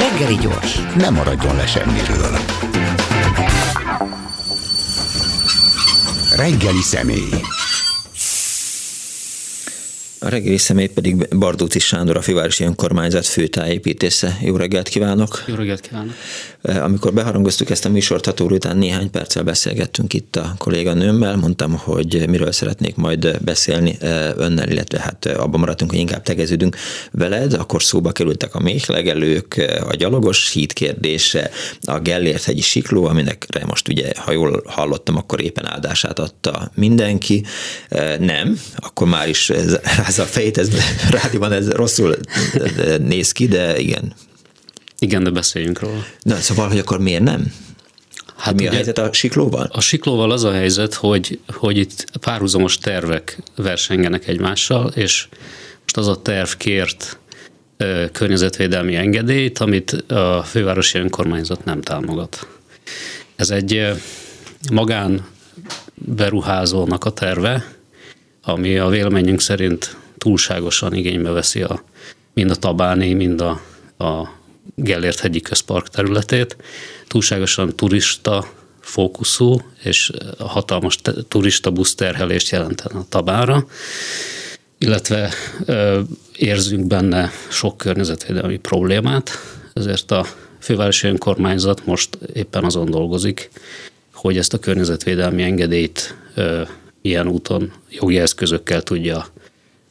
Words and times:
Reggeli 0.00 0.34
gyors, 0.34 0.80
Ne 0.96 1.10
maradjon 1.10 1.56
le 1.56 1.66
semmiről. 1.66 2.38
Reggeli 6.36 6.82
személy. 6.82 7.40
A 10.22 10.28
reggeli 10.28 10.56
személy 10.56 10.86
pedig 10.86 11.28
Bardóci 11.38 11.78
Sándor, 11.78 12.16
a 12.16 12.22
Fővárosi 12.22 12.64
Önkormányzat 12.64 13.26
főtájépítésze. 13.26 14.38
Jó 14.40 14.56
reggelt 14.56 14.88
kívánok! 14.88 15.44
Jó 15.46 15.54
reggelt 15.54 15.80
kívánok! 15.80 16.14
Eh, 16.62 16.84
amikor 16.84 17.12
beharangoztuk 17.12 17.70
ezt 17.70 17.84
a 17.84 17.88
műsort, 17.88 18.24
hat 18.24 18.40
óra 18.40 18.54
után 18.54 18.76
néhány 18.76 19.10
perccel 19.10 19.42
beszélgettünk 19.42 20.14
itt 20.14 20.36
a 20.36 20.54
kolléganőmmel, 20.58 21.36
mondtam, 21.36 21.76
hogy 21.76 22.28
miről 22.28 22.52
szeretnék 22.52 22.96
majd 22.96 23.40
beszélni 23.40 23.96
eh, 24.00 24.30
önnel, 24.36 24.68
illetve 24.68 25.00
hát 25.00 25.26
eh, 25.26 25.42
abban 25.42 25.60
maradtunk, 25.60 25.90
hogy 25.90 26.00
inkább 26.00 26.22
tegeződünk 26.22 26.76
veled, 27.12 27.52
akkor 27.52 27.82
szóba 27.82 28.12
kerültek 28.12 28.54
a 28.54 28.60
méhlegelők, 28.60 29.70
a 29.88 29.94
gyalogos 29.94 30.52
híd 30.52 30.72
kérdése, 30.72 31.50
a 31.82 31.98
Gellért 31.98 32.44
hegyi 32.44 32.60
sikló, 32.60 33.04
aminek 33.04 33.46
most 33.66 33.88
ugye, 33.88 34.12
ha 34.16 34.32
jól 34.32 34.62
hallottam, 34.66 35.16
akkor 35.16 35.42
éppen 35.42 35.66
áldását 35.66 36.18
adta 36.18 36.70
mindenki. 36.74 37.44
Nem, 38.18 38.60
akkor 38.76 39.08
már 39.08 39.28
is 39.28 39.52
ez, 40.10 40.18
a 40.18 40.24
fejét, 40.24 40.58
ez 40.58 40.70
rádióban 41.10 41.52
ez 41.52 41.70
rosszul 41.70 42.16
néz 42.98 43.32
ki, 43.32 43.46
de 43.48 43.78
igen, 43.78 44.12
igen, 44.98 45.22
de 45.22 45.30
beszéljünk 45.30 45.80
róla. 45.80 46.04
Na, 46.22 46.36
szóval, 46.36 46.68
hogy 46.68 46.78
akkor 46.78 46.98
miért 46.98 47.22
nem? 47.22 47.52
Hát 48.36 48.54
mi 48.54 48.60
ugye, 48.60 48.70
a 48.70 48.74
helyzet 48.74 48.98
a 48.98 49.12
siklóval? 49.12 49.68
A 49.72 49.80
siklóval 49.80 50.30
az 50.30 50.44
a 50.44 50.52
helyzet, 50.52 50.94
hogy, 50.94 51.38
hogy 51.46 51.76
itt 51.76 52.04
párhuzamos 52.20 52.78
tervek 52.78 53.38
versengenek 53.56 54.28
egymással, 54.28 54.92
és 54.94 55.28
most 55.80 55.96
az 55.96 56.08
a 56.08 56.22
terv 56.22 56.48
kért 56.48 57.18
ö, 57.76 58.04
környezetvédelmi 58.12 58.94
engedélyt, 58.94 59.58
amit 59.58 59.92
a 60.08 60.42
fővárosi 60.42 60.98
önkormányzat 60.98 61.64
nem 61.64 61.80
támogat. 61.80 62.46
Ez 63.36 63.50
egy 63.50 63.74
ö, 63.74 63.92
magán 64.72 65.26
beruházónak 65.94 67.04
a 67.04 67.10
terve, 67.10 67.64
ami 68.42 68.78
a 68.78 68.88
véleményünk 68.88 69.40
szerint 69.40 69.96
túlságosan 70.20 70.94
igénybe 70.94 71.30
veszi 71.30 71.62
a, 71.62 71.82
mind 72.34 72.50
a 72.50 72.54
Tabáni, 72.54 73.12
mind 73.12 73.40
a, 73.40 73.60
a 74.04 74.28
Gellért 74.74 75.20
hegyi 75.20 75.40
közpark 75.40 75.88
területét, 75.88 76.56
túlságosan 77.06 77.76
turista 77.76 78.48
fókuszú 78.80 79.60
és 79.82 80.10
hatalmas 80.38 80.98
turista 81.28 81.70
buszterhelést 81.70 82.50
jelenten 82.50 82.96
a 82.96 83.04
Tabára, 83.08 83.66
illetve 84.78 85.32
ö, 85.64 86.00
érzünk 86.36 86.86
benne 86.86 87.30
sok 87.50 87.76
környezetvédelmi 87.76 88.58
problémát, 88.58 89.30
ezért 89.72 90.10
a 90.10 90.26
fővárosi 90.58 91.06
önkormányzat 91.06 91.86
most 91.86 92.18
éppen 92.34 92.64
azon 92.64 92.90
dolgozik, 92.90 93.50
hogy 94.12 94.36
ezt 94.36 94.52
a 94.52 94.58
környezetvédelmi 94.58 95.42
engedélyt 95.42 96.16
ö, 96.34 96.62
ilyen 97.02 97.28
úton 97.28 97.72
jogi 97.90 98.18
eszközökkel 98.18 98.82
tudja 98.82 99.26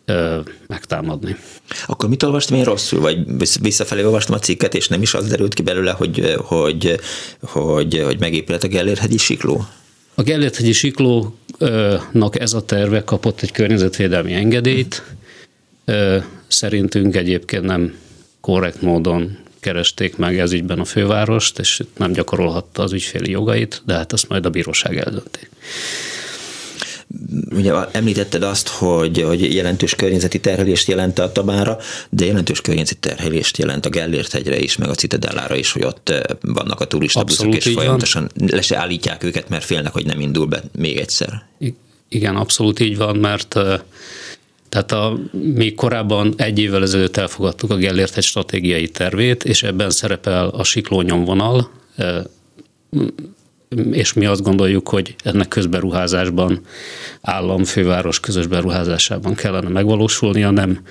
ö, 0.09 0.39
megtámadni. 0.67 1.35
Akkor 1.85 2.09
mit 2.09 2.23
olvastam 2.23 2.57
én 2.57 2.63
rosszul, 2.63 2.99
vagy 2.99 3.17
visszafelé 3.61 4.03
olvastam 4.03 4.35
a 4.35 4.39
cikket, 4.39 4.73
és 4.73 4.88
nem 4.88 5.02
is 5.02 5.13
az 5.13 5.27
derült 5.27 5.53
ki 5.53 5.61
belőle, 5.61 5.91
hogy, 5.91 6.35
hogy, 6.38 6.99
hogy, 7.41 8.02
hogy 8.05 8.19
megépület 8.19 8.63
a 8.63 8.67
Gellérhegyi 8.67 9.17
sikló? 9.17 9.65
A 10.15 10.21
Gellérhegyi 10.21 10.71
siklónak 10.71 12.39
ez 12.39 12.53
a 12.53 12.65
terve 12.65 13.03
kapott 13.03 13.41
egy 13.41 13.52
környezetvédelmi 13.52 14.33
engedélyt. 14.33 15.03
Szerintünk 16.47 17.15
egyébként 17.15 17.63
nem 17.63 17.97
korrekt 18.41 18.81
módon 18.81 19.37
keresték 19.59 20.17
meg 20.17 20.39
ez 20.39 20.52
ügyben 20.52 20.80
a 20.80 20.85
fővárost, 20.85 21.59
és 21.59 21.83
nem 21.97 22.11
gyakorolhatta 22.11 22.83
az 22.83 22.93
ügyféli 22.93 23.31
jogait, 23.31 23.81
de 23.85 23.93
hát 23.93 24.13
azt 24.13 24.30
majd 24.30 24.45
a 24.45 24.49
bíróság 24.49 24.97
eldönti. 24.97 25.47
Ugye 27.52 27.73
említetted 27.92 28.43
azt, 28.43 28.67
hogy, 28.67 29.21
hogy 29.21 29.53
jelentős 29.53 29.95
környezeti 29.95 30.39
terhelést 30.39 30.87
jelent 30.87 31.20
a 31.20 31.31
Tabára, 31.31 31.77
de 32.09 32.25
jelentős 32.25 32.61
környezeti 32.61 32.99
terhelést 32.99 33.58
jelent 33.58 33.86
a 33.86 33.89
Gellért 33.89 34.31
hegyre 34.31 34.59
is, 34.59 34.77
meg 34.77 34.89
a 34.89 34.93
Citadellára 34.93 35.55
is, 35.55 35.71
hogy 35.71 35.83
ott 35.83 36.09
eh, 36.09 36.21
vannak 36.42 36.80
a 36.80 36.86
turista 36.86 37.23
buszok, 37.23 37.55
és 37.55 37.73
folyamatosan 37.73 38.30
van. 38.36 38.49
le 38.52 38.61
se 38.61 38.77
állítják 38.77 39.23
őket, 39.23 39.49
mert 39.49 39.64
félnek, 39.64 39.92
hogy 39.92 40.05
nem 40.05 40.20
indul 40.20 40.45
be 40.45 40.64
még 40.77 40.97
egyszer. 40.97 41.43
Igen, 42.09 42.36
abszolút 42.36 42.80
így 42.80 42.97
van, 42.97 43.15
mert 43.15 43.55
eh, 43.55 43.80
tehát 44.70 44.91
a, 44.91 45.20
mi 45.31 45.73
korábban 45.73 46.33
egy 46.37 46.59
évvel 46.59 46.81
ezelőtt 46.81 47.17
elfogadtuk 47.17 47.71
a 47.71 47.76
Gellért 47.76 48.17
egy 48.17 48.23
stratégiai 48.23 48.87
tervét, 48.87 49.43
és 49.43 49.64
ebben 49.64 49.89
szerepel 49.89 50.47
a 50.47 50.64
sikló 50.64 51.02
nyomvonal, 51.02 51.71
eh, 51.95 52.23
és 53.91 54.13
mi 54.13 54.25
azt 54.25 54.41
gondoljuk, 54.41 54.89
hogy 54.89 55.15
ennek 55.23 55.47
közberuházásban, 55.47 56.61
állam, 57.21 57.63
főváros 57.63 58.19
közös 58.19 58.47
beruházásában 58.47 59.35
kellene 59.35 59.69
megvalósulnia, 59.69 60.49
nem, 60.49 60.81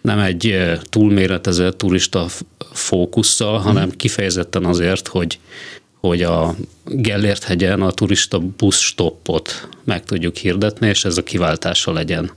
nem 0.00 0.18
egy 0.18 0.56
túlméretezett 0.82 1.78
turista 1.78 2.26
fókusszal, 2.72 3.58
hanem 3.58 3.90
kifejezetten 3.90 4.64
azért, 4.64 5.08
hogy, 5.08 5.38
hogy 6.00 6.22
a 6.22 6.54
Gellért 6.84 7.44
hegyen 7.44 7.82
a 7.82 7.90
turista 7.90 8.38
buszstoppot 8.38 9.68
meg 9.84 10.04
tudjuk 10.04 10.36
hirdetni, 10.36 10.88
és 10.88 11.04
ez 11.04 11.16
a 11.16 11.22
kiváltása 11.22 11.92
legyen 11.92 12.32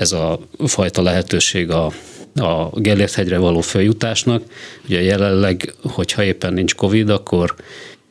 ez 0.00 0.12
a 0.12 0.40
fajta 0.66 1.02
lehetőség 1.02 1.70
a, 1.70 1.92
a 2.34 2.70
Gellért 2.74 3.14
hegyre 3.14 3.38
való 3.38 3.60
följutásnak. 3.60 4.42
Ugye 4.84 5.02
jelenleg, 5.02 5.74
hogyha 5.82 6.24
éppen 6.24 6.52
nincs 6.52 6.74
Covid, 6.74 7.08
akkor 7.08 7.54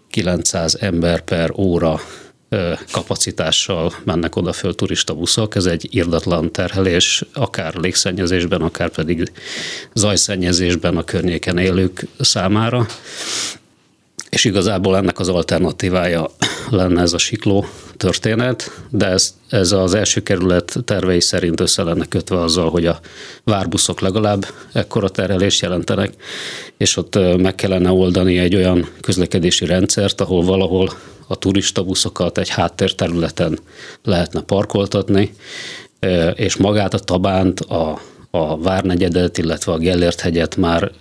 900 0.09 0.75
ember 0.79 1.21
per 1.21 1.51
óra 1.55 1.99
kapacitással 2.91 3.93
mennek 4.03 4.35
oda 4.35 4.53
föl 4.53 4.75
turista 4.75 5.13
buszok. 5.13 5.55
Ez 5.55 5.65
egy 5.65 5.87
irdatlan 5.89 6.51
terhelés, 6.51 7.23
akár 7.33 7.75
légszennyezésben, 7.75 8.61
akár 8.61 8.89
pedig 8.89 9.31
zajszennyezésben 9.93 10.97
a 10.97 11.03
környéken 11.03 11.57
élők 11.57 12.05
számára. 12.19 12.85
És 14.29 14.45
igazából 14.45 14.97
ennek 14.97 15.19
az 15.19 15.27
alternatívája 15.27 16.29
lenne 16.69 17.01
ez 17.01 17.13
a 17.13 17.17
sikló 17.17 17.65
történet, 17.97 18.71
de 18.89 19.05
ez, 19.05 19.33
ez 19.49 19.71
az 19.71 19.93
első 19.93 20.23
kerület 20.23 20.75
tervei 20.85 21.21
szerint 21.21 21.59
össze 21.59 21.83
lenne 21.83 22.05
kötve 22.05 22.41
azzal, 22.41 22.69
hogy 22.69 22.85
a 22.85 22.99
várbuszok 23.43 23.99
legalább 23.99 24.45
ekkora 24.73 25.09
terhelést 25.09 25.61
jelentenek, 25.61 26.13
és 26.77 26.97
ott 26.97 27.19
meg 27.37 27.55
kellene 27.55 27.91
oldani 27.91 28.37
egy 28.37 28.55
olyan 28.55 28.89
közlekedési 29.01 29.65
rendszert, 29.65 30.21
ahol 30.21 30.43
valahol 30.43 30.89
a 31.27 31.35
turista 31.35 31.83
buszokat 31.83 32.37
egy 32.37 32.49
háttérterületen 32.49 33.59
lehetne 34.03 34.41
parkoltatni, 34.41 35.33
és 36.33 36.55
magát 36.55 36.93
a 36.93 36.99
Tabánt, 36.99 37.59
a, 37.59 38.01
a 38.31 38.57
Várnegyedet, 38.57 39.37
illetve 39.37 39.71
a 39.71 39.77
Gellért 39.77 40.19
hegyet 40.19 40.55
már 40.55 40.91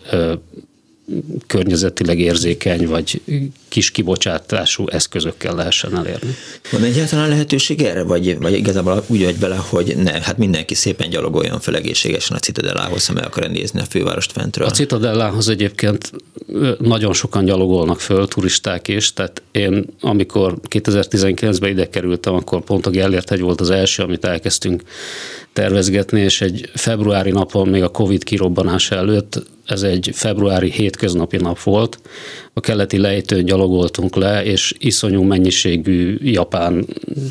környezetileg 1.46 2.19
érzékeny 2.19 2.86
vagy 2.86 3.20
kis 3.69 3.91
kibocsátású 3.91 4.88
eszközökkel 4.88 5.54
lehessen 5.54 5.96
elérni. 5.96 6.34
Van 6.70 6.82
egyáltalán 6.82 7.28
lehetőség 7.28 7.82
erre, 7.82 8.02
vagy, 8.02 8.38
vagy 8.38 8.52
igazából 8.52 9.04
úgy 9.06 9.24
vagy 9.24 9.36
bele, 9.36 9.56
hogy 9.56 9.96
ne, 9.96 10.12
hát 10.12 10.38
mindenki 10.38 10.74
szépen 10.74 11.10
gyalogoljon 11.10 11.60
fel 11.60 11.76
egészségesen 11.76 12.36
a 12.36 12.41
Citadellához, 12.41 13.06
ha 13.06 13.12
meg 13.12 13.24
akar 13.24 13.50
nézni 13.50 13.80
a 13.80 13.84
fővárost 13.84 14.32
fentről? 14.32 14.66
A 14.66 14.70
Citadellához 14.70 15.48
egyébként 15.48 16.12
nagyon 16.78 17.12
sokan 17.12 17.44
gyalogolnak 17.44 18.00
föl, 18.00 18.28
turisták 18.28 18.88
is, 18.88 19.12
tehát 19.12 19.42
én 19.50 19.84
amikor 20.00 20.54
2019-ben 20.69 21.70
ide 21.70 21.88
kerültem, 21.88 22.34
akkor 22.34 22.60
pont 22.60 22.86
a 22.86 22.90
Gellért 22.90 23.30
egy 23.30 23.40
volt 23.40 23.60
az 23.60 23.70
első, 23.70 24.02
amit 24.02 24.25
elkezdtünk 24.25 24.82
tervezgetni, 25.58 26.20
és 26.20 26.41
egy 26.41 26.70
februári 26.74 27.30
napon, 27.30 27.69
még 27.69 27.82
a 27.82 27.88
Covid 27.88 28.24
kirobbanása 28.24 28.94
előtt, 28.94 29.42
ez 29.66 29.82
egy 29.82 30.10
februári 30.12 30.70
hétköznapi 30.70 31.37
nap 31.37 31.62
volt, 31.62 32.00
a 32.52 32.60
keleti 32.60 32.99
lejtőn 32.99 33.44
gyalogoltunk 33.44 34.16
le, 34.16 34.44
és 34.44 34.75
iszonyú 34.78 35.22
mennyiségű 35.22 36.19
japán 36.22 36.87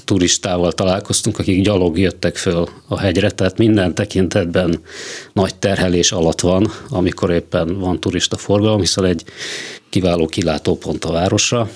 turistával 0.05 0.71
találkoztunk, 0.71 1.39
akik 1.39 1.63
gyalog 1.63 1.99
jöttek 1.99 2.35
föl 2.35 2.67
a 2.87 2.99
hegyre, 2.99 3.31
tehát 3.31 3.57
minden 3.57 3.95
tekintetben 3.95 4.79
nagy 5.33 5.55
terhelés 5.55 6.11
alatt 6.11 6.39
van, 6.39 6.71
amikor 6.89 7.31
éppen 7.31 7.79
van 7.79 7.99
turista 7.99 8.37
forgalom, 8.37 8.79
hiszen 8.79 9.05
egy 9.05 9.23
kiváló 9.89 10.25
kilátópont 10.25 11.05
a 11.05 11.11
városra. 11.11 11.69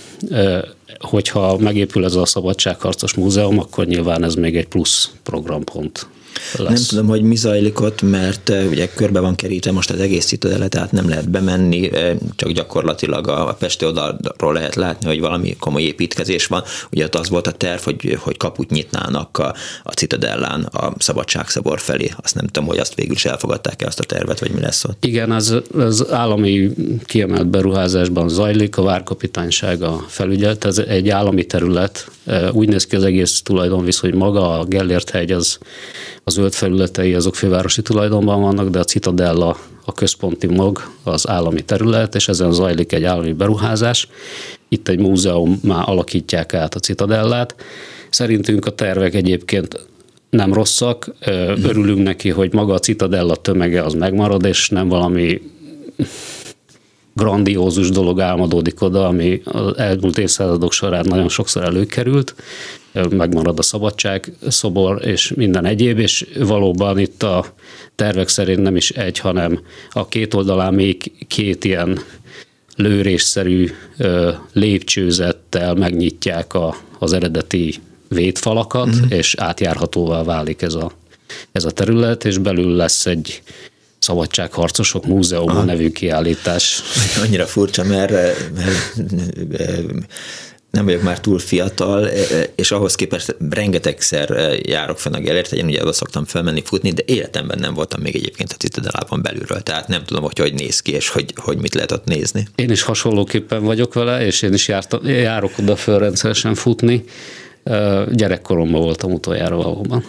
Hogyha 1.00 1.58
megépül 1.58 2.06
ez 2.06 2.16
a 2.16 2.26
Szabadságharcos 2.26 3.14
Múzeum, 3.14 3.60
akkor 3.60 3.86
nyilván 3.86 4.24
ez 4.24 4.36
még 4.36 4.58
egy 4.58 4.68
plusz 4.68 5.12
programpont 5.24 6.08
lesz. 6.58 6.74
Nem 6.74 6.84
tudom, 6.88 7.08
hogy 7.08 7.22
mi 7.22 7.36
zajlik 7.36 7.82
ott, 7.82 8.02
mert 8.02 8.52
ugye 8.70 8.88
körbe 8.88 9.20
van 9.20 9.36
kerítve 9.36 9.72
most 9.72 9.90
az 9.90 10.00
egész 10.00 10.26
citadele, 10.26 10.68
tehát 10.68 10.92
nem 10.92 11.10
lehet 11.10 11.30
bemenni, 11.30 11.90
csak 12.36 12.52
gyakorlatilag 12.52 13.28
a 13.28 13.56
Pesti 13.60 13.86
oldalról 13.86 14.54
lehet 14.54 14.76
látni, 14.76 15.08
hogy 15.08 15.20
valami 15.20 15.56
komoly 15.60 15.82
építkezés 15.82 16.46
van. 16.46 16.64
Ugye 16.92 17.06
ott 17.06 17.16
az 17.16 17.30
volt 17.30 17.48
a 17.48 17.52
terv, 17.52 17.82
hogy, 17.82 18.18
hogy 18.20 18.38
kaput 18.38 18.70
nyitnának 18.70 19.38
a, 19.38 19.56
a 19.84 19.92
citadellán 19.92 20.64
a 20.64 20.94
szabadságszabor 20.98 21.80
felé. 21.80 22.12
Azt 22.16 22.36
nem 22.36 22.46
tudom, 22.46 22.70
hogy 22.70 22.78
azt 22.78 22.96
végül 22.96 23.16
is 23.16 23.26
elfogadták-e 23.26 23.88
azt 23.88 24.00
a 24.00 24.04
tervet, 24.04 24.40
vagy 24.40 24.52
mi 24.52 24.60
lesz 24.60 24.84
ott. 24.84 25.06
Igen, 25.06 25.32
az, 25.32 25.62
az 25.78 26.12
állami 26.12 26.70
kiemelt 27.04 27.48
beruházásban 27.48 28.30
zajlik, 28.30 28.78
a 28.78 28.82
várkapitánysága 28.82 30.06
felügyelt, 30.08 30.66
ez 30.66 30.78
egy 30.78 31.10
állami 31.10 31.46
terület, 31.46 32.12
úgy 32.52 32.68
néz 32.68 32.86
ki 32.86 32.96
az 32.96 33.04
egész 33.04 33.42
tulajdonvisz, 33.42 34.00
hogy 34.00 34.14
maga 34.14 34.60
a 34.60 34.66
Gellért 34.66 35.10
hegy 35.10 35.32
az 35.32 35.58
a 36.24 36.30
zöld 36.30 36.54
felületei 36.54 37.14
azok 37.14 37.36
fővárosi 37.36 37.82
tulajdonban 37.82 38.42
vannak, 38.42 38.70
de 38.70 38.80
a 38.80 38.84
Citadella 38.84 39.58
a 39.86 39.92
központi 39.92 40.48
mag, 40.48 40.92
az 41.04 41.28
állami 41.28 41.62
terület, 41.62 42.16
és 42.16 42.28
ezen 42.28 42.52
zajlik 42.52 42.92
egy 42.92 43.04
állami 43.04 43.34
beruházás. 43.34 44.08
Itt 44.70 44.88
egy 44.88 45.00
múzeum 45.00 45.60
már 45.64 45.90
alakítják 45.90 46.54
át 46.54 46.76
a 46.76 46.80
Citadellát. 46.80 47.56
Szerintünk 48.10 48.66
a 48.66 48.76
tervek 48.76 49.14
egyébként 49.14 49.88
nem 50.30 50.54
rosszak, 50.54 51.14
örülünk 51.64 52.04
neki, 52.04 52.30
hogy 52.30 52.54
maga 52.54 52.74
a 52.74 52.80
Citadella 52.80 53.36
tömege 53.36 53.84
az 53.84 53.94
megmarad, 53.94 54.46
és 54.46 54.70
nem 54.70 54.88
valami 54.88 55.42
grandiózus 57.14 57.90
dolog 57.90 58.20
álmodódik 58.20 58.82
oda, 58.82 59.08
ami 59.08 59.42
az 59.46 59.78
elmúlt 59.78 60.18
évszázadok 60.18 60.72
során 60.72 61.06
nagyon 61.08 61.30
sokszor 61.30 61.64
előkerült, 61.64 62.36
megmarad 63.10 63.60
a 63.60 63.62
szabadság 63.62 64.34
szobor 64.48 65.06
és 65.06 65.34
minden 65.36 65.66
egyéb, 65.66 66.00
és 66.00 66.26
valóban 66.40 67.00
itt 67.00 67.24
a 67.24 67.46
tervek 67.96 68.28
szerint 68.28 68.62
nem 68.62 68.76
is 68.76 68.90
egy, 68.90 69.20
hanem 69.20 69.60
a 69.90 70.08
két 70.08 70.34
oldalán 70.34 70.74
még 70.74 71.12
két 71.28 71.64
ilyen 71.64 72.00
lőrésszerű 72.76 73.70
lépcsőzettel 74.54 75.74
megnyitják 75.76 76.54
a, 76.54 76.76
az 77.00 77.14
eredeti 77.14 77.76
védfalakat, 78.08 78.88
uh-huh. 78.88 79.12
és 79.12 79.36
átjárhatóvá 79.36 80.24
válik 80.24 80.62
ez 80.62 80.74
a, 80.74 80.92
ez 81.52 81.66
a 81.66 81.72
terület, 81.72 82.26
és 82.26 82.38
belül 82.38 82.76
lesz 82.76 83.06
egy 83.06 83.42
Szabadságharcosok 84.12 85.06
Múzeuma 85.06 85.52
Aha. 85.52 85.64
nevű 85.64 85.92
kiállítás. 85.92 86.82
Annyira 87.24 87.46
furcsa, 87.46 87.84
mert, 87.84 88.12
mert 88.12 88.96
nem 90.72 90.86
vagyok 90.86 91.02
már 91.02 91.20
túl 91.20 91.40
fiatal, 91.40 92.10
és 92.56 92.72
ahhoz 92.72 92.96
képest 92.96 93.36
rengetegszer 93.50 94.58
járok 94.64 95.00
fenn 95.00 95.14
a 95.14 95.20
Gellért, 95.20 95.54
én 95.54 95.66
ugye 95.66 95.82
oda 95.82 95.94
szoktam 95.94 96.26
felmenni 96.26 96.62
futni, 96.66 96.92
de 96.92 97.04
életemben 97.06 97.60
nem 97.60 97.74
voltam 97.74 98.02
még 98.02 98.16
egyébként 98.16 98.52
a 98.52 98.56
Citadelában 98.56 99.22
belülről, 99.22 99.62
tehát 99.62 99.88
nem 99.88 100.04
tudom, 100.04 100.24
hogy 100.24 100.40
hogy 100.40 100.54
néz 100.54 100.80
ki, 100.80 100.92
és 100.92 101.10
hogy, 101.10 101.34
hogy 101.36 101.58
mit 101.58 101.74
lehet 101.74 101.92
ott 101.92 102.06
nézni. 102.06 102.48
Én 102.56 102.70
is 102.70 102.82
hasonlóképpen 102.82 103.64
vagyok 103.64 103.94
vele, 103.94 104.26
és 104.26 104.42
én 104.42 104.54
is 104.54 104.68
jártam, 104.68 105.08
járok 105.08 105.58
oda 105.58 105.76
föl 105.76 106.00
rendszeresen 106.00 106.56
futni. 106.56 107.04
Gyerekkoromban 108.12 108.82
voltam 108.82 109.12
utoljára 109.12 109.56
valóban. 109.56 110.04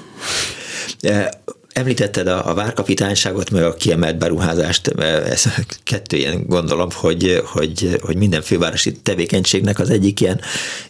Említetted 1.72 2.26
a, 2.26 2.48
a 2.48 2.54
várkapitányságot, 2.54 3.50
meg 3.50 3.62
a 3.62 3.74
kiemelt 3.74 4.18
beruházást, 4.18 4.86
ez 4.86 5.44
kettő 5.84 6.16
ilyen 6.16 6.44
gondolom, 6.46 6.88
hogy, 6.94 7.42
hogy, 7.44 7.98
hogy 8.02 8.16
minden 8.16 8.42
fővárosi 8.42 8.92
tevékenységnek 8.92 9.78
az 9.78 9.90
egyik 9.90 10.20
ilyen, 10.20 10.40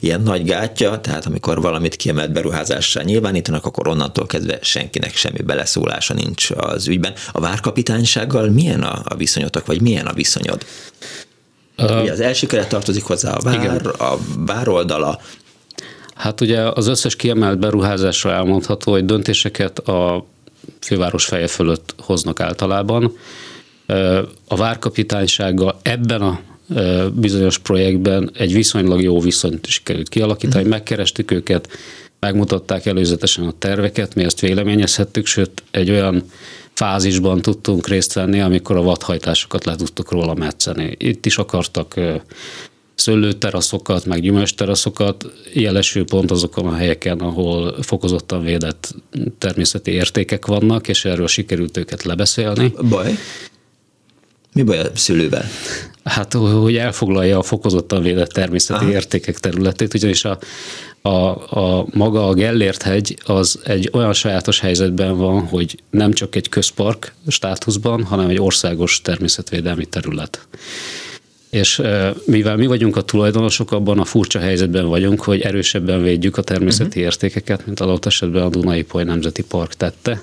ilyen 0.01 0.23
nagy 0.23 0.45
gátja, 0.45 1.01
tehát 1.01 1.27
amikor 1.27 1.61
valamit 1.61 1.97
kiemelt 1.97 2.33
beruházással 2.33 3.03
nyilvánítanak, 3.03 3.67
akkor 3.67 3.89
onnantól 3.89 4.27
kezdve 4.27 4.59
senkinek 4.63 5.17
semmi 5.17 5.43
beleszólása 5.43 6.15
nincs 6.15 6.51
az 6.51 6.89
ügyben. 6.89 7.13
A 7.33 7.41
várkapitánysággal 7.41 8.49
milyen 8.49 8.83
a, 8.83 9.03
a 9.05 9.15
viszonyotok, 9.15 9.67
vagy 9.67 9.81
milyen 9.81 10.07
a 10.07 10.13
viszonyod? 10.13 10.67
Uh, 11.79 12.01
ugye 12.01 12.13
az 12.13 12.21
első 12.21 12.47
keret 12.47 12.69
tartozik 12.69 13.05
hozzá 13.05 13.33
a 13.33 13.41
vár, 13.41 13.55
igen. 13.55 13.77
a 13.79 14.19
vároldala, 14.37 15.21
Hát 16.15 16.41
ugye 16.41 16.61
az 16.61 16.87
összes 16.87 17.17
kiemelt 17.17 17.59
beruházásra 17.59 18.33
elmondható, 18.33 18.93
hogy 18.93 19.05
döntéseket 19.05 19.79
a 19.79 20.27
főváros 20.81 21.25
feje 21.25 21.47
fölött 21.47 21.95
hoznak 21.99 22.41
általában. 22.41 23.17
A 24.49 24.57
várkapitánysággal 24.57 25.81
ebben 25.83 26.23
a 26.23 26.41
bizonyos 27.15 27.59
projektben 27.59 28.31
egy 28.35 28.53
viszonylag 28.53 29.03
jó 29.03 29.21
viszonyt 29.21 29.67
is 29.67 29.81
került 29.83 30.09
kialakítani, 30.09 30.65
mm. 30.65 30.69
megkerestük 30.69 31.31
őket, 31.31 31.69
megmutatták 32.21 32.87
előzetesen 32.87 33.45
a 33.45 33.53
terveket, 33.59 34.15
mi 34.15 34.25
ezt 34.25 34.41
véleményezhettük, 34.41 35.27
sőt 35.27 35.63
egy 35.71 35.91
olyan 35.91 36.25
fázisban 36.73 37.43
tudtunk 37.43 37.89
részt 37.89 38.13
venni, 38.13 38.41
amikor 38.41 38.77
a 38.77 38.83
vadhajtásokat 38.83 39.65
le 39.65 39.77
tudtuk 39.77 40.11
róla 40.11 40.35
metszeni. 40.35 40.95
Itt 40.99 41.27
is 41.27 41.39
akartak 41.39 42.01
szőlőteraszokat, 43.03 44.05
meg 44.05 44.21
gyümölcsteraszokat, 44.21 45.27
jelesül 45.53 46.05
pont 46.05 46.31
azokon 46.31 46.67
a 46.67 46.75
helyeken, 46.75 47.19
ahol 47.19 47.83
fokozottan 47.83 48.43
védett 48.43 48.95
természeti 49.39 49.91
értékek 49.91 50.47
vannak, 50.47 50.89
és 50.89 51.05
erről 51.05 51.27
sikerült 51.27 51.77
őket 51.77 52.03
lebeszélni. 52.03 52.73
Baj? 52.89 53.15
Mi 54.53 54.63
baj 54.63 54.79
a 54.79 54.91
szülővel? 54.95 55.45
Hát, 56.05 56.33
hogy 56.33 56.77
elfoglalja 56.77 57.39
a 57.39 57.43
fokozottan 57.43 58.03
védett 58.03 58.31
természeti 58.31 58.85
Aha. 58.85 58.93
értékek 58.93 59.39
területét, 59.39 59.95
ugyanis 59.95 60.25
a, 60.25 60.39
a, 61.03 61.09
a 61.59 61.87
maga 61.93 62.29
a 62.29 62.35
Gellért 62.35 62.83
hegy 62.83 63.19
az 63.25 63.61
egy 63.65 63.91
olyan 63.93 64.13
sajátos 64.13 64.61
helyzetben 64.61 65.17
van, 65.17 65.47
hogy 65.47 65.83
nem 65.91 66.13
csak 66.13 66.35
egy 66.35 66.49
közpark 66.49 67.15
státuszban, 67.27 68.05
hanem 68.05 68.29
egy 68.29 68.41
országos 68.41 69.01
természetvédelmi 69.01 69.87
terület 69.87 70.47
és 71.53 71.83
mivel 72.25 72.57
mi 72.57 72.67
vagyunk 72.67 72.97
a 72.97 73.03
tulajdonosok, 73.03 73.73
abban 73.73 73.99
a 73.99 74.05
furcsa 74.05 74.39
helyzetben 74.39 74.87
vagyunk, 74.87 75.23
hogy 75.23 75.41
erősebben 75.41 76.03
védjük 76.03 76.37
a 76.37 76.43
természeti 76.43 76.89
uh-huh. 76.89 77.03
értékeket, 77.05 77.67
mint 77.67 77.81
adott 77.81 78.07
esetben 78.07 78.43
a 78.43 78.49
Dunai 78.49 78.83
Poly 78.83 79.05
Nemzeti 79.05 79.43
Park 79.43 79.75
tette, 79.75 80.23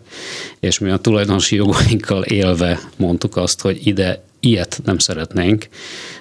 és 0.59 0.79
mi 0.79 0.89
a 0.89 0.97
tulajdonosi 0.97 1.55
jogainkkal 1.55 2.23
élve 2.23 2.79
mondtuk 2.97 3.35
azt, 3.37 3.61
hogy 3.61 3.87
ide 3.87 4.23
ilyet 4.39 4.81
nem 4.85 4.97
szeretnénk. 4.97 5.67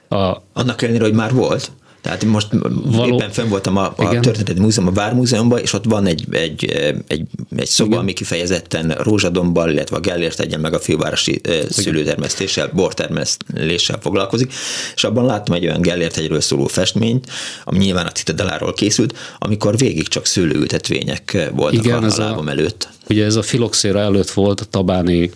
A, 0.08 0.37
Annak 0.52 0.82
ellenére, 0.82 1.05
hogy 1.05 1.14
már 1.14 1.32
volt? 1.32 1.70
Tehát 2.08 2.25
most 2.25 2.49
Való... 2.84 3.14
éppen 3.14 3.31
fenn 3.31 3.49
voltam 3.49 3.76
a, 3.76 3.93
a 3.96 4.20
Történeti 4.20 4.60
Múzeum, 4.60 4.87
a 4.87 4.93
Vármúzeumban, 4.93 5.58
és 5.58 5.72
ott 5.72 5.84
van 5.84 6.06
egy, 6.06 6.25
egy, 6.31 6.64
egy, 7.06 7.26
egy 7.56 7.66
szoba, 7.66 7.88
Igen. 7.88 8.00
ami 8.00 8.12
kifejezetten 8.12 8.88
rózsadombbal, 8.90 9.70
illetve 9.70 9.96
a 9.96 10.00
Gellért 10.00 10.40
egyen 10.40 10.60
meg 10.60 10.75
a 10.75 10.78
fővárosi 10.78 11.40
Igen. 11.44 11.69
szülőtermesztéssel, 11.69 12.70
bortermesztéssel 12.75 13.99
foglalkozik, 14.00 14.52
és 14.94 15.05
abban 15.05 15.26
láttam 15.26 15.55
egy 15.55 15.64
olyan 15.64 15.81
Gellért 15.81 16.16
egyről 16.16 16.40
szóló 16.40 16.66
festményt, 16.66 17.26
ami 17.64 17.78
nyilván 17.78 18.06
a 18.06 18.12
Citadeláról 18.12 18.72
készült, 18.72 19.16
amikor 19.38 19.76
végig 19.76 20.08
csak 20.08 20.26
szőlőültetvények 20.26 21.50
voltak 21.55 21.84
Igen, 21.84 22.05
a, 22.05 22.06
a 22.06 22.19
lábam 22.19 22.46
a, 22.46 22.50
előtt. 22.50 22.88
Ugye 23.08 23.25
ez 23.25 23.37
a 23.37 23.43
filoxéra 23.43 23.99
előtt 23.99 24.31
volt 24.31 24.60
a 24.60 24.64
tabáni 24.64 25.31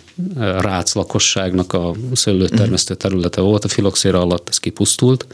rác 0.59 0.93
lakosságnak 0.93 1.73
a 1.73 1.95
szőlőtermesztő 2.13 2.95
területe 2.95 3.41
volt, 3.41 3.63
a 3.63 3.67
filoxéra 3.67 4.21
alatt 4.21 4.49
ez 4.49 4.57
kipusztult, 4.57 5.27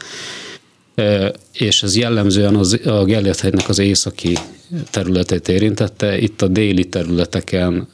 és 1.52 1.82
ez 1.82 1.96
jellemzően 1.96 2.56
az, 2.56 2.80
a 2.84 3.04
Gellért-hegynek 3.04 3.68
az 3.68 3.78
északi 3.78 4.38
területét 4.90 5.48
érintette. 5.48 6.18
Itt 6.18 6.42
a 6.42 6.48
déli 6.48 6.88
területeken 6.88 7.88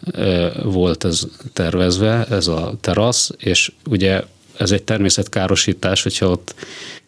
volt 0.64 1.04
ez 1.04 1.22
tervezve, 1.52 2.26
ez 2.30 2.46
a 2.46 2.74
terasz, 2.80 3.30
és 3.38 3.72
ugye 3.88 4.22
ez 4.58 4.70
egy 4.70 4.82
természetkárosítás, 4.82 6.02
hogyha 6.02 6.30
ott, 6.30 6.54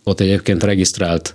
ott 0.05 0.21
egyébként 0.21 0.63
regisztrált 0.63 1.35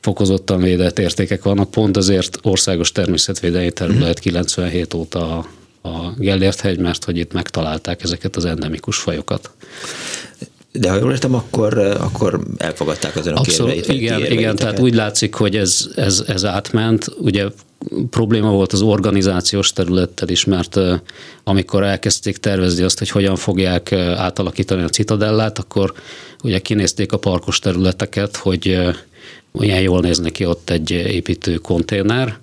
fokozottan 0.00 0.60
védett 0.60 0.98
értékek 0.98 1.42
vannak, 1.42 1.70
pont 1.70 1.96
azért 1.96 2.38
országos 2.42 2.92
természetvédelmi 2.92 3.72
terület 3.72 4.18
97 4.18 4.94
óta 4.94 5.38
a, 5.38 5.48
a 5.88 6.14
Gellért 6.18 6.60
hegy, 6.60 6.78
mert 6.78 7.04
hogy 7.04 7.16
itt 7.16 7.32
megtalálták 7.32 8.02
ezeket 8.02 8.36
az 8.36 8.44
endemikus 8.44 8.96
fajokat. 8.96 9.50
De 10.78 10.90
ha 10.90 10.96
jól 10.96 11.12
értem, 11.12 11.34
akkor, 11.34 11.78
akkor 11.78 12.40
elfogadták 12.56 13.16
az 13.16 13.26
önök 13.26 13.38
Abszolút, 13.38 13.74
érveit, 13.74 14.00
igen, 14.00 14.18
érveit, 14.18 14.40
igen, 14.40 14.56
tehát 14.56 14.78
úgy 14.78 14.94
látszik, 14.94 15.34
hogy 15.34 15.56
ez, 15.56 15.88
ez, 15.96 16.24
ez 16.26 16.44
átment. 16.44 17.06
Ugye 17.18 17.46
probléma 18.10 18.50
volt 18.50 18.72
az 18.72 18.82
organizációs 18.82 19.72
területtel 19.72 20.28
is, 20.28 20.44
mert 20.44 20.80
amikor 21.44 21.82
elkezdték 21.82 22.36
tervezni 22.36 22.82
azt, 22.82 22.98
hogy 22.98 23.10
hogyan 23.10 23.36
fogják 23.36 23.92
átalakítani 23.92 24.82
a 24.82 24.88
citadellát, 24.88 25.58
akkor 25.58 25.92
ugye 26.42 26.58
kinézték 26.58 27.12
a 27.12 27.18
parkos 27.18 27.58
területeket, 27.58 28.36
hogy 28.36 28.78
olyan 29.52 29.80
jól 29.80 30.00
néz 30.00 30.18
neki 30.18 30.44
ott 30.44 30.70
egy 30.70 30.90
építő 30.90 31.54
konténer, 31.56 32.38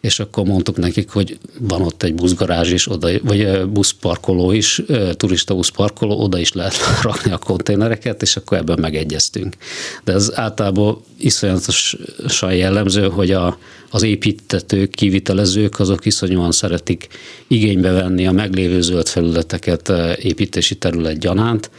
és 0.00 0.20
akkor 0.20 0.44
mondtuk 0.44 0.76
nekik, 0.76 1.10
hogy 1.10 1.38
van 1.58 1.82
ott 1.82 2.02
egy 2.02 2.14
buszgarázs 2.14 2.72
is, 2.72 2.90
oda, 2.90 3.08
vagy 3.22 3.68
buszparkoló 3.68 4.52
is, 4.52 4.82
turista 5.12 5.54
buszparkoló, 5.54 6.22
oda 6.22 6.38
is 6.38 6.52
lehet 6.52 6.74
rakni 7.02 7.32
a 7.32 7.38
konténereket, 7.38 8.22
és 8.22 8.36
akkor 8.36 8.58
ebben 8.58 8.78
megegyeztünk. 8.80 9.56
De 10.04 10.12
ez 10.12 10.30
általában 10.34 11.00
iszonyatosan 11.18 12.54
jellemző, 12.54 13.08
hogy 13.08 13.30
a, 13.30 13.58
az 13.90 14.02
építetők, 14.02 14.90
kivitelezők, 14.90 15.80
azok 15.80 16.06
iszonyúan 16.06 16.52
szeretik 16.52 17.08
igénybe 17.46 17.90
venni 17.90 18.26
a 18.26 18.32
meglévő 18.32 18.80
zöld 18.80 19.08
felületeket 19.08 19.92
építési 20.22 20.74
terület 20.74 21.18
gyanánt, 21.18 21.70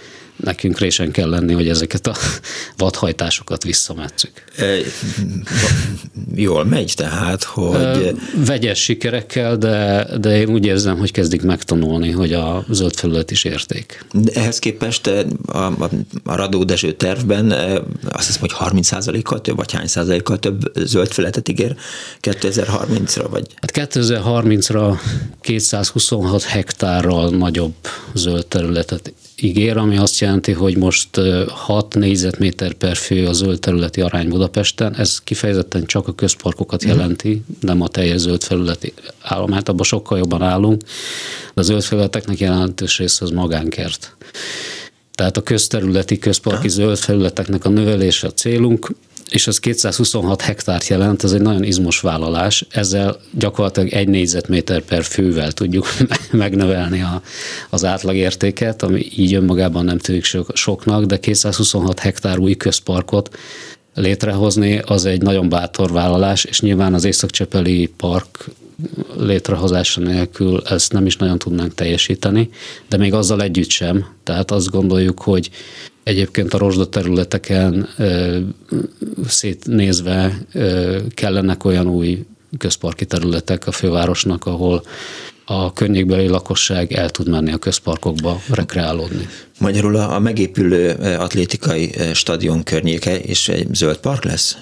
nekünk 0.43 0.79
résen 0.79 1.11
kell 1.11 1.29
lenni, 1.29 1.53
hogy 1.53 1.69
ezeket 1.69 2.07
a 2.07 2.15
vadhajtásokat 2.77 3.63
visszametszük. 3.63 4.31
E, 4.57 4.75
jól 6.35 6.65
megy 6.65 6.93
tehát, 6.95 7.43
hogy... 7.43 7.75
E, 7.75 8.13
vegyes 8.45 8.83
sikerekkel, 8.83 9.57
de, 9.57 10.07
de 10.19 10.37
én 10.37 10.49
úgy 10.49 10.65
érzem, 10.65 10.97
hogy 10.97 11.11
kezdik 11.11 11.41
megtanulni, 11.41 12.11
hogy 12.11 12.33
a 12.33 12.65
zöld 12.69 12.95
felület 12.95 13.31
is 13.31 13.43
érték. 13.43 14.05
De 14.13 14.31
ehhez 14.33 14.59
képest 14.59 15.07
a, 15.07 15.65
a, 15.65 15.89
a 16.23 16.35
Radó 16.35 16.63
Dezső 16.63 16.91
tervben 16.91 17.51
azt 18.11 18.25
hiszem, 18.25 18.41
hogy 18.41 18.53
30%-kal 18.59 19.41
több, 19.41 19.55
vagy 19.55 19.71
hány 19.71 19.87
százalékkal 19.87 20.39
több 20.39 20.71
zöld 20.75 21.11
felületet 21.11 21.49
ígér 21.49 21.75
2030-ra? 22.21 23.25
Vagy? 23.29 23.47
Hát 23.55 23.89
2030-ra 23.93 24.99
226 25.41 26.43
hektárral 26.43 27.29
nagyobb 27.29 27.73
zöld 28.13 28.45
területet 28.45 29.13
ígér, 29.41 29.77
ami 29.77 29.97
azt 29.97 30.19
jelenti, 30.19 30.51
hogy 30.51 30.77
most 30.77 31.19
6 31.47 31.95
négyzetméter 31.95 32.73
per 32.73 32.95
fő 32.95 33.27
a 33.27 33.33
zöld 33.33 33.59
területi 33.59 34.01
arány 34.01 34.29
Budapesten. 34.29 34.95
Ez 34.95 35.19
kifejezetten 35.19 35.85
csak 35.85 36.07
a 36.07 36.13
közparkokat 36.13 36.83
mhm. 36.83 36.91
jelenti, 36.91 37.43
nem 37.59 37.81
a 37.81 37.87
teljes 37.87 38.19
zöld 38.19 38.43
felületi 38.43 38.93
állomát, 39.21 39.69
abban 39.69 39.83
sokkal 39.83 40.17
jobban 40.17 40.41
állunk, 40.41 40.81
de 41.53 41.61
a 41.61 41.63
zöld 41.63 41.83
felületeknek 41.83 42.39
jelentős 42.39 42.97
része 42.97 43.25
az 43.25 43.31
magánkert. 43.31 44.15
Tehát 45.15 45.37
a 45.37 45.43
közterületi, 45.43 46.19
közparki 46.19 46.69
zöld 46.69 46.97
felületeknek 46.97 47.65
a 47.65 47.69
növelése 47.69 48.27
a 48.27 48.33
célunk, 48.33 48.91
és 49.33 49.47
az 49.47 49.59
226 49.59 50.41
hektárt 50.41 50.87
jelent, 50.87 51.23
ez 51.23 51.31
egy 51.31 51.41
nagyon 51.41 51.63
izmos 51.63 51.99
vállalás, 51.99 52.65
ezzel 52.69 53.19
gyakorlatilag 53.31 53.89
egy 53.89 54.07
négyzetméter 54.07 54.81
per 54.81 55.03
fővel 55.03 55.51
tudjuk 55.51 55.87
megnövelni 56.31 57.01
a, 57.01 57.21
az 57.69 57.85
átlagértéket, 57.85 58.83
ami 58.83 59.05
így 59.15 59.33
önmagában 59.33 59.85
nem 59.85 59.97
tűnik 59.97 60.25
soknak, 60.53 61.03
de 61.03 61.19
226 61.19 61.99
hektár 61.99 62.39
új 62.39 62.55
közparkot 62.55 63.37
létrehozni, 63.93 64.77
az 64.85 65.05
egy 65.05 65.21
nagyon 65.21 65.49
bátor 65.49 65.91
vállalás, 65.91 66.43
és 66.43 66.61
nyilván 66.61 66.93
az 66.93 67.03
Északcsepeli 67.03 67.93
park 67.97 68.49
létrehozása 69.17 70.01
nélkül 70.01 70.61
ezt 70.65 70.93
nem 70.93 71.05
is 71.05 71.17
nagyon 71.17 71.37
tudnánk 71.37 71.73
teljesíteni, 71.73 72.49
de 72.89 72.97
még 72.97 73.13
azzal 73.13 73.41
együtt 73.41 73.69
sem. 73.69 74.05
Tehát 74.23 74.51
azt 74.51 74.69
gondoljuk, 74.69 75.21
hogy 75.21 75.49
Egyébként 76.03 76.53
a 76.53 76.57
rozsda 76.57 76.89
területeken 76.89 77.89
szétnézve 79.27 80.37
kellenek 81.13 81.65
olyan 81.65 81.87
új 81.87 82.25
közparki 82.57 83.05
területek 83.05 83.67
a 83.67 83.71
fővárosnak, 83.71 84.45
ahol 84.45 84.83
a 85.45 85.73
környékbeli 85.73 86.27
lakosság 86.27 86.91
el 86.91 87.09
tud 87.09 87.29
menni 87.29 87.51
a 87.51 87.57
közparkokba 87.57 88.41
rekreálódni. 88.49 89.27
Magyarul 89.59 89.95
a 89.95 90.19
megépülő 90.19 90.91
atlétikai 91.19 91.91
stadion 92.13 92.63
környéke 92.63 93.19
és 93.19 93.49
egy 93.49 93.67
zöld 93.73 93.97
park 93.97 94.23
lesz? 94.23 94.57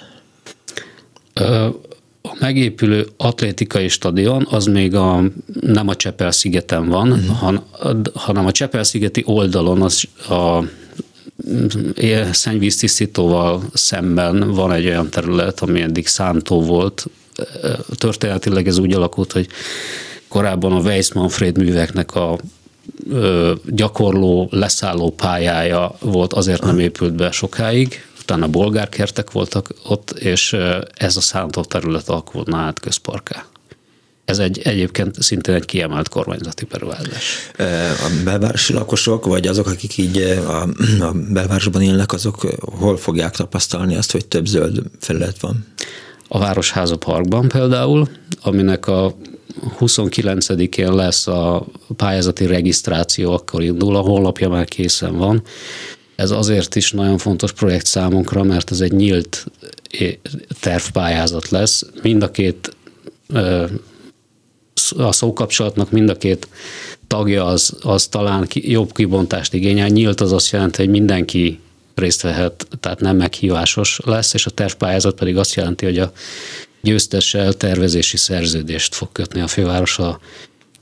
A 2.21 2.35
megépülő 2.39 3.07
atlétikai 3.17 3.87
stadion 3.87 4.47
az 4.49 4.65
még 4.65 4.95
a, 4.95 5.23
nem 5.61 5.87
a 5.87 5.95
Csepel-szigeten 5.95 6.87
van, 6.87 7.11
uh-huh. 7.11 7.61
hanem 8.13 8.45
a 8.45 8.51
Csepel-szigeti 8.51 9.23
oldalon 9.25 9.81
az 9.81 10.03
a 10.29 10.63
szennyvíztisztítóval 12.31 13.63
szemben 13.73 14.51
van 14.51 14.71
egy 14.71 14.85
olyan 14.85 15.09
terület, 15.09 15.59
ami 15.59 15.81
eddig 15.81 16.07
szántó 16.07 16.61
volt. 16.61 17.05
Történetileg 17.97 18.67
ez 18.67 18.77
úgy 18.77 18.93
alakult, 18.93 19.31
hogy 19.31 19.47
korábban 20.31 20.71
a 20.71 20.79
Weiss-Manfred 20.79 21.57
műveknek 21.57 22.15
a 22.15 22.39
gyakorló, 23.65 24.47
leszálló 24.51 25.09
pályája 25.09 25.95
volt, 25.99 26.33
azért 26.33 26.63
nem 26.63 26.79
épült 26.79 27.13
be 27.13 27.31
sokáig, 27.31 28.05
utána 28.21 28.47
bolgárkertek 28.47 29.31
voltak 29.31 29.69
ott, 29.87 30.11
és 30.11 30.55
ez 30.93 31.17
a 31.17 31.21
szántó 31.21 31.63
terület 31.63 32.09
alakulna 32.09 32.57
át 32.57 32.79
közparká. 32.79 33.45
Ez 34.25 34.39
egy 34.39 34.59
egyébként 34.63 35.21
szintén 35.21 35.55
egy 35.55 35.65
kiemelt 35.65 36.09
kormányzati 36.09 36.65
beruházás. 36.65 37.51
A 38.05 38.21
belvárosi 38.23 38.73
lakosok, 38.73 39.25
vagy 39.25 39.47
azok, 39.47 39.67
akik 39.67 39.97
így 39.97 40.17
a, 40.17 40.61
a 40.99 41.11
belvárosban 41.29 41.81
élnek, 41.81 42.13
azok 42.13 42.47
hol 42.79 42.97
fogják 42.97 43.35
tapasztalni 43.35 43.95
azt, 43.95 44.11
hogy 44.11 44.25
több 44.25 44.45
zöld 44.45 44.81
felület 44.99 45.39
van? 45.39 45.65
A 46.27 46.39
Városháza 46.39 46.97
Parkban 46.97 47.47
például, 47.47 48.09
aminek 48.41 48.87
a 48.87 49.15
29-én 49.79 50.93
lesz 50.93 51.27
a 51.27 51.65
pályázati 51.95 52.45
regisztráció, 52.45 53.33
akkor 53.33 53.63
indul, 53.63 53.95
a 53.95 53.99
honlapja 53.99 54.49
már 54.49 54.65
készen 54.65 55.17
van. 55.17 55.43
Ez 56.15 56.31
azért 56.31 56.75
is 56.75 56.91
nagyon 56.91 57.17
fontos 57.17 57.51
projekt 57.51 57.85
számunkra, 57.85 58.43
mert 58.43 58.71
ez 58.71 58.81
egy 58.81 58.91
nyílt 58.91 59.45
tervpályázat 60.59 61.49
lesz. 61.49 61.85
Mind 62.01 62.23
a 62.23 62.31
két 62.31 62.75
a 64.97 65.11
szókapcsolatnak 65.11 65.91
mind 65.91 66.09
a 66.09 66.17
két 66.17 66.47
tagja 67.07 67.45
az, 67.45 67.77
az 67.81 68.07
talán 68.07 68.47
jobb 68.53 68.93
kibontást 68.93 69.53
igényel. 69.53 69.87
Nyílt 69.87 70.21
az 70.21 70.31
azt 70.31 70.51
jelenti, 70.51 70.81
hogy 70.81 70.91
mindenki 70.91 71.59
részt 71.95 72.21
vehet, 72.21 72.67
tehát 72.79 72.99
nem 72.99 73.17
meghívásos 73.17 73.99
lesz, 74.05 74.33
és 74.33 74.45
a 74.45 74.49
tervpályázat 74.49 75.15
pedig 75.15 75.37
azt 75.37 75.53
jelenti, 75.53 75.85
hogy 75.85 75.99
a 75.99 76.11
győztessel 76.81 77.53
tervezési 77.53 78.17
szerződést 78.17 78.95
fog 78.95 79.11
kötni 79.11 79.41
a 79.41 79.47
főváros 79.47 79.99
a 79.99 80.19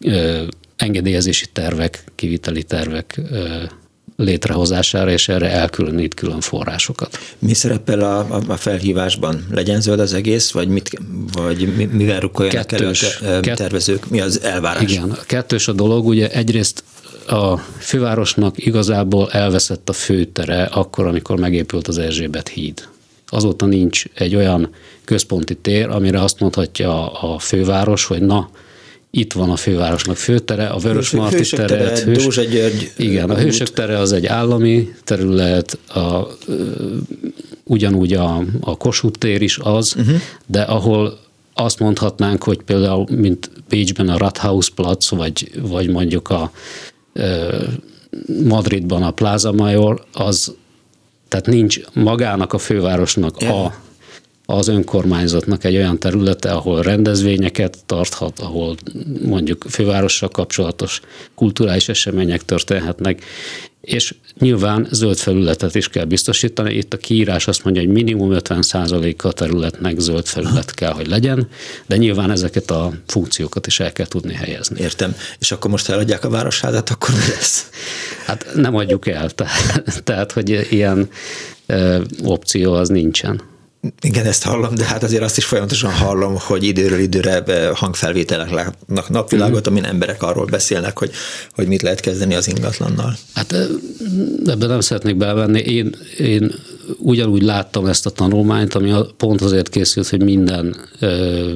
ö, 0.02 0.44
engedélyezési 0.76 1.46
tervek, 1.54 2.04
kiviteli 2.16 2.64
tervek 2.64 3.20
ö, 3.32 3.64
létrehozására, 4.20 5.12
és 5.12 5.28
erre 5.28 5.52
elkülönít 5.52 6.14
külön 6.14 6.42
forrásokat. 6.42 7.20
Mi 7.40 7.54
szerepel 7.54 8.00
a, 8.00 8.40
a 8.48 8.56
felhívásban? 8.56 9.48
Legyen 9.52 9.82
zöld 9.82 10.00
az 10.00 10.14
egész, 10.14 10.52
vagy, 10.52 10.68
mit, 10.68 10.90
vagy 11.32 11.90
mivel 11.92 12.20
rukkoljanak 12.20 12.68
kettős, 12.68 13.20
elő 13.22 13.52
a 13.52 13.56
tervezők? 13.56 14.10
Mi 14.10 14.22
az 14.22 14.42
elvárás? 14.42 14.92
Igen, 14.92 15.12
a 15.12 15.24
kettős 15.26 15.68
a 15.68 15.72
dolog. 15.72 16.06
Ugye 16.06 16.32
egyrészt 16.32 16.84
a 17.28 17.58
fővárosnak 17.58 18.66
igazából 18.66 19.32
elveszett 19.32 19.90
a 19.90 19.94
főtere 19.94 20.64
akkor, 20.64 21.08
amikor 21.08 21.40
megépült 21.40 21.88
az 21.88 21.98
Erzsébet 21.98 22.48
híd. 22.48 22.88
Azóta 23.30 23.66
nincs 23.66 24.04
egy 24.14 24.36
olyan 24.36 24.70
központi 25.06 25.56
tér, 25.56 25.90
amire 25.90 26.22
azt 26.22 26.40
mondhatja 26.40 27.12
a 27.12 27.40
főváros, 27.40 28.06
hogy 28.06 28.22
na, 28.22 28.50
itt 29.12 29.34
van 29.34 29.50
a 29.50 29.56
fővárosnak 29.56 30.16
főtere, 30.16 30.68
a 30.68 30.78
Vörös 30.78 31.12
Marti 31.12 31.50
tere, 31.50 32.04
Hős, 32.04 32.24
Dózsa 32.24 32.44
György. 32.44 32.92
Igen, 32.98 33.30
a 33.30 33.38
Hősök 33.38 33.74
tere 33.74 33.98
az 33.98 34.12
egy 34.12 34.26
állami 34.26 34.94
terület, 35.04 35.78
a, 35.88 36.28
ugyanúgy 37.64 38.14
a, 38.14 38.44
a 38.60 38.78
Kossuth 38.78 39.20
tér 39.20 39.42
is 39.42 39.58
az, 39.58 39.96
uh-huh. 39.98 40.16
de 40.46 40.62
ahol 40.62 41.20
azt 41.54 41.80
mondhatnánk, 41.80 42.44
hogy 42.44 42.62
például, 42.62 43.06
mint 43.12 43.52
Bécsben 43.70 44.10
a 44.10 44.18
Rathausplatz, 44.18 45.10
vagy, 45.10 45.52
vagy 45.62 45.90
mondjuk 45.90 46.30
a 46.30 46.52
Madridban 48.44 49.04
a 49.04 49.12
Plaza 49.12 49.52
Major, 49.52 50.06
az 50.14 50.56
tehát 51.30 51.46
nincs 51.46 51.80
magának 51.94 52.54
a 52.54 52.58
fővárosnak 52.58 53.38
a 53.38 53.74
az 54.52 54.68
önkormányzatnak 54.68 55.64
egy 55.64 55.76
olyan 55.76 56.00
területe, 56.00 56.52
ahol 56.52 56.82
rendezvényeket 56.82 57.78
tarthat, 57.86 58.40
ahol 58.40 58.76
mondjuk 59.26 59.66
fővárossal 59.70 60.30
kapcsolatos 60.30 61.02
kulturális 61.36 61.90
események 61.90 62.46
történhetnek, 62.46 63.24
és 63.82 64.16
nyilván 64.40 64.88
zöld 64.92 65.18
felületet 65.18 65.76
is 65.76 65.90
kell 65.90 66.06
biztosítani. 66.06 66.74
Itt 66.74 66.94
a 66.94 66.98
kiírás 66.98 67.48
azt 67.48 67.64
mondja, 67.64 67.82
hogy 67.82 67.92
minimum 67.92 68.30
50% 68.34 69.22
a 69.22 69.32
területnek 69.32 70.00
zöld 70.00 70.26
felület 70.26 70.74
kell, 70.74 70.92
hogy 70.92 71.08
legyen, 71.08 71.48
de 71.86 71.98
nyilván 71.98 72.32
ezeket 72.32 72.72
a 72.72 72.94
funkciókat 73.08 73.68
is 73.68 73.80
el 73.80 73.92
kell 73.92 74.06
tudni 74.06 74.34
helyezni. 74.34 74.82
Értem. 74.82 75.16
És 75.40 75.52
akkor 75.52 75.72
most 75.72 75.90
eladják 75.90 76.24
a 76.24 76.30
városházat, 76.30 76.90
akkor 76.90 77.10
mi 77.10 77.34
lesz? 77.34 77.70
Hát 78.26 78.46
nem 78.56 78.76
adjuk 78.76 79.08
el. 79.08 79.30
Tehát, 79.30 79.84
tehát 80.04 80.32
hogy 80.32 80.68
ilyen 80.72 81.10
opció 82.24 82.74
az 82.74 82.90
nincsen. 82.90 83.42
Igen, 84.02 84.26
ezt 84.26 84.44
hallom, 84.44 84.76
de 84.76 84.86
hát 84.86 85.04
azért 85.04 85.24
azt 85.24 85.38
is 85.38 85.46
folyamatosan 85.46 85.92
hallom, 85.92 86.36
hogy 86.40 86.64
időről 86.64 87.00
időre 87.00 87.44
eh, 87.44 87.76
hangfelvételek 87.76 88.50
látnak 88.50 89.10
napvilágot, 89.10 89.70
mm. 89.70 89.72
amin 89.72 89.84
emberek 89.84 90.24
arról 90.24 90.46
beszélnek, 90.46 90.98
hogy, 91.00 91.12
hogy 91.56 91.68
mit 91.68 91.82
lehet 91.82 92.00
kezdeni 92.00 92.36
az 92.36 92.48
ingatlannal. 92.48 93.16
Hát 93.34 93.52
eh, 93.52 93.66
ebben 94.46 94.70
nem 94.70 94.80
szeretnék 94.80 95.16
belevenni. 95.16 95.60
Én, 95.60 95.96
én 96.18 96.54
ugyanúgy 96.98 97.42
láttam 97.42 97.86
ezt 97.86 98.06
a 98.06 98.10
tanulmányt, 98.10 98.74
ami 98.74 98.94
pont 99.18 99.42
azért 99.42 99.70
készült, 99.70 100.08
hogy 100.08 100.24
minden 100.24 100.76
ö, 101.00 101.56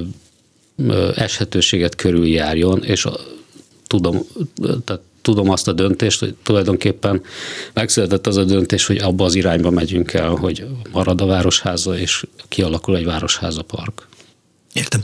ö, 0.76 1.10
eshetőséget 1.14 1.94
körüljárjon, 1.94 2.82
és 2.84 3.04
a, 3.04 3.16
tudom, 3.86 4.26
tehát 4.84 5.02
tudom 5.24 5.50
azt 5.50 5.68
a 5.68 5.72
döntést, 5.72 6.20
hogy 6.20 6.34
tulajdonképpen 6.42 7.22
megszületett 7.72 8.26
az 8.26 8.36
a 8.36 8.44
döntés, 8.44 8.86
hogy 8.86 8.96
abba 8.96 9.24
az 9.24 9.34
irányba 9.34 9.70
megyünk 9.70 10.12
el, 10.12 10.28
hogy 10.28 10.66
marad 10.92 11.20
a 11.20 11.26
városháza, 11.26 11.98
és 11.98 12.24
kialakul 12.48 12.96
egy 12.96 13.04
városháza 13.04 13.62
park. 13.62 14.08
Értem. 14.72 15.00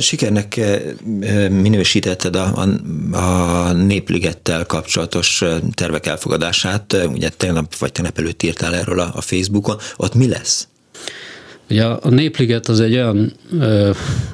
Sikernek 0.00 0.60
minősítetted 1.50 2.36
a, 2.36 2.66
a, 3.12 3.16
a 3.16 3.72
Népligettel 3.72 4.66
kapcsolatos 4.66 5.44
tervek 5.74 6.06
elfogadását, 6.06 6.96
ugye 7.12 7.28
tegnap 7.28 7.76
vagy 7.76 7.92
tegnap 7.92 8.18
előtt 8.18 8.42
írtál 8.42 8.74
erről 8.74 9.00
a, 9.00 9.10
a 9.14 9.20
Facebookon, 9.20 9.76
ott 9.96 10.14
mi 10.14 10.28
lesz? 10.28 10.68
Ugye 11.70 11.84
a 11.84 12.08
Népliget 12.08 12.68
az 12.68 12.80
egy 12.80 12.94
olyan 12.94 13.32
ö, 13.60 13.90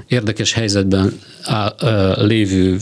érdekes 0.09 0.53
helyzetben 0.53 1.13
áll, 1.43 1.75
ö, 1.81 2.27
lévő 2.27 2.77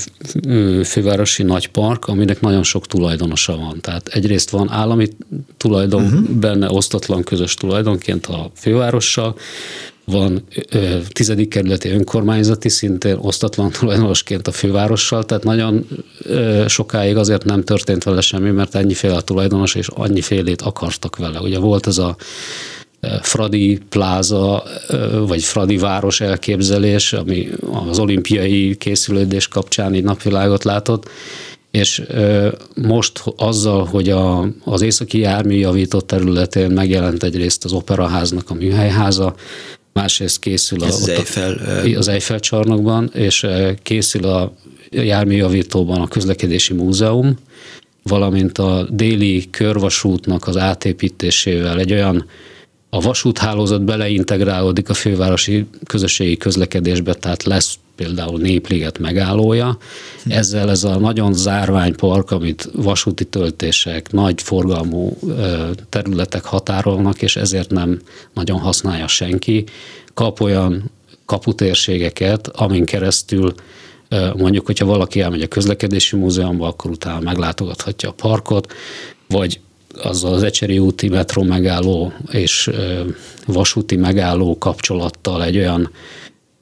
ö, 0.46 0.80
fővárosi 0.84 1.42
nagypark, 1.42 2.06
aminek 2.06 2.40
nagyon 2.40 2.62
sok 2.62 2.86
tulajdonosa 2.86 3.56
van. 3.56 3.80
Tehát 3.80 4.08
egyrészt 4.08 4.50
van 4.50 4.70
állami 4.70 5.08
tulajdon, 5.56 6.04
uh-huh. 6.04 6.28
benne 6.28 6.70
osztatlan 6.70 7.22
közös 7.22 7.54
tulajdonként 7.54 8.26
a 8.26 8.50
fővárossal, 8.54 9.36
van 10.04 10.42
ö, 10.70 10.98
tizedik 11.12 11.48
kerületi 11.48 11.88
önkormányzati 11.88 12.68
szintén 12.68 13.16
osztatlan 13.20 13.70
tulajdonosként 13.70 14.48
a 14.48 14.52
fővárossal, 14.52 15.24
tehát 15.24 15.44
nagyon 15.44 15.86
ö, 16.22 16.64
sokáig 16.68 17.16
azért 17.16 17.44
nem 17.44 17.62
történt 17.62 18.04
vele 18.04 18.20
semmi, 18.20 18.50
mert 18.50 18.74
ennyiféle 18.74 19.14
a 19.14 19.20
tulajdonos, 19.20 19.74
és 19.74 19.88
annyifélét 19.88 20.62
akartak 20.62 21.16
vele. 21.16 21.40
Ugye 21.40 21.58
volt 21.58 21.86
ez 21.86 21.98
a 21.98 22.16
Fradi 23.22 23.78
pláza, 23.88 24.62
vagy 25.26 25.42
Fradi 25.42 25.76
város 25.76 26.20
elképzelés, 26.20 27.12
ami 27.12 27.48
az 27.88 27.98
olimpiai 27.98 28.76
készülődés 28.76 29.48
kapcsán 29.48 29.94
így 29.94 30.04
napvilágot 30.04 30.64
látott, 30.64 31.08
és 31.70 32.02
most 32.74 33.22
azzal, 33.36 33.84
hogy 33.84 34.10
a, 34.10 34.48
az 34.64 34.82
északi 34.82 35.18
jármű 35.18 35.54
javított 35.54 36.06
területén 36.06 36.70
megjelent 36.70 37.22
egyrészt 37.22 37.64
az 37.64 37.72
operaháznak 37.72 38.50
a 38.50 38.54
műhelyháza, 38.54 39.34
másrészt 39.92 40.38
készül 40.38 40.82
a, 40.82 40.86
az, 40.86 41.08
Eiffel, 41.08 41.60
az 41.96 42.08
Eiffel 42.08 42.40
csarnokban, 42.40 43.10
és 43.14 43.46
készül 43.82 44.24
a 44.24 44.52
járműjavítóban 44.90 46.00
a 46.00 46.08
közlekedési 46.08 46.74
múzeum, 46.74 47.36
valamint 48.02 48.58
a 48.58 48.86
déli 48.90 49.50
körvasútnak 49.50 50.46
az 50.46 50.56
átépítésével 50.56 51.78
egy 51.78 51.92
olyan 51.92 52.26
a 52.94 53.00
vasúthálózat 53.00 53.82
beleintegrálódik 53.82 54.88
a 54.88 54.94
fővárosi 54.94 55.66
közösségi 55.86 56.36
közlekedésbe, 56.36 57.14
tehát 57.14 57.42
lesz 57.42 57.78
például 57.96 58.38
Népliget 58.38 58.98
megállója. 58.98 59.78
Ezzel 60.26 60.70
ez 60.70 60.84
a 60.84 60.98
nagyon 60.98 61.32
zárvány 61.32 61.94
park, 61.94 62.30
amit 62.30 62.70
vasúti 62.72 63.24
töltések, 63.24 64.12
nagy 64.12 64.42
forgalmú 64.42 65.18
területek 65.88 66.44
határolnak, 66.44 67.22
és 67.22 67.36
ezért 67.36 67.70
nem 67.70 68.00
nagyon 68.34 68.58
használja 68.58 69.06
senki, 69.06 69.64
kap 70.14 70.40
olyan 70.40 70.90
kaputérségeket, 71.24 72.48
amin 72.48 72.84
keresztül 72.84 73.54
mondjuk, 74.36 74.66
hogyha 74.66 74.86
valaki 74.86 75.20
elmegy 75.20 75.42
a 75.42 75.46
közlekedési 75.46 76.16
múzeumba, 76.16 76.66
akkor 76.66 76.90
utána 76.90 77.20
meglátogathatja 77.20 78.08
a 78.08 78.12
parkot, 78.12 78.72
vagy 79.28 79.60
azzal 80.02 80.32
az 80.32 80.42
Ecseri 80.42 80.78
úti 80.78 81.08
metró 81.08 81.42
megálló 81.42 82.12
és 82.30 82.70
vasúti 83.46 83.96
megálló 83.96 84.58
kapcsolattal 84.58 85.44
egy 85.44 85.56
olyan 85.56 85.90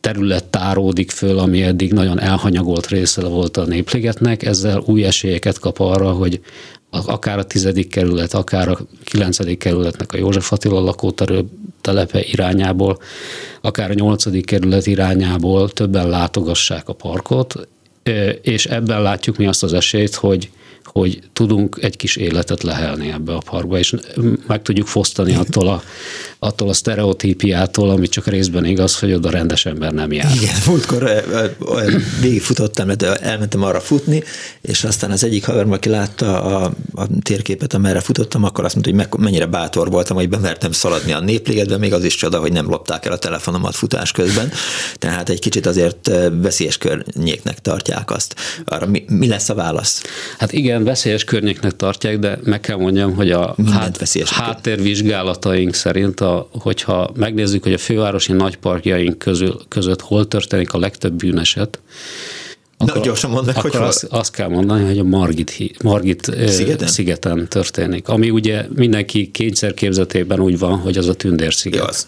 terület 0.01 0.45
táródik 0.45 1.11
föl, 1.11 1.39
ami 1.39 1.63
eddig 1.63 1.93
nagyon 1.93 2.21
elhanyagolt 2.21 2.87
része 2.87 3.23
volt 3.23 3.57
a 3.57 3.65
népligetnek, 3.65 4.43
ezzel 4.43 4.83
új 4.87 5.05
esélyeket 5.05 5.59
kap 5.59 5.79
arra, 5.79 6.13
hogy 6.13 6.41
akár 6.91 7.39
a 7.39 7.45
tizedik 7.45 7.89
kerület, 7.89 8.35
akár 8.35 8.69
a 8.69 8.79
kilencedik 9.05 9.59
kerületnek 9.59 10.13
a 10.13 10.17
József 10.17 10.53
Attila 10.53 10.81
lakótelepe 10.81 12.21
irányából, 12.21 12.99
akár 13.61 13.91
a 13.91 13.95
nyolcadik 13.95 14.47
kerület 14.47 14.87
irányából 14.87 15.71
többen 15.71 16.09
látogassák 16.09 16.89
a 16.89 16.93
parkot, 16.93 17.69
és 18.43 18.67
ebben 18.67 19.03
látjuk 19.03 19.37
mi 19.37 19.47
azt 19.47 19.63
az 19.63 19.73
esélyt, 19.73 20.15
hogy 20.15 20.51
hogy 20.85 21.19
tudunk 21.33 21.79
egy 21.81 21.97
kis 21.97 22.17
életet 22.17 22.63
lehelni 22.63 23.11
ebbe 23.11 23.35
a 23.35 23.43
parkba, 23.45 23.79
és 23.79 23.95
meg 24.47 24.63
tudjuk 24.63 24.87
fosztani 24.87 25.35
attól 25.35 25.69
a, 25.69 25.83
attól 26.45 26.69
a 26.69 26.73
sztereotípiától, 26.73 27.91
ami 27.91 28.09
csak 28.09 28.27
részben 28.27 28.65
igaz, 28.65 28.99
hogy 28.99 29.13
oda 29.13 29.31
rendes 29.31 29.67
ember 29.67 29.93
nem 29.93 30.13
jár. 30.13 30.35
Igen, 30.35 30.55
múltkor 30.67 31.25
végigfutottam, 32.21 32.89
elmentem 33.21 33.63
arra 33.63 33.81
futni, 33.81 34.23
és 34.61 34.85
aztán 34.85 35.11
az 35.11 35.25
egyik 35.25 35.45
haverom, 35.45 35.73
aki 35.73 35.89
látta 35.89 36.43
a, 36.43 36.73
a 36.95 37.07
térképet, 37.23 37.75
amerre 37.75 38.01
futottam, 38.01 38.45
akkor 38.45 38.65
azt 38.65 38.75
mondta, 38.75 39.07
hogy 39.09 39.21
mennyire 39.23 39.47
bátor 39.47 39.91
voltam, 39.91 40.17
hogy 40.17 40.29
bemertem 40.29 40.73
szaladni 40.73 41.13
a 41.13 41.21
népligetbe, 41.21 41.79
még 41.79 41.93
az 41.93 42.05
is 42.05 42.15
csoda, 42.15 42.39
hogy 42.39 42.53
nem 42.53 42.67
lopták 42.67 43.07
el 43.07 43.13
a 43.13 43.19
telefonomat 43.19 43.75
futás 43.75 44.13
közben. 44.13 44.51
Tehát 44.97 45.29
egy 45.29 45.39
kicsit 45.39 45.67
azért 45.67 46.11
veszélyes 46.33 46.79
környéknek 46.79 47.59
tartják 47.59 48.11
azt. 48.11 48.35
Arra 48.65 48.87
mi, 48.87 49.05
mi 49.09 49.29
lesz 49.29 49.49
a 49.49 49.55
válasz? 49.55 50.03
Hát 50.39 50.53
igen, 50.53 50.73
igen, 50.73 50.85
veszélyes 50.85 51.25
környéknek 51.25 51.77
tartják, 51.77 52.19
de 52.19 52.39
meg 52.43 52.61
kell 52.61 52.77
mondjam, 52.77 53.15
hogy 53.15 53.31
a 53.31 53.55
hát, 53.73 54.29
háttérvizsgálataink 54.29 55.75
szerint, 55.75 56.21
a, 56.21 56.32
hogyha 56.53 57.11
megnézzük, 57.15 57.63
hogy 57.63 57.73
a 57.73 57.79
fővárosi 57.79 58.33
nagyparkjaink 58.33 59.19
közül, 59.19 59.61
között 59.69 60.01
hol 60.01 60.29
történik 60.29 60.73
a 60.73 60.79
legtöbb 60.79 61.13
bűneset, 61.13 61.81
akkor, 62.77 62.97
Na, 62.97 63.03
gyorsan 63.03 63.31
mondd 63.31 63.47
meg, 63.47 63.57
akkor 63.57 63.71
hogy 63.71 63.81
azt, 63.81 64.05
azt 64.05 64.33
kell 64.33 64.49
mondani, 64.49 64.85
hogy 64.85 64.99
a 64.99 65.05
Margit, 65.05 65.83
Margit 65.83 66.31
szigeten? 66.47 66.89
szigeten 66.89 67.49
történik, 67.49 68.09
ami 68.09 68.31
ugye 68.31 68.67
mindenki 68.75 69.31
kényszer 69.31 69.75
képzetében 69.75 70.41
úgy 70.41 70.59
van, 70.59 70.79
hogy 70.79 70.99
az 70.99 71.09
a 71.09 71.15
tündér 71.15 71.55
sziget. 71.55 71.81
Ja, 71.81 71.87
az. 71.87 72.07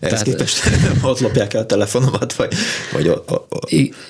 Ehhez 0.00 0.22
tehát, 0.22 0.24
képest 0.24 0.62
ott 1.02 1.20
lopják 1.20 1.54
el 1.54 1.60
a 1.60 1.66
telefonomat, 1.66 2.32
vagy, 2.32 2.52
vagy 2.92 3.08
o, 3.08 3.12
o, 3.12 3.34
o. 3.34 3.58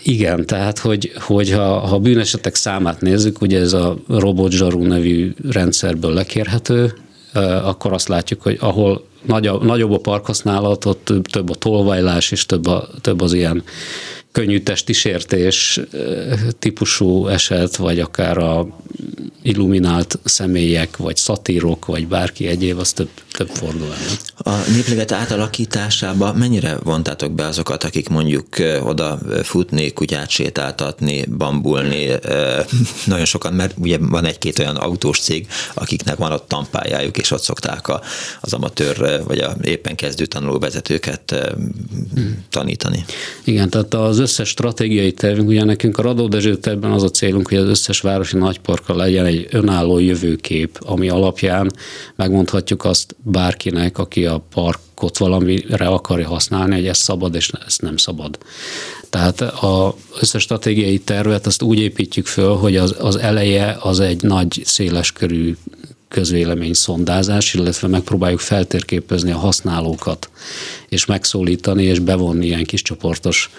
Igen, 0.03 0.47
tehát 0.47 0.79
hogy, 0.79 1.13
hogy 1.21 1.51
ha, 1.51 1.79
ha 1.79 1.99
bűnesetek 1.99 2.55
számát 2.55 3.01
nézzük, 3.01 3.41
ugye 3.41 3.61
ez 3.61 3.73
a 3.73 3.97
robotzsarú 4.09 4.83
nevű 4.83 5.35
rendszerből 5.51 6.13
lekérhető, 6.13 6.95
akkor 7.65 7.93
azt 7.93 8.09
látjuk, 8.09 8.43
hogy 8.43 8.57
ahol 8.61 9.05
nagyobb, 9.23 9.65
nagyobb 9.65 9.93
a 9.93 9.99
parkhasználat, 9.99 10.85
ott 10.85 11.13
több 11.31 11.51
a 11.51 11.55
tolvajlás, 11.55 12.31
és 12.31 12.47
több, 12.47 12.67
a, 12.67 12.89
több 13.01 13.21
az 13.21 13.33
ilyen 13.33 13.63
könnyű 14.33 14.61
testi 14.61 14.93
sértés 14.93 15.81
típusú 16.59 17.27
eset, 17.27 17.77
vagy 17.77 18.01
akár 18.01 18.39
a 18.39 18.67
illuminált 19.43 20.19
személyek, 20.25 20.97
vagy 20.97 21.17
szatírok, 21.17 21.85
vagy 21.85 22.07
bárki 22.07 22.47
egyéb, 22.47 22.79
az 22.79 22.93
több, 22.93 23.09
több 23.33 23.49
fordul 23.49 23.87
elő. 23.87 24.17
A 24.37 24.71
népliget 24.71 25.13
átalakításába 25.13 26.33
mennyire 26.33 26.77
vontátok 26.83 27.33
be 27.33 27.47
azokat, 27.47 27.85
akik 27.85 28.09
mondjuk 28.09 28.47
oda 28.83 29.19
futni, 29.43 29.91
kutyát 29.91 30.31
sétáltatni, 30.31 31.25
bambulni, 31.25 32.09
nagyon 33.07 33.25
sokan, 33.25 33.53
mert 33.53 33.75
ugye 33.79 33.99
van 34.01 34.25
egy-két 34.25 34.59
olyan 34.59 34.77
autós 34.77 35.21
cég, 35.21 35.47
akiknek 35.75 36.17
van 36.17 36.33
ott 36.33 36.49
tampájájuk, 36.49 37.19
és 37.19 37.31
ott 37.31 37.43
szokták 37.43 37.89
a, 37.89 38.03
az 38.41 38.53
amatőr, 38.53 39.23
vagy 39.27 39.39
a 39.39 39.57
éppen 39.63 39.95
kezdő 39.95 40.27
tanuló 40.27 40.59
vezetőket 40.59 41.55
tanítani. 42.51 43.05
Igen, 43.45 43.71
tehát 43.71 43.95
az 43.95 44.19
összes 44.23 44.49
stratégiai 44.49 45.13
tervünk, 45.13 45.49
ugye 45.49 45.65
nekünk 45.65 45.99
a 45.99 46.03
Radó 46.03 46.29
tervben 46.29 46.91
az 46.91 47.03
a 47.03 47.11
célunk, 47.11 47.49
hogy 47.49 47.59
az 47.59 47.69
összes 47.69 48.01
városi 48.01 48.37
nagyparka 48.37 48.97
legyen 48.97 49.25
egy 49.25 49.47
önálló 49.51 49.99
jövőkép, 49.99 50.79
ami 50.81 51.09
alapján 51.09 51.71
megmondhatjuk 52.17 52.85
azt 52.85 53.17
bárkinek, 53.23 53.99
aki 53.99 54.27
a 54.27 54.45
parkot 54.55 55.19
valamire 55.19 55.87
akarja 55.87 56.29
használni, 56.29 56.75
hogy 56.75 56.87
ez 56.87 56.99
szabad, 56.99 57.35
és 57.35 57.51
ez 57.67 57.77
nem 57.79 57.97
szabad. 57.97 58.39
Tehát 59.11 59.41
az 59.41 59.93
összes 60.21 60.43
stratégiai 60.43 60.99
tervet 60.99 61.47
azt 61.47 61.63
úgy 61.63 61.79
építjük 61.79 62.27
föl, 62.27 62.55
hogy 62.55 62.77
az, 62.77 62.95
az 62.99 63.17
eleje 63.17 63.77
az 63.81 64.01
egy 64.01 64.23
nagy, 64.23 64.61
széleskörű 64.65 65.55
közvélemény 66.13 66.73
szondázás, 66.73 67.55
illetve 67.55 67.89
megpróbáljuk 67.89 68.41
feltérképezni 68.41 69.31
a 69.31 69.37
használókat, 69.37 70.31
és 70.89 71.07
megszólítani, 71.07 71.83
és 71.83 71.99
bevonni 71.99 72.47
ilyen 72.47 72.65
kis 72.65 72.83
csoportos 72.83 73.51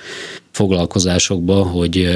foglalkozásokba, 0.51 1.63
hogy 1.63 2.09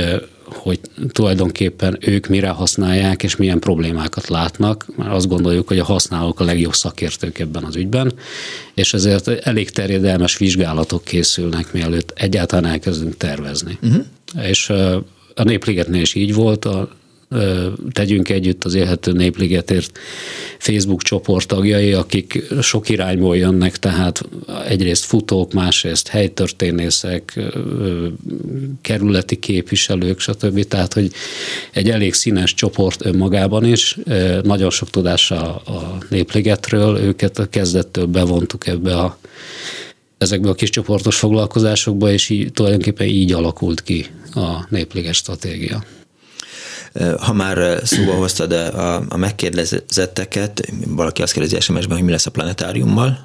hogy 0.50 0.80
tulajdonképpen 1.12 1.98
ők 2.02 2.28
mire 2.28 2.50
használják, 2.50 3.24
és 3.24 3.36
milyen 3.36 3.60
problémákat 3.60 4.28
látnak, 4.28 4.86
mert 4.96 5.12
azt 5.12 5.28
gondoljuk, 5.28 5.68
hogy 5.68 5.80
a 5.80 5.84
használók 5.84 6.40
a 6.40 6.44
legjobb 6.44 6.74
szakértők 6.74 7.40
ebben 7.40 7.64
az 7.64 7.76
ügyben, 7.76 8.14
és 8.74 8.94
ezért 8.94 9.28
elég 9.28 9.70
terjedelmes 9.70 10.38
vizsgálatok 10.38 11.04
készülnek, 11.04 11.74
mielőtt 11.74 12.14
egyáltalán 12.16 12.72
elkezdünk 12.72 13.18
tervezni. 13.18 13.78
Uh-huh. 13.82 14.06
És 14.48 14.70
a 15.36 15.44
Népligetnél 15.44 16.02
is 16.02 16.14
így 16.14 16.34
volt, 16.34 16.66
a 16.66 16.90
tegyünk 17.92 18.30
együtt 18.30 18.64
az 18.64 18.74
élhető 18.74 19.12
népligetért 19.12 20.00
Facebook 20.58 21.02
csoport 21.02 21.48
tagjai, 21.48 21.94
akik 21.94 22.44
sok 22.62 22.90
irányból 22.90 23.38
jönnek, 23.38 23.78
tehát 23.78 24.24
egyrészt 24.68 25.06
futók, 25.06 25.54
másrészt 25.54 26.08
helytörténészek, 26.08 27.40
kerületi 28.82 29.36
képviselők, 29.36 30.20
stb. 30.20 30.64
Tehát, 30.64 30.94
hogy 30.94 31.12
egy 31.72 31.90
elég 31.90 32.14
színes 32.14 32.54
csoport 32.54 33.06
önmagában 33.06 33.66
is, 33.66 33.98
nagyon 34.44 34.70
sok 34.70 34.90
tudása 34.90 35.56
a 35.56 35.98
népligetről, 36.10 36.98
őket 36.98 37.40
a 37.40 37.50
kezdettől 37.50 38.06
bevontuk 38.06 38.68
ebbe 38.68 38.96
a 38.96 39.18
ezekbe 40.18 40.50
a 40.50 40.54
kis 40.54 40.70
csoportos 40.70 41.18
foglalkozásokba, 41.18 42.12
és 42.12 42.30
így, 42.30 42.52
tulajdonképpen 42.52 43.08
így 43.08 43.32
alakult 43.32 43.84
ki 43.84 44.06
a 44.34 44.66
népliget 44.70 45.14
stratégia. 45.14 45.84
Ha 47.20 47.34
már 47.34 47.80
szóba 47.84 48.12
hoztad 48.12 48.52
a, 48.52 48.96
a 49.10 49.18
megkérdezetteket, 49.18 50.72
valaki 50.88 51.22
azt 51.22 51.34
kérdezi 51.34 51.60
SMS-ben, 51.60 51.96
hogy 51.96 52.06
mi 52.06 52.12
lesz 52.12 52.26
a 52.26 52.32
planetáriummal? 52.32 53.24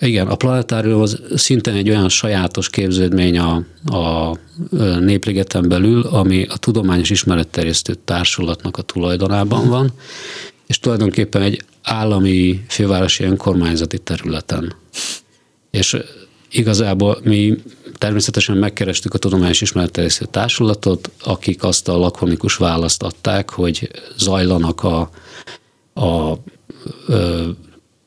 Igen, 0.00 0.26
a 0.26 0.34
planetárium 0.34 1.00
az 1.00 1.20
szintén 1.34 1.74
egy 1.74 1.90
olyan 1.90 2.08
sajátos 2.08 2.70
képződmény 2.70 3.38
a, 3.38 3.64
a 3.96 4.36
Népligeten 5.00 5.68
belül, 5.68 6.02
ami 6.02 6.46
a 6.48 6.56
Tudományos 6.56 7.10
Ismeretterjesztő 7.10 7.94
Társulatnak 8.04 8.76
a 8.76 8.82
tulajdonában 8.82 9.68
van, 9.68 9.92
és 10.66 10.78
tulajdonképpen 10.78 11.42
egy 11.42 11.64
állami 11.82 12.64
fővárosi 12.68 13.24
önkormányzati 13.24 13.98
területen. 13.98 14.74
És 15.70 15.96
igazából 16.50 17.20
mi 17.22 17.58
természetesen 17.98 18.56
megkerestük 18.56 19.14
a 19.14 19.18
Tudományos 19.18 19.60
Ismeretterjesztő 19.60 20.24
Társulatot, 20.30 21.10
akik 21.24 21.62
azt 21.62 21.88
a 21.88 21.96
lakonikus 21.96 22.56
választ 22.56 23.02
adták, 23.02 23.50
hogy 23.50 23.90
zajlanak 24.16 24.82
a, 24.82 25.10
a 25.94 26.32
ö, 27.06 27.48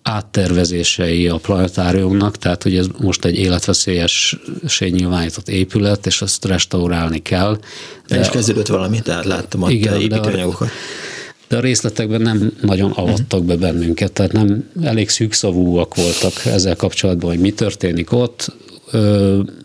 áttervezései 0.04 1.28
a 1.28 1.38
planetáriumnak, 1.38 2.38
tehát 2.38 2.64
hogy 2.64 2.78
ez 2.78 2.88
most 2.98 3.26
egy 3.26 3.36
életveszélyes 3.36 4.38
nyilvánított 4.80 5.50
épület, 5.50 6.06
és 6.06 6.22
ezt 6.22 6.46
restaurálni 6.46 7.22
kell. 7.22 7.60
De 8.08 8.20
és 8.20 8.30
kezdődött 8.30 8.68
valami, 8.68 9.02
tehát 9.02 9.26
láttam 9.26 9.62
ott 9.62 9.70
igen, 9.70 10.02
építőanyagokat. 10.02 10.68
De 10.68 10.74
a 10.74 11.13
részletekben 11.48 12.22
nem 12.22 12.54
nagyon 12.62 12.92
avattak 12.92 13.44
be 13.44 13.56
bennünket, 13.56 14.12
tehát 14.12 14.32
nem 14.32 14.70
elég 14.82 15.10
szűkszavúak 15.10 15.96
voltak 15.96 16.46
ezzel 16.46 16.76
kapcsolatban, 16.76 17.30
hogy 17.30 17.40
mi 17.40 17.52
történik 17.52 18.12
ott 18.12 18.52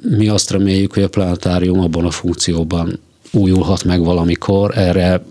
mi 0.02 0.28
azt 0.28 0.50
reméljük, 0.50 0.92
hogy 0.92 1.02
a 1.02 1.08
planetárium 1.08 1.80
abban 1.80 2.04
a 2.04 2.10
funkcióban 2.10 2.98
újulhat 3.32 3.84
meg 3.84 4.00
valamikor. 4.00 4.78
Erre, 4.78 5.22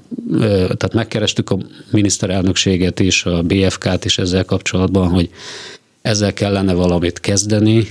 tehát 0.61 0.93
megkerestük 0.93 1.49
a 1.49 1.57
miniszterelnökséget 1.91 2.99
is, 2.99 3.25
a 3.25 3.41
BFK-t 3.41 4.05
is 4.05 4.17
ezzel 4.17 4.45
kapcsolatban, 4.45 5.09
hogy 5.09 5.29
ezzel 6.01 6.33
kellene 6.33 6.73
valamit 6.73 7.19
kezdeni. 7.19 7.87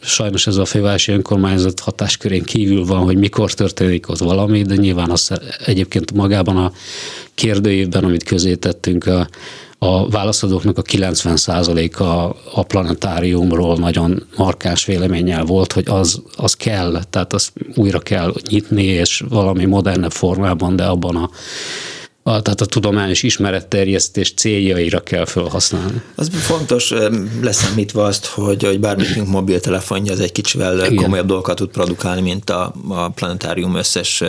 Sajnos 0.00 0.46
ez 0.46 0.56
a 0.56 0.64
fővárosi 0.64 1.12
önkormányzat 1.12 1.80
hatáskörén 1.80 2.42
kívül 2.42 2.84
van, 2.84 3.00
hogy 3.02 3.16
mikor 3.16 3.52
történik 3.52 4.08
ott 4.08 4.18
valami, 4.18 4.62
de 4.62 4.74
nyilván 4.74 5.10
az 5.10 5.30
egyébként 5.66 6.12
magában 6.12 6.56
a 6.56 6.72
kérdőívben, 7.34 8.04
amit 8.04 8.22
közé 8.22 8.54
tettünk, 8.54 9.06
a 9.06 9.28
a 9.78 10.08
válaszadóknak 10.08 10.78
a 10.78 10.82
90%-a 10.82 12.02
a 12.60 12.62
planetáriumról 12.62 13.76
nagyon 13.76 14.26
markáns 14.36 14.84
véleménnyel 14.84 15.44
volt, 15.44 15.72
hogy 15.72 15.84
az, 15.88 16.22
az 16.36 16.54
kell, 16.54 17.02
tehát 17.10 17.32
azt 17.32 17.52
újra 17.74 17.98
kell 17.98 18.32
nyitni, 18.48 18.84
és 18.84 19.24
valami 19.28 19.64
modernebb 19.64 20.12
formában, 20.12 20.76
de 20.76 20.84
abban 20.84 21.16
a 21.16 21.30
a, 22.28 22.42
tehát 22.42 22.60
a 22.60 22.66
tudományos 22.66 23.22
ismeretterjesztés 23.22 24.32
céljaira 24.34 25.00
kell 25.00 25.24
felhasználni. 25.24 26.02
Az 26.14 26.30
fontos, 26.32 26.92
leszámítva 27.42 28.04
azt, 28.04 28.26
hogy, 28.26 28.62
hogy 28.64 28.80
bármelyikünk 28.80 29.28
mobiltelefonja 29.28 30.12
az 30.12 30.20
egy 30.20 30.32
kicsivel 30.32 30.78
Igen. 30.78 30.94
komolyabb 30.94 31.26
dolgokat 31.26 31.56
tud 31.56 31.68
produkálni, 31.68 32.20
mint 32.20 32.50
a, 32.50 32.74
a 32.88 33.08
planetárium 33.08 33.74
összes 33.74 34.22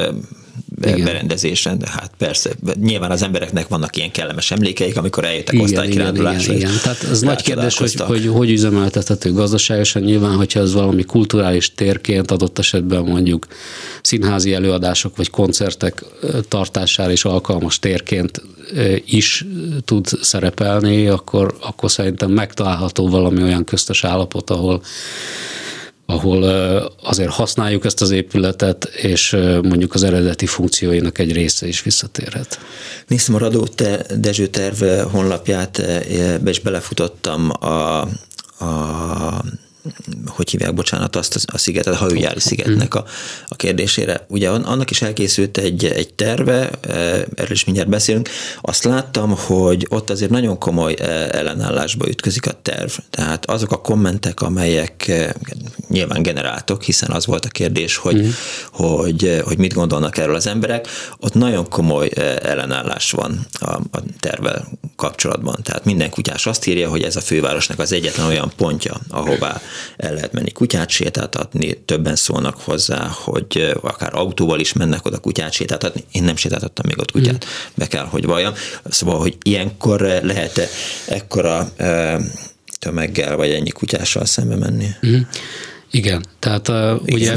igen. 0.81 1.03
berendezésen, 1.03 1.79
de 1.79 1.87
hát 1.89 2.11
persze, 2.17 2.49
nyilván 2.81 3.11
az 3.11 3.21
embereknek 3.21 3.67
vannak 3.67 3.95
ilyen 3.95 4.11
kellemes 4.11 4.51
emlékeik, 4.51 4.97
amikor 4.97 5.25
eljöttek 5.25 5.61
osztálykirándulásra. 5.61 6.53
Igen, 6.53 6.69
igen, 6.69 6.81
tehát 6.83 7.03
ez 7.03 7.21
nagy 7.21 7.41
kérdés, 7.41 7.77
hogy, 7.77 7.93
hogy 7.95 8.27
hogy 8.27 8.51
üzemeltethető 8.51 9.31
gazdaságosan. 9.33 10.01
Nyilván, 10.01 10.35
hogyha 10.35 10.59
ez 10.59 10.73
valami 10.73 11.03
kulturális 11.03 11.73
térként 11.73 12.31
adott 12.31 12.59
esetben 12.59 13.03
mondjuk 13.03 13.47
színházi 14.01 14.53
előadások 14.53 15.17
vagy 15.17 15.29
koncertek 15.29 16.03
tartására 16.47 17.11
is 17.11 17.25
alkalmas 17.25 17.79
térként 17.79 18.41
is 19.05 19.45
tud 19.85 20.07
szerepelni, 20.21 21.07
akkor, 21.07 21.57
akkor 21.61 21.91
szerintem 21.91 22.31
megtalálható 22.31 23.09
valami 23.09 23.43
olyan 23.43 23.63
köztes 23.63 24.03
állapot, 24.03 24.49
ahol 24.49 24.81
ahol 26.09 26.43
azért 27.03 27.29
használjuk 27.29 27.85
ezt 27.85 28.01
az 28.01 28.11
épületet, 28.11 28.85
és 28.85 29.31
mondjuk 29.61 29.93
az 29.93 30.03
eredeti 30.03 30.45
funkcióinak 30.45 31.19
egy 31.19 31.33
része 31.33 31.67
is 31.67 31.81
visszatérhet. 31.81 32.59
Néztem 33.07 33.35
a 33.35 33.37
Radó 33.37 33.67
Dezső 34.15 34.47
terv 34.47 34.83
honlapját, 35.11 35.81
is 36.41 36.59
belefutottam 36.59 37.51
a, 37.59 38.01
a 38.65 39.43
hogy 40.25 40.49
hívják, 40.49 40.73
bocsánat, 40.73 41.15
azt 41.15 41.45
a 41.45 41.57
szigetet, 41.57 41.93
a 41.93 41.97
hajógyári 41.97 42.39
szigetnek 42.39 42.95
a, 42.95 43.05
a 43.47 43.55
kérdésére. 43.55 44.25
Ugye 44.27 44.49
annak 44.49 44.89
is 44.89 45.01
elkészült 45.01 45.57
egy, 45.57 45.85
egy 45.85 46.13
terve, 46.13 46.69
eh, 46.69 47.23
erről 47.35 47.51
is 47.51 47.65
mindjárt 47.65 47.89
beszélünk. 47.89 48.29
Azt 48.61 48.83
láttam, 48.83 49.35
hogy 49.37 49.85
ott 49.89 50.09
azért 50.09 50.31
nagyon 50.31 50.59
komoly 50.59 50.95
eh, 50.99 51.29
ellenállásba 51.29 52.07
ütközik 52.07 52.47
a 52.47 52.59
terv. 52.61 52.91
Tehát 53.09 53.45
azok 53.45 53.71
a 53.71 53.81
kommentek, 53.81 54.41
amelyek 54.41 55.07
eh, 55.07 55.29
nyilván 55.89 56.21
generáltok, 56.21 56.83
hiszen 56.83 57.11
az 57.11 57.25
volt 57.25 57.45
a 57.45 57.49
kérdés, 57.49 57.95
hogy, 57.95 58.21
mm. 58.21 58.29
hogy, 58.71 59.41
hogy 59.43 59.57
mit 59.57 59.73
gondolnak 59.73 60.17
erről 60.17 60.35
az 60.35 60.47
emberek, 60.47 60.87
ott 61.19 61.33
nagyon 61.33 61.69
komoly 61.69 62.09
ellenállás 62.41 63.11
van 63.11 63.47
a, 63.59 63.71
a 63.71 64.03
tervvel 64.19 64.67
kapcsolatban. 64.95 65.55
Tehát 65.63 65.85
minden 65.85 66.09
kutyás 66.09 66.45
azt 66.45 66.67
írja, 66.67 66.89
hogy 66.89 67.03
ez 67.03 67.15
a 67.15 67.21
fővárosnak 67.21 67.79
az 67.79 67.91
egyetlen 67.91 68.27
olyan 68.27 68.51
pontja, 68.55 68.99
ahová 69.09 69.61
el 69.97 70.13
lehet 70.13 70.33
menni 70.33 70.51
kutyát 70.51 70.89
sétáltatni, 70.89 71.81
többen 71.85 72.15
szólnak 72.15 72.61
hozzá, 72.61 73.07
hogy 73.23 73.71
akár 73.81 74.15
autóval 74.15 74.59
is 74.59 74.73
mennek 74.73 75.05
oda 75.05 75.17
kutyát 75.17 75.51
sétáltatni. 75.51 76.03
Én 76.11 76.23
nem 76.23 76.35
sétáltattam 76.35 76.85
még 76.87 76.99
ott 76.99 77.11
kutyát, 77.11 77.45
mm. 77.45 77.49
be 77.75 77.87
kell, 77.87 78.05
hogy 78.05 78.25
valljam. 78.25 78.53
Szóval, 78.89 79.19
hogy 79.19 79.37
ilyenkor 79.43 79.99
lehet 80.01 80.69
ekkora 81.05 81.71
tömeggel, 82.79 83.35
vagy 83.35 83.51
ennyi 83.51 83.69
kutyással 83.69 84.25
szembe 84.25 84.55
menni. 84.55 84.87
Mm. 85.07 85.19
Igen, 85.91 86.25
tehát 86.39 86.67
uh, 86.67 87.01
ugye 87.11 87.33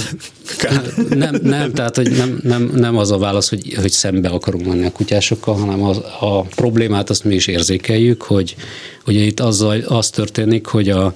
nem, 1.08 1.38
nem, 1.42 1.72
tehát 1.72 1.96
hogy 1.96 2.10
nem, 2.10 2.40
nem, 2.42 2.70
nem 2.74 2.96
az 2.96 3.10
a 3.10 3.18
válasz, 3.18 3.48
hogy, 3.48 3.74
hogy 3.74 3.90
szembe 3.90 4.28
akarunk 4.28 4.66
menni 4.66 4.84
a 4.84 4.92
kutyásokkal, 4.92 5.54
hanem 5.54 5.82
az, 5.82 5.96
a 6.20 6.42
problémát 6.42 7.10
azt 7.10 7.24
mi 7.24 7.34
is 7.34 7.46
érzékeljük, 7.46 8.22
hogy 8.22 8.56
ugye 9.06 9.20
itt 9.20 9.40
azzal, 9.40 9.80
az 9.80 10.10
történik, 10.10 10.66
hogy 10.66 10.90
a, 10.90 11.14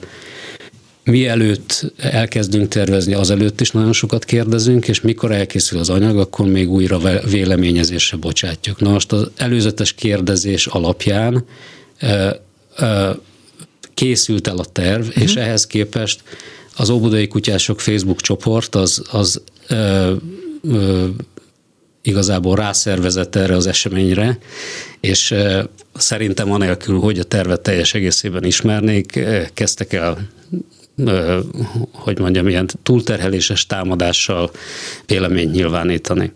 mielőtt 1.04 1.92
elkezdünk 1.96 2.68
tervezni, 2.68 3.14
azelőtt 3.14 3.60
is 3.60 3.70
nagyon 3.70 3.92
sokat 3.92 4.24
kérdezünk, 4.24 4.88
és 4.88 5.00
mikor 5.00 5.32
elkészül 5.32 5.78
az 5.78 5.90
anyag, 5.90 6.18
akkor 6.18 6.46
még 6.46 6.70
újra 6.70 6.98
véleményezésre 7.30 8.16
bocsátjuk. 8.16 8.80
Na 8.80 8.90
most 8.90 9.12
az 9.12 9.30
előzetes 9.36 9.92
kérdezés 9.92 10.66
alapján 10.66 11.44
készült 13.94 14.46
el 14.46 14.56
a 14.56 14.64
terv, 14.64 15.06
uh-huh. 15.06 15.22
és 15.22 15.34
ehhez 15.34 15.66
képest 15.66 16.22
az 16.76 16.90
Óbudai 16.90 17.28
Kutyások 17.28 17.80
Facebook 17.80 18.20
csoport 18.20 18.74
az, 18.74 19.02
az 19.10 19.42
ö, 19.68 20.12
ö, 20.62 21.06
igazából 22.02 22.56
rászervezett 22.56 23.36
erre 23.36 23.56
az 23.56 23.66
eseményre, 23.66 24.38
és 25.00 25.30
ö, 25.30 25.62
szerintem 25.94 26.52
anélkül, 26.52 26.98
hogy 26.98 27.18
a 27.18 27.24
tervet 27.24 27.60
teljes 27.60 27.94
egészében 27.94 28.44
ismernék, 28.44 29.20
kezdtek 29.54 29.92
el 29.92 30.28
hogy 31.92 32.18
mondjam, 32.18 32.48
ilyen 32.48 32.68
túlterheléses 32.82 33.66
támadással 33.66 34.50
véleményt 35.06 35.52
nyilvánítani. 35.52 36.32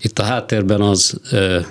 Itt 0.00 0.18
a 0.18 0.22
háttérben 0.22 0.80
az 0.80 1.20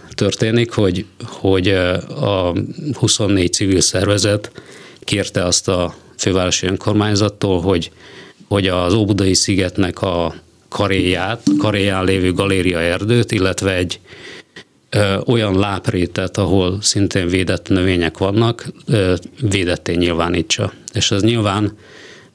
történik, 0.09 0.71
hogy, 0.71 1.05
hogy 1.23 1.67
a 1.67 2.53
24 2.93 3.53
civil 3.53 3.81
szervezet 3.81 4.51
kérte 4.99 5.45
azt 5.45 5.67
a 5.67 5.95
fővárosi 6.17 6.67
önkormányzattól, 6.67 7.61
hogy, 7.61 7.91
hogy 8.47 8.67
az 8.67 8.93
Óbudai 8.93 9.33
szigetnek 9.33 10.01
a 10.01 10.35
karéját, 10.69 11.41
karéján 11.57 12.03
lévő 12.03 12.33
galéria 12.33 12.79
erdőt, 12.79 13.31
illetve 13.31 13.75
egy 13.75 13.99
ö, 14.89 15.17
olyan 15.25 15.59
láprétet, 15.59 16.37
ahol 16.37 16.77
szintén 16.81 17.27
védett 17.27 17.69
növények 17.69 18.17
vannak, 18.17 18.65
ö, 18.87 19.13
védetté 19.41 19.95
nyilvánítsa. 19.95 20.73
És 20.93 21.11
ez 21.11 21.21
nyilván 21.21 21.77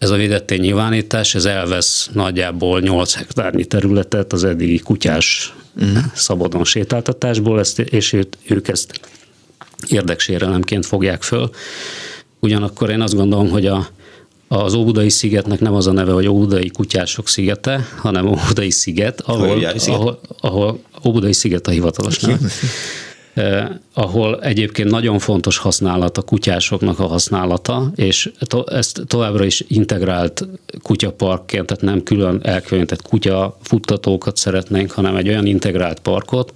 Ez 0.05 0.11
a 0.11 0.17
védettény 0.17 0.61
nyilvánítás, 0.61 1.35
ez 1.35 1.45
elvesz 1.45 2.09
nagyjából 2.13 2.81
8 2.81 3.15
hektárnyi 3.15 3.65
területet 3.65 4.33
az 4.33 4.45
eddigi 4.45 4.79
kutyás 4.79 5.55
uh-huh. 5.77 5.99
szabadon 6.15 6.65
sétáltatásból, 6.65 7.59
ezt, 7.59 7.79
és 7.79 8.17
ők 8.47 8.69
ezt 8.69 9.01
érdeksérelemként 9.89 10.87
fogják 10.87 11.23
föl. 11.23 11.51
Ugyanakkor 12.41 12.91
én 12.91 13.01
azt 13.01 13.15
gondolom, 13.15 13.49
hogy 13.49 13.67
a, 13.67 13.89
az 14.49 14.75
Óbudai 14.75 15.11
szigetnek 15.11 15.61
nem 15.61 15.75
az 15.75 15.87
a 15.87 15.93
neve, 15.93 16.13
hogy 16.13 16.27
Óbudai 16.27 16.69
kutyások 16.69 17.29
szigete, 17.29 17.89
hanem 17.97 18.27
Óbudai 18.27 18.71
sziget, 18.71 19.21
ahol, 19.21 19.57
sziget? 19.77 19.89
ahol, 19.89 20.21
ahol 20.41 20.81
Óbudai 21.07 21.33
sziget 21.33 21.67
a 21.67 21.71
hivatalos 21.71 22.19
neve. 22.19 22.39
Eh, 23.35 23.69
ahol 23.95 24.43
egyébként 24.43 24.91
nagyon 24.91 25.19
fontos 25.19 25.59
használat 25.59 26.19
a 26.19 26.23
kutyásoknak 26.23 26.99
a 26.99 27.07
használata, 27.07 27.93
és 27.95 28.31
to, 28.39 28.63
ezt 28.67 29.01
továbbra 29.07 29.45
is 29.45 29.65
integrált 29.69 30.47
kutyaparkként, 30.83 31.67
tehát 31.67 31.83
nem 31.83 32.03
külön 32.03 32.41
elkülönített 32.43 33.03
kutyafuttatókat 33.03 34.37
szeretnénk, 34.37 34.91
hanem 34.91 35.17
egy 35.17 35.29
olyan 35.29 35.47
integrált 35.47 36.01
parkot, 36.01 36.53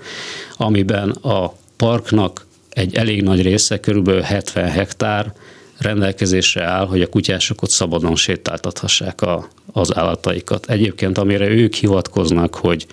amiben 0.56 1.10
a 1.10 1.52
parknak 1.76 2.46
egy 2.70 2.94
elég 2.94 3.22
nagy 3.22 3.42
része, 3.42 3.80
körülbelül 3.80 4.20
70 4.20 4.70
hektár 4.70 5.32
rendelkezésre 5.78 6.64
áll, 6.64 6.86
hogy 6.86 7.02
a 7.02 7.08
kutyások 7.08 7.62
ott 7.62 7.70
szabadon 7.70 8.16
sétáltathassák 8.16 9.22
a, 9.22 9.48
az 9.72 9.96
állataikat. 9.96 10.70
Egyébként 10.70 11.18
amire 11.18 11.48
ők 11.48 11.74
hivatkoznak, 11.74 12.54
hogy 12.54 12.86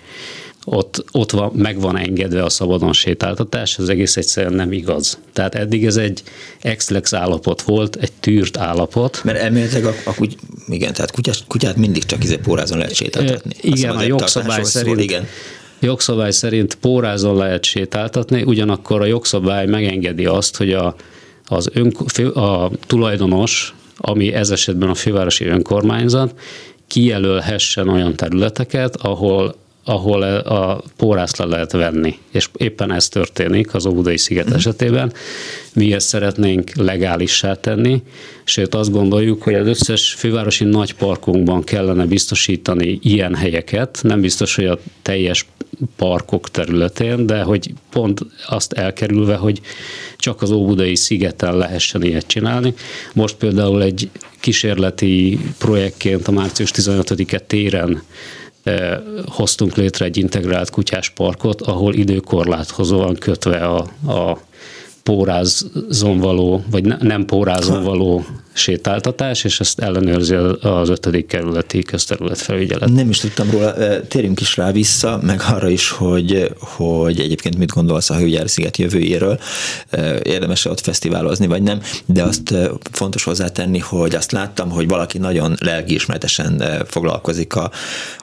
ott, 0.68 1.04
ott 1.12 1.30
van, 1.30 1.52
meg 1.54 1.80
van 1.80 1.96
engedve 1.96 2.44
a 2.44 2.48
szabadon 2.48 2.92
sétáltatás, 2.92 3.78
ez 3.78 3.88
egész 3.88 4.16
egyszerűen 4.16 4.52
nem 4.52 4.72
igaz. 4.72 5.18
Tehát 5.32 5.54
eddig 5.54 5.86
ez 5.86 5.96
egy 5.96 6.22
exlex 6.60 7.12
állapot 7.12 7.62
volt, 7.62 7.96
egy 7.96 8.12
tűrt 8.20 8.56
állapot. 8.56 9.20
Mert 9.24 9.38
elméletileg 9.38 9.84
a, 9.84 9.94
a 10.04 10.14
kuty, 10.14 10.36
igen, 10.68 10.92
tehát 10.92 11.10
kutyát, 11.10 11.44
kutyát 11.46 11.76
mindig 11.76 12.04
csak 12.04 12.24
izé 12.24 12.36
pórázon 12.36 12.78
lehet 12.78 12.94
sétáltatni. 12.94 13.52
Igen, 13.60 13.96
a 13.96 14.02
jogszabály 14.02 14.62
szerint, 14.62 14.94
szól, 14.94 15.04
igen. 15.04 15.26
jogszabály 15.80 16.30
szerint 16.30 16.74
pórázon 16.74 17.36
lehet 17.36 17.64
sétáltatni, 17.64 18.42
ugyanakkor 18.42 19.00
a 19.00 19.04
jogszabály 19.04 19.66
megengedi 19.66 20.24
azt, 20.24 20.56
hogy 20.56 20.72
a, 20.72 20.94
az 21.44 21.70
ön, 21.72 21.96
a 22.34 22.70
tulajdonos, 22.86 23.74
ami 23.96 24.32
ez 24.32 24.50
esetben 24.50 24.88
a 24.88 24.94
fővárosi 24.94 25.44
önkormányzat, 25.44 26.40
kijelölhessen 26.86 27.88
olyan 27.88 28.16
területeket, 28.16 28.96
ahol 28.96 29.54
ahol 29.88 30.22
a 30.22 30.82
pórász 30.96 31.36
le 31.36 31.44
lehet 31.44 31.72
venni. 31.72 32.18
És 32.32 32.48
éppen 32.56 32.92
ez 32.92 33.08
történik 33.08 33.74
az 33.74 33.86
Óbudai 33.86 34.16
sziget 34.16 34.50
mm. 34.50 34.54
esetében. 34.54 35.12
Mi 35.74 35.92
ezt 35.92 36.06
szeretnénk 36.06 36.70
legálissá 36.74 37.54
tenni, 37.54 38.02
sőt 38.44 38.74
azt 38.74 38.90
gondoljuk, 38.90 39.42
hogy 39.42 39.54
az 39.54 39.66
összes 39.66 40.14
fővárosi 40.14 40.64
nagy 40.64 40.94
parkunkban 40.94 41.64
kellene 41.64 42.06
biztosítani 42.06 42.98
ilyen 43.02 43.34
helyeket, 43.34 43.98
nem 44.02 44.20
biztos, 44.20 44.54
hogy 44.54 44.64
a 44.64 44.78
teljes 45.02 45.46
parkok 45.96 46.50
területén, 46.50 47.26
de 47.26 47.42
hogy 47.42 47.72
pont 47.90 48.20
azt 48.48 48.72
elkerülve, 48.72 49.34
hogy 49.34 49.60
csak 50.16 50.42
az 50.42 50.50
Óbudai 50.50 50.94
szigeten 50.94 51.56
lehessen 51.56 52.02
ilyet 52.02 52.26
csinálni. 52.26 52.74
Most 53.14 53.36
például 53.36 53.82
egy 53.82 54.10
kísérleti 54.40 55.38
projektként 55.58 56.28
a 56.28 56.32
március 56.32 56.70
15-e 56.74 57.38
téren 57.38 58.02
hoztunk 59.26 59.76
létre 59.76 60.04
egy 60.04 60.16
integrált 60.16 60.70
kutyásparkot, 60.70 61.60
ahol 61.60 61.94
időkorláthoz 61.94 62.90
van 62.90 63.14
kötve 63.14 63.56
a, 63.56 63.78
a 64.12 64.38
pórázon 65.02 66.18
való, 66.18 66.64
vagy 66.70 66.84
nem 66.84 67.24
pórázon 67.24 67.82
való 67.82 68.24
sétáltatás, 68.56 69.44
és 69.44 69.60
ezt 69.60 69.80
ellenőrzi 69.80 70.34
az 70.60 70.88
ötödik 70.88 71.26
kerületi 71.26 71.82
közterület 71.82 72.38
felügyelet. 72.38 72.88
Nem 72.92 73.08
is 73.08 73.18
tudtam 73.18 73.50
róla, 73.50 73.74
térjünk 74.08 74.40
is 74.40 74.56
rá 74.56 74.72
vissza, 74.72 75.20
meg 75.22 75.40
arra 75.48 75.68
is, 75.68 75.90
hogy, 75.90 76.54
hogy 76.58 77.20
egyébként 77.20 77.58
mit 77.58 77.72
gondolsz 77.72 78.10
a 78.10 78.16
Hőgyár 78.16 78.50
sziget 78.50 78.76
jövőjéről, 78.76 79.38
érdemes 80.22 80.64
ott 80.64 80.80
fesztiválozni, 80.80 81.46
vagy 81.46 81.62
nem, 81.62 81.80
de 82.06 82.22
azt 82.22 82.54
fontos 82.90 83.24
hozzátenni, 83.24 83.78
hogy 83.78 84.14
azt 84.14 84.32
láttam, 84.32 84.70
hogy 84.70 84.88
valaki 84.88 85.18
nagyon 85.18 85.56
lelkiismeretesen 85.60 86.62
foglalkozik 86.86 87.54
a, 87.54 87.70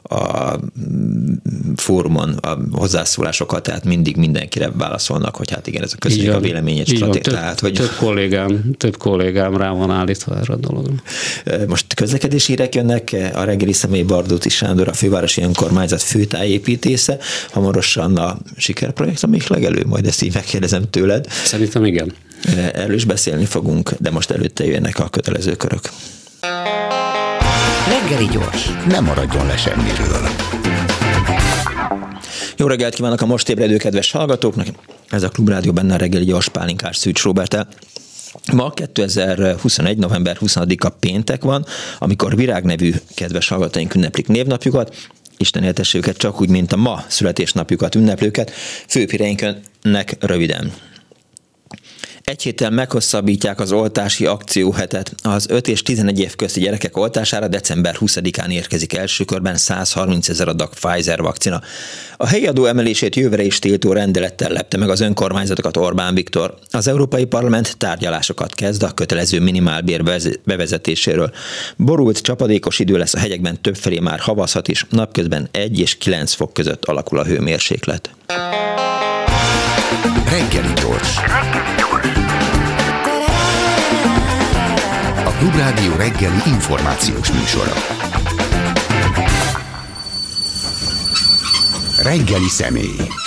a 0.04 0.60
fórumon 1.76 2.30
a 2.30 2.58
hozzászólásokkal, 2.72 3.62
tehát 3.62 3.84
mindig 3.84 4.18
mindenkire 4.18 4.72
válaszolnak, 4.78 5.36
hogy 5.36 5.52
hát 5.52 5.68
igen, 5.68 5.84
ez 5.84 5.94
a 5.94 5.98
közösség 6.00 6.30
a 6.30 6.40
véleményét 6.40 6.88
stratégia. 6.88 7.22
Több, 7.22 7.34
tehát, 7.34 7.60
hogy... 7.60 7.74
több, 7.74 7.92
kollégám, 8.00 8.76
több 8.78 8.98
kollégám 8.98 9.58
rá 9.58 9.70
van 9.70 9.92
állítva 9.92 10.23
erre 10.32 10.54
a 10.54 10.56
dologra. 10.56 10.94
Most 11.68 11.94
közlekedési 11.94 12.52
hírek 12.52 12.76
jönnek, 12.76 13.16
a 13.34 13.44
reggeli 13.44 13.74
személy 13.74 14.02
Bardóti 14.02 14.50
Sándor, 14.50 14.88
a 14.88 14.94
fővárosi 14.94 15.42
önkormányzat 15.42 16.02
főtájépítése, 16.02 17.18
hamarosan 17.52 18.18
a 18.18 18.38
sikerprojekt, 18.58 19.24
amik 19.24 19.48
legelő, 19.48 19.84
majd 19.86 20.06
ezt 20.06 20.22
így 20.22 20.34
megkérdezem 20.34 20.90
tőled. 20.90 21.28
Szerintem 21.44 21.86
igen. 21.86 22.14
Erről 22.74 22.96
is 22.96 23.06
beszélni 23.06 23.46
fogunk, 23.46 23.92
de 24.00 24.12
most 24.12 24.32
előtte 24.32 24.66
jönnek 24.66 25.00
a 25.00 25.10
kötelező 25.10 25.56
körök. 25.56 25.90
Reggeli 27.88 28.28
gyors, 28.32 28.70
nem 28.88 29.04
maradjon 29.04 29.46
le 29.46 29.58
semmiről. 29.58 30.28
Jó 32.58 32.68
reggelt 32.68 32.94
kívánok 32.94 33.22
a 33.22 33.26
most 33.26 33.50
ébredő 33.50 33.78
kedves 33.78 34.12
hallgatóknak! 34.12 34.68
Ez 35.10 35.24
a 35.24 35.30
Klubrádió 35.30 35.72
benne 35.72 35.94
a 35.94 35.98
reggeli 35.98 36.26
gyors 36.26 36.50
pálinkás 36.50 36.98
Szűcs 36.98 37.24
Robertel. 37.24 37.68
Ma 38.54 38.72
2021. 38.72 39.98
november 39.98 40.38
20-a 40.42 40.90
péntek 40.90 41.44
van, 41.44 41.66
amikor 42.00 42.36
Virág 42.36 42.64
nevű 42.64 42.94
kedves 43.16 43.48
hallgatóink 43.48 43.96
ünneplik 43.96 44.28
névnapjukat, 44.28 44.96
Isten 45.38 45.64
éltesse 45.64 45.98
őket 45.98 46.18
csak 46.18 46.42
úgy, 46.42 46.50
mint 46.50 46.74
a 46.74 46.78
ma 46.78 47.04
születésnapjukat 47.08 47.96
ünneplőket, 47.96 48.52
főpireinkönek 48.88 50.16
röviden. 50.20 50.74
Egy 52.24 52.42
héttel 52.42 52.70
meghosszabbítják 52.70 53.60
az 53.60 53.72
oltási 53.72 54.26
akcióhetet. 54.26 55.16
Az 55.24 55.46
5 55.50 55.68
és 55.68 55.82
11 55.82 56.20
év 56.20 56.36
közti 56.36 56.60
gyerekek 56.60 56.98
oltására 56.98 57.48
december 57.48 57.96
20-án 58.00 58.52
érkezik 58.52 58.94
első 58.94 59.24
körben 59.24 59.58
130 59.58 60.30
ezer 60.30 60.48
adag 60.48 60.70
Pfizer 60.74 61.22
vakcina. 61.22 61.62
A 62.18 62.28
helyi 62.28 62.48
adó 62.48 62.66
emelését 62.66 63.16
jövőre 63.16 63.44
is 63.44 63.60
tiltó 63.60 63.94
rendelettel 63.94 64.50
lepte 64.50 64.78
meg 64.78 64.90
az 64.90 65.00
önkormányzatokat 65.00 65.78
Orbán 65.78 66.14
Viktor. 66.14 66.58
Az 66.72 66.88
Európai 66.88 67.26
Parlament 67.26 67.78
tárgyalásokat 67.78 68.54
kezd 68.54 68.84
a 68.84 68.92
kötelező 68.92 69.40
minimálbér 69.40 70.04
bevezetéséről. 70.44 71.32
Borult 71.78 72.22
csapadékos 72.22 72.80
idő 72.80 72.98
lesz 72.98 73.14
a 73.14 73.20
hegyekben 73.20 73.62
többfelé 73.62 74.00
már 74.00 74.20
havazhat 74.20 74.68
is, 74.68 74.86
napközben 74.90 75.48
1 75.52 75.80
és 75.80 75.98
9 75.98 76.34
fok 76.34 76.54
között 76.54 76.86
alakul 76.86 77.20
a 77.20 77.26
hőmérséklet. 77.26 78.10
Reggeli 80.30 80.74
gyors. 80.74 81.20
Klubrádió 85.44 85.96
reggeli 85.96 86.42
információs 86.46 87.32
műsora. 87.32 87.74
Reggeli 91.98 92.50
személy. 92.50 93.23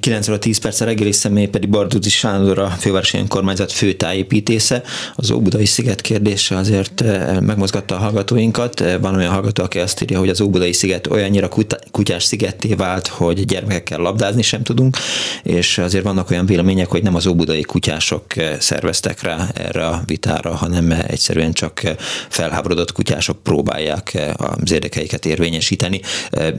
9 0.00 0.28
óra 0.28 0.38
10 0.38 0.58
perc 0.58 0.80
a 0.80 0.84
reggeli 0.84 1.12
személy 1.12 1.46
pedig 1.46 1.68
Barduzzi 1.68 2.08
Sándor, 2.08 2.58
a 2.58 2.68
fővárosi 2.68 3.18
önkormányzat 3.18 3.72
főtájépítésze. 3.72 4.82
Az 5.16 5.30
Óbudai 5.30 5.64
sziget 5.64 6.00
kérdése 6.00 6.56
azért 6.56 7.00
eh, 7.00 7.40
megmozgatta 7.40 7.94
a 7.94 7.98
hallgatóinkat. 7.98 8.80
Eh, 8.80 8.96
van 9.00 9.14
olyan 9.14 9.32
hallgató, 9.32 9.62
aki 9.62 9.78
azt 9.78 10.02
írja, 10.02 10.18
hogy 10.18 10.28
az 10.28 10.40
Óbudai 10.40 10.72
sziget 10.72 11.06
olyannyira 11.06 11.48
kutyás 11.90 12.24
szigetté 12.24 12.74
vált, 12.74 13.06
hogy 13.06 13.44
gyermekekkel 13.44 13.98
labdázni 13.98 14.42
sem 14.42 14.62
tudunk, 14.62 14.96
és 15.42 15.78
azért 15.78 16.04
vannak 16.04 16.30
olyan 16.30 16.46
vélemények, 16.46 16.88
hogy 16.88 17.02
nem 17.02 17.14
az 17.14 17.26
óbudai 17.26 17.62
kutyások 17.62 18.36
eh, 18.36 18.56
szerveztek 18.60 19.22
rá 19.22 19.48
erre 19.54 19.86
a 19.86 20.02
vitára, 20.06 20.54
hanem 20.54 20.90
egyszerűen 20.90 21.52
csak 21.52 21.82
felháborodott 22.28 22.92
kutyások 22.92 23.42
próbálják 23.42 24.18
az 24.36 24.72
érdekeiket 24.72 25.26
érvényesíteni. 25.26 26.00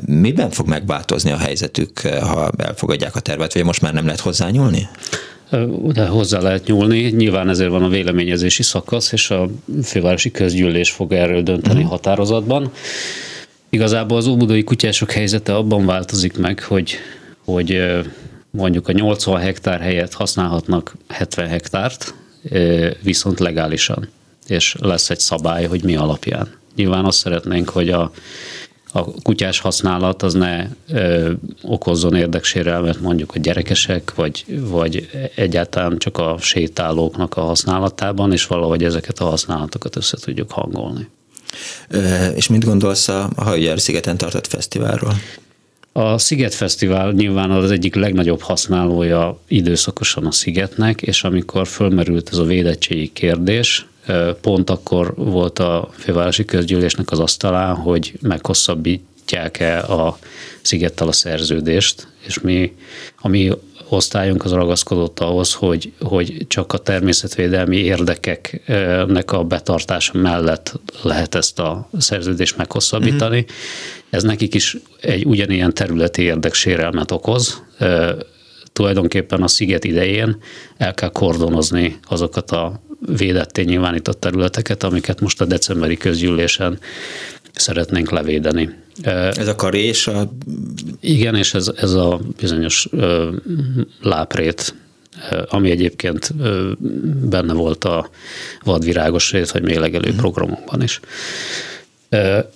Miben 0.06 0.50
fog 0.50 0.67
megváltozni 0.67 1.32
a 1.32 1.38
helyzetük, 1.38 2.00
ha 2.00 2.52
elfogadják 2.58 3.01
elfogadják 3.02 3.16
a 3.16 3.20
tervet, 3.20 3.54
vagy 3.54 3.64
most 3.64 3.82
már 3.82 3.94
nem 3.94 4.06
lehet 4.06 4.20
hozzányúlni? 4.20 4.88
De 5.94 6.06
hozzá 6.06 6.40
lehet 6.40 6.66
nyúlni. 6.66 7.00
Nyilván 7.00 7.50
ezért 7.50 7.70
van 7.70 7.84
a 7.84 7.90
véleményezési 7.90 8.64
szakasz, 8.64 9.12
és 9.12 9.30
a 9.30 9.50
fővárosi 9.84 10.32
közgyűlés 10.32 10.92
fog 10.92 11.12
erről 11.12 11.44
dönteni 11.44 11.76
uh-huh. 11.76 11.92
határozatban. 11.92 12.72
Igazából 13.70 14.18
az 14.18 14.28
óbudai 14.28 14.64
kutyások 14.64 15.12
helyzete 15.12 15.56
abban 15.56 15.86
változik 15.86 16.38
meg, 16.38 16.64
hogy, 16.64 16.96
hogy 17.46 17.84
mondjuk 18.52 18.88
a 18.88 18.92
80 18.92 19.40
hektár 19.40 19.80
helyett 19.82 20.14
használhatnak 20.14 20.96
70 21.08 21.48
hektárt, 21.48 22.14
viszont 23.04 23.40
legálisan. 23.40 24.10
És 24.48 24.76
lesz 24.80 25.10
egy 25.10 25.20
szabály, 25.20 25.66
hogy 25.66 25.84
mi 25.84 25.96
alapján. 25.96 26.48
Nyilván 26.76 27.06
azt 27.06 27.18
szeretnénk, 27.18 27.70
hogy 27.70 27.90
a 27.90 28.12
a 28.92 29.04
kutyás 29.22 29.60
használat 29.60 30.24
az 30.24 30.34
ne 30.34 30.68
ö, 30.88 31.32
okozzon 31.62 32.16
érdeksérelmet 32.16 33.02
mondjuk 33.02 33.36
a 33.36 33.40
gyerekesek, 33.40 34.16
vagy, 34.16 34.46
vagy 34.48 35.10
egyáltalán 35.36 35.98
csak 35.98 36.18
a 36.18 36.38
sétálóknak 36.40 37.38
a 37.38 37.42
használatában, 37.42 38.32
és 38.32 38.46
valahogy 38.46 38.84
ezeket 38.84 39.20
a 39.20 39.26
használatokat 39.26 39.96
össze 39.96 40.18
tudjuk 40.18 40.52
hangolni. 40.52 41.08
És 42.36 42.48
mit 42.48 42.66
gondolsz 42.66 43.08
a 43.08 43.30
Hajógyár 43.36 43.80
szigeten 43.80 44.18
tartott 44.18 44.48
fesztiválról? 44.48 45.14
A 45.92 46.18
Sziget 46.18 46.54
Fesztivál 46.54 47.12
nyilván 47.12 47.52
az 47.52 47.72
egyik 47.72 47.96
legnagyobb 47.96 48.42
használója 48.42 49.40
időszakosan 49.48 50.26
a 50.26 50.32
Szigetnek, 50.32 51.02
és 51.02 51.24
amikor 51.24 51.68
fölmerült 51.68 52.30
ez 52.32 52.38
a 52.38 52.44
védettségi 52.44 53.12
kérdés, 53.14 53.86
pont 54.42 54.70
akkor 54.70 55.14
volt 55.16 55.60
a 55.60 55.90
fővárosi 55.98 56.46
közgyűlésnek 56.46 57.12
az 57.12 57.20
asztalán, 57.20 57.76
hogy 57.76 58.14
meghosszabbítják-e 58.22 59.80
a 59.80 60.18
Szigettel 60.62 61.08
a 61.08 61.12
szerződést, 61.12 62.08
és 62.26 62.40
mi, 62.40 62.76
a 63.16 63.28
mi 63.28 63.52
osztályunk 63.90 64.46
az 64.46 64.52
ragaszkodott 64.52 65.20
ahhoz, 65.20 65.54
hogy, 65.54 65.92
hogy 66.00 66.46
csak 66.48 66.74
a 66.74 66.78
természetvédelmi 66.78 67.78
érdekeknek 67.78 69.32
a 69.32 69.44
betartása 69.44 70.18
mellett 70.18 70.80
lehet 71.02 71.36
ezt 71.36 71.60
a 71.60 71.90
szerződést 71.98 72.58
meghosszabbítani. 72.58 73.40
Uh-huh. 73.40 73.56
Ez 74.10 74.24
nekik 74.24 74.54
is 74.54 74.78
egy 75.02 75.26
ugyanilyen 75.26 75.74
területi 75.74 76.22
érdeksérelmet 76.22 77.12
okoz. 77.12 77.64
Tulajdonképpen 78.74 79.42
a 79.42 79.48
sziget 79.48 79.84
idején 79.84 80.38
el 80.78 80.94
kell 80.94 81.12
kordonozni 81.12 82.00
azokat 82.08 82.52
a 82.52 82.82
védetté 83.08 83.62
nyilvánított 83.62 84.20
területeket, 84.20 84.84
amiket 84.84 85.22
most 85.22 85.42
a 85.42 85.46
decemberi 85.46 85.98
közgyűlésen 85.98 86.80
szeretnénk 87.54 88.12
levédeni. 88.12 88.70
Ez 89.04 89.48
a 89.48 89.56
karé 89.56 89.84
és 89.84 90.08
a... 90.08 90.34
Igen, 91.00 91.36
és 91.36 91.54
ez, 91.54 91.72
ez 91.76 91.92
a 91.92 92.20
bizonyos 92.40 92.88
láprét, 94.02 94.76
ami 95.50 95.70
egyébként 95.70 96.34
benne 97.30 97.54
volt 97.54 97.84
a 97.84 98.10
vadvirágos 98.64 99.32
rét, 99.32 99.52
vagy 99.52 99.64
mélegelő 99.64 100.08
uh-huh. 100.08 100.20
programokban 100.20 100.82
is. 100.82 101.00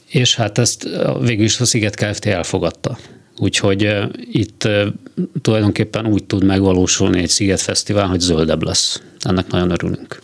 És 0.08 0.36
hát 0.36 0.58
ezt 0.58 0.88
végül 1.22 1.46
is 1.46 1.60
a 1.60 1.66
Sziget 1.66 1.96
Kft. 1.96 2.26
elfogadta. 2.26 2.98
Úgyhogy 3.38 3.90
itt 4.32 4.68
tulajdonképpen 5.42 6.06
úgy 6.06 6.24
tud 6.24 6.44
megvalósulni 6.44 7.22
egy 7.22 7.30
Szigetfesztivál, 7.30 8.08
hogy 8.08 8.20
zöldebb 8.20 8.64
lesz. 8.64 9.02
Ennek 9.20 9.48
nagyon 9.48 9.72
örülünk 9.72 10.24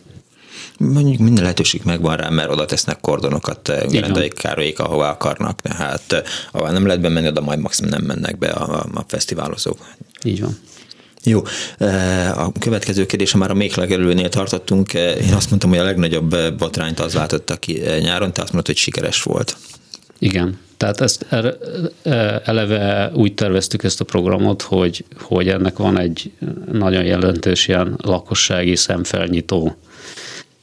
mondjuk 0.82 1.18
minden 1.18 1.44
lehetőség 1.44 1.82
megvan 1.86 2.16
rá, 2.16 2.30
mert 2.30 2.50
oda 2.50 2.66
tesznek 2.66 3.00
kordonokat 3.02 3.72
Gerendaik 3.90 4.34
Károlyék, 4.34 4.80
ahova 4.80 5.10
akarnak, 5.10 5.62
tehát 5.62 6.12
eh, 6.12 6.22
ahol 6.52 6.70
nem 6.70 6.86
lehet 6.86 7.02
bemenni, 7.02 7.28
oda 7.28 7.42
majd 7.42 7.60
maximum 7.60 7.90
nem 7.92 8.02
mennek 8.02 8.38
be 8.38 8.48
a, 8.48 8.86
a 8.94 9.04
fesztiválozók. 9.08 9.78
Így 10.24 10.42
van. 10.42 10.58
Jó, 11.24 11.42
eh, 11.78 12.46
a 12.46 12.52
következő 12.60 13.06
kérdése 13.06 13.38
már 13.38 13.52
a 13.52 13.54
még 13.54 13.76
legelőnél 13.76 14.30
tartottunk. 14.30 14.94
Eh, 14.94 15.28
én 15.28 15.34
azt 15.34 15.50
mondtam, 15.50 15.70
hogy 15.70 15.80
a 15.80 15.84
legnagyobb 15.84 16.36
botrányt 16.58 17.00
az 17.00 17.14
váltotta 17.14 17.56
ki 17.56 17.82
nyáron, 18.00 18.34
te 18.34 18.42
azt 18.42 18.54
mondtad, 18.54 18.76
hogy 18.76 18.84
sikeres 18.84 19.24
volt. 19.24 19.58
Igen, 20.20 20.60
tehát 20.78 21.02
ezt 21.02 21.26
eleve 22.44 23.12
úgy 23.14 23.34
terveztük 23.34 23.84
ezt 23.84 24.02
a 24.02 24.06
programot, 24.06 24.62
hogy, 24.62 25.06
hogy 25.20 25.48
ennek 25.48 25.78
van 25.78 26.00
egy 26.00 26.32
nagyon 26.72 27.04
jelentős 27.04 27.68
ilyen 27.68 28.00
lakossági 28.02 28.76
szemfelnyitó 28.76 29.78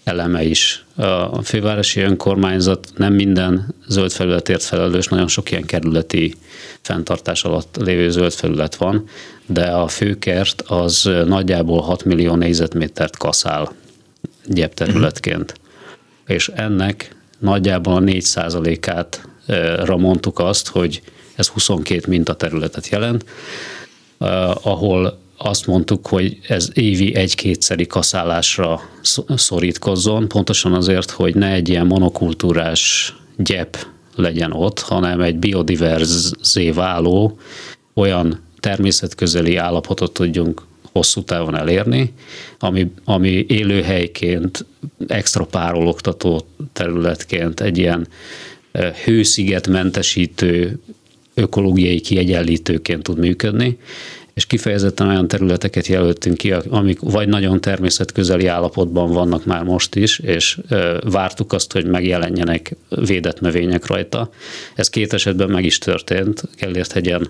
eleme 0.08 0.42
is. 0.42 0.84
A 1.30 1.42
fővárosi 1.42 2.00
önkormányzat 2.00 2.88
nem 2.96 3.12
minden 3.12 3.74
zöld 3.86 4.12
felületért 4.12 4.62
felelős, 4.62 5.06
nagyon 5.06 5.28
sok 5.28 5.50
ilyen 5.50 5.64
kerületi 5.64 6.34
fenntartás 6.80 7.44
alatt 7.44 7.76
lévő 7.76 8.10
zöld 8.10 8.32
felület 8.32 8.74
van, 8.74 9.08
de 9.46 9.64
a 9.64 9.88
főkert 9.88 10.62
az 10.66 11.10
nagyjából 11.26 11.80
6 11.80 12.04
millió 12.04 12.34
négyzetmétert 12.34 13.16
kaszál 13.16 13.72
gyepterületként. 14.46 15.52
Uh-huh. 15.56 16.34
És 16.36 16.50
ennek 16.54 17.16
nagyjából 17.38 17.94
a 17.94 18.00
4 18.00 18.24
át 18.86 19.28
mondtuk 19.86 20.38
azt, 20.38 20.68
hogy 20.68 21.02
ez 21.34 21.46
22 21.46 22.00
mintaterületet 22.08 22.88
jelent, 22.88 23.24
ahol 24.62 25.18
azt 25.38 25.66
mondtuk, 25.66 26.06
hogy 26.06 26.38
ez 26.48 26.70
évi 26.74 27.14
egy-kétszeri 27.14 27.86
kaszálásra 27.86 28.80
szorítkozzon, 29.34 30.28
pontosan 30.28 30.72
azért, 30.72 31.10
hogy 31.10 31.34
ne 31.34 31.52
egy 31.52 31.68
ilyen 31.68 31.86
monokultúrás 31.86 33.14
gyep 33.36 33.86
legyen 34.14 34.52
ott, 34.52 34.80
hanem 34.80 35.20
egy 35.20 35.36
biodiverzé 35.36 36.70
váló 36.70 37.38
olyan 37.94 38.40
természetközeli 38.60 39.56
állapotot 39.56 40.12
tudjunk 40.12 40.62
hosszú 40.92 41.22
távon 41.22 41.56
elérni, 41.56 42.12
ami, 42.58 42.90
ami 43.04 43.44
élőhelyként, 43.48 44.66
extra 45.06 45.44
párologtató 45.44 46.46
területként 46.72 47.60
egy 47.60 47.78
ilyen 47.78 48.08
hőszigetmentesítő 49.04 50.78
ökológiai 51.34 52.00
kiegyenlítőként 52.00 53.02
tud 53.02 53.18
működni, 53.18 53.78
és 54.38 54.46
kifejezetten 54.46 55.08
olyan 55.08 55.28
területeket 55.28 55.86
jelöltünk 55.86 56.36
ki, 56.36 56.52
amik 56.68 56.98
vagy 57.00 57.28
nagyon 57.28 57.60
természetközeli 57.60 58.46
állapotban 58.46 59.12
vannak 59.12 59.44
már 59.44 59.62
most 59.62 59.94
is, 59.94 60.18
és 60.18 60.58
vártuk 61.00 61.52
azt, 61.52 61.72
hogy 61.72 61.86
megjelenjenek 61.86 62.76
védett 62.88 63.40
növények 63.40 63.86
rajta. 63.86 64.30
Ez 64.74 64.88
két 64.88 65.12
esetben 65.12 65.50
meg 65.50 65.64
is 65.64 65.78
történt. 65.78 66.42
Gellért-hegyen 66.58 67.28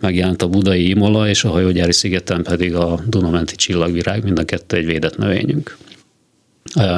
megjelent 0.00 0.42
a 0.42 0.48
budai 0.48 0.88
imola, 0.88 1.28
és 1.28 1.44
a 1.44 1.48
hajógyári 1.50 1.92
szigeten 1.92 2.42
pedig 2.42 2.74
a 2.74 3.00
Dunamenti 3.06 3.56
csillagvirág, 3.56 4.24
mind 4.24 4.38
a 4.38 4.44
kettő 4.44 4.76
egy 4.76 4.86
védett 4.86 5.16
növényünk. 5.16 5.76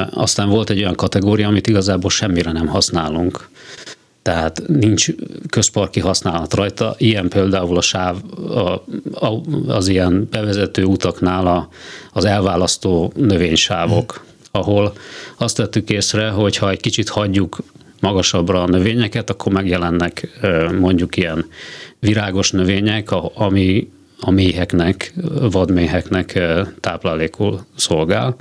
Aztán 0.09 0.49
volt 0.49 0.69
egy 0.69 0.79
olyan 0.79 0.95
kategória, 0.95 1.47
amit 1.47 1.67
igazából 1.67 2.09
semmire 2.09 2.51
nem 2.51 2.67
használunk 2.67 3.49
tehát 4.23 4.61
nincs 4.67 5.07
közparki 5.49 5.99
használat 5.99 6.53
rajta. 6.53 6.95
Ilyen 6.97 7.29
például 7.29 7.77
a 7.77 7.81
sáv, 7.81 8.17
a, 8.49 8.83
a, 9.25 9.41
az 9.67 9.87
ilyen 9.87 10.27
bevezető 10.31 10.83
utaknál 10.83 11.47
a, 11.47 11.69
az 12.13 12.25
elválasztó 12.25 13.11
növénysávok, 13.15 14.25
ahol 14.51 14.93
azt 15.37 15.55
tettük 15.55 15.89
észre, 15.89 16.29
hogy 16.29 16.57
ha 16.57 16.69
egy 16.69 16.79
kicsit 16.79 17.09
hagyjuk 17.09 17.57
magasabbra 17.99 18.61
a 18.63 18.67
növényeket, 18.67 19.29
akkor 19.29 19.51
megjelennek 19.51 20.39
mondjuk 20.79 21.17
ilyen 21.17 21.45
virágos 21.99 22.51
növények, 22.51 23.11
ami 23.33 23.89
a 24.19 24.31
méheknek, 24.31 25.13
vadméheknek 25.51 26.39
táplálékul 26.79 27.65
szolgál 27.75 28.35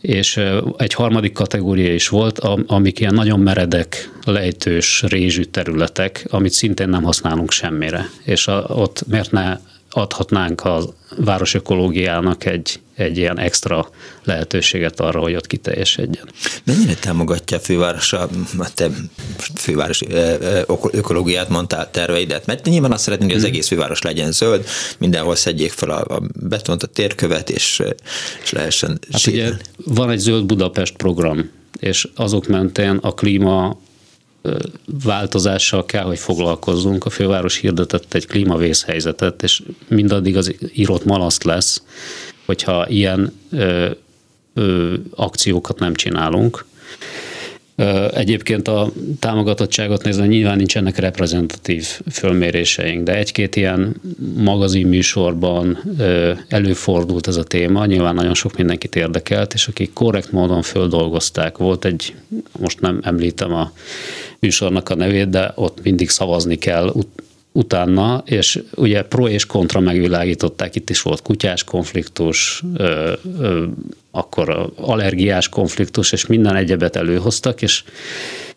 és 0.00 0.40
egy 0.76 0.94
harmadik 0.94 1.32
kategória 1.32 1.94
is 1.94 2.08
volt, 2.08 2.38
amik 2.66 3.00
ilyen 3.00 3.14
nagyon 3.14 3.40
meredek, 3.40 4.10
lejtős, 4.24 5.02
rézsű 5.06 5.42
területek, 5.42 6.26
amit 6.30 6.52
szintén 6.52 6.88
nem 6.88 7.02
használunk 7.02 7.50
semmire. 7.50 8.08
És 8.24 8.46
a, 8.46 8.66
ott 8.68 9.04
miért 9.06 9.30
ne 9.30 9.58
adhatnánk 9.90 10.64
a 10.64 10.80
városökológiának 11.16 12.44
egy, 12.44 12.80
egy 12.98 13.16
ilyen 13.16 13.38
extra 13.38 13.90
lehetőséget 14.24 15.00
arra, 15.00 15.20
hogy 15.20 15.34
ott 15.34 15.46
kiteljesedjen. 15.46 16.28
Mennyire 16.64 16.94
támogatja 16.94 17.56
a 17.56 17.60
főváros 17.60 18.12
a 18.12 18.28
te 18.74 18.90
fővárosi 19.54 20.06
ökológiát 20.90 21.48
mondtál 21.48 21.90
terveidet? 21.90 22.46
Mert 22.46 22.64
nyilván 22.64 22.92
azt 22.92 23.02
szeretnénk, 23.02 23.30
hogy 23.30 23.40
az 23.40 23.46
hmm. 23.46 23.54
egész 23.54 23.68
főváros 23.68 24.02
legyen 24.02 24.32
zöld, 24.32 24.66
mindenhol 24.98 25.36
szedjék 25.36 25.70
fel 25.70 25.90
a, 25.90 26.14
a 26.14 26.22
betont, 26.34 26.82
a 26.82 26.86
térkövet, 26.86 27.50
és, 27.50 27.82
és 28.42 28.50
lehessen 28.52 28.98
hát 29.12 29.26
ugye 29.26 29.50
van 29.84 30.10
egy 30.10 30.18
Zöld 30.18 30.44
Budapest 30.44 30.96
program, 30.96 31.50
és 31.80 32.08
azok 32.14 32.46
mentén 32.46 32.96
a 32.96 33.12
klíma 33.12 33.78
változással 35.04 35.86
kell, 35.86 36.04
hogy 36.04 36.18
foglalkozzunk. 36.18 37.04
A 37.04 37.10
főváros 37.10 37.56
hirdetett 37.56 38.14
egy 38.14 38.26
klímavészhelyzetet, 38.26 39.42
és 39.42 39.62
mindaddig 39.88 40.36
az 40.36 40.54
írott 40.72 41.04
malaszt 41.04 41.44
lesz, 41.44 41.82
hogyha 42.48 42.88
ilyen 42.88 43.32
ö, 43.50 43.90
ö, 44.54 44.94
akciókat 45.14 45.78
nem 45.78 45.94
csinálunk. 45.94 46.66
Egyébként 48.14 48.68
a 48.68 48.92
támogatottságot 49.18 50.04
nézve 50.04 50.26
nyilván 50.26 50.56
nincsenek 50.56 50.98
reprezentatív 50.98 51.86
fölméréseink, 52.10 53.04
de 53.04 53.16
egy-két 53.16 53.56
ilyen 53.56 53.94
magazinműsorban 54.36 55.78
előfordult 56.48 57.26
ez 57.26 57.36
a 57.36 57.44
téma, 57.44 57.86
nyilván 57.86 58.14
nagyon 58.14 58.34
sok 58.34 58.56
mindenkit 58.56 58.96
érdekelt, 58.96 59.54
és 59.54 59.68
akik 59.68 59.92
korrekt 59.92 60.32
módon 60.32 60.62
földolgozták. 60.62 61.58
Volt 61.58 61.84
egy, 61.84 62.14
most 62.58 62.80
nem 62.80 63.00
említem 63.02 63.54
a 63.54 63.72
műsornak 64.38 64.88
a 64.88 64.94
nevét, 64.94 65.28
de 65.28 65.52
ott 65.54 65.82
mindig 65.82 66.08
szavazni 66.08 66.56
kell 66.56 66.92
utána, 67.58 68.22
és 68.26 68.62
ugye 68.74 69.02
pro 69.02 69.28
és 69.28 69.46
kontra 69.46 69.80
megvilágították, 69.80 70.74
itt 70.74 70.90
is 70.90 71.02
volt 71.02 71.22
kutyás 71.22 71.64
konfliktus, 71.64 72.62
ö, 72.76 73.12
ö, 73.40 73.64
akkor 74.10 74.72
allergiás 74.76 75.48
konfliktus, 75.48 76.12
és 76.12 76.26
minden 76.26 76.56
egyebet 76.56 76.96
előhoztak, 76.96 77.62
és 77.62 77.84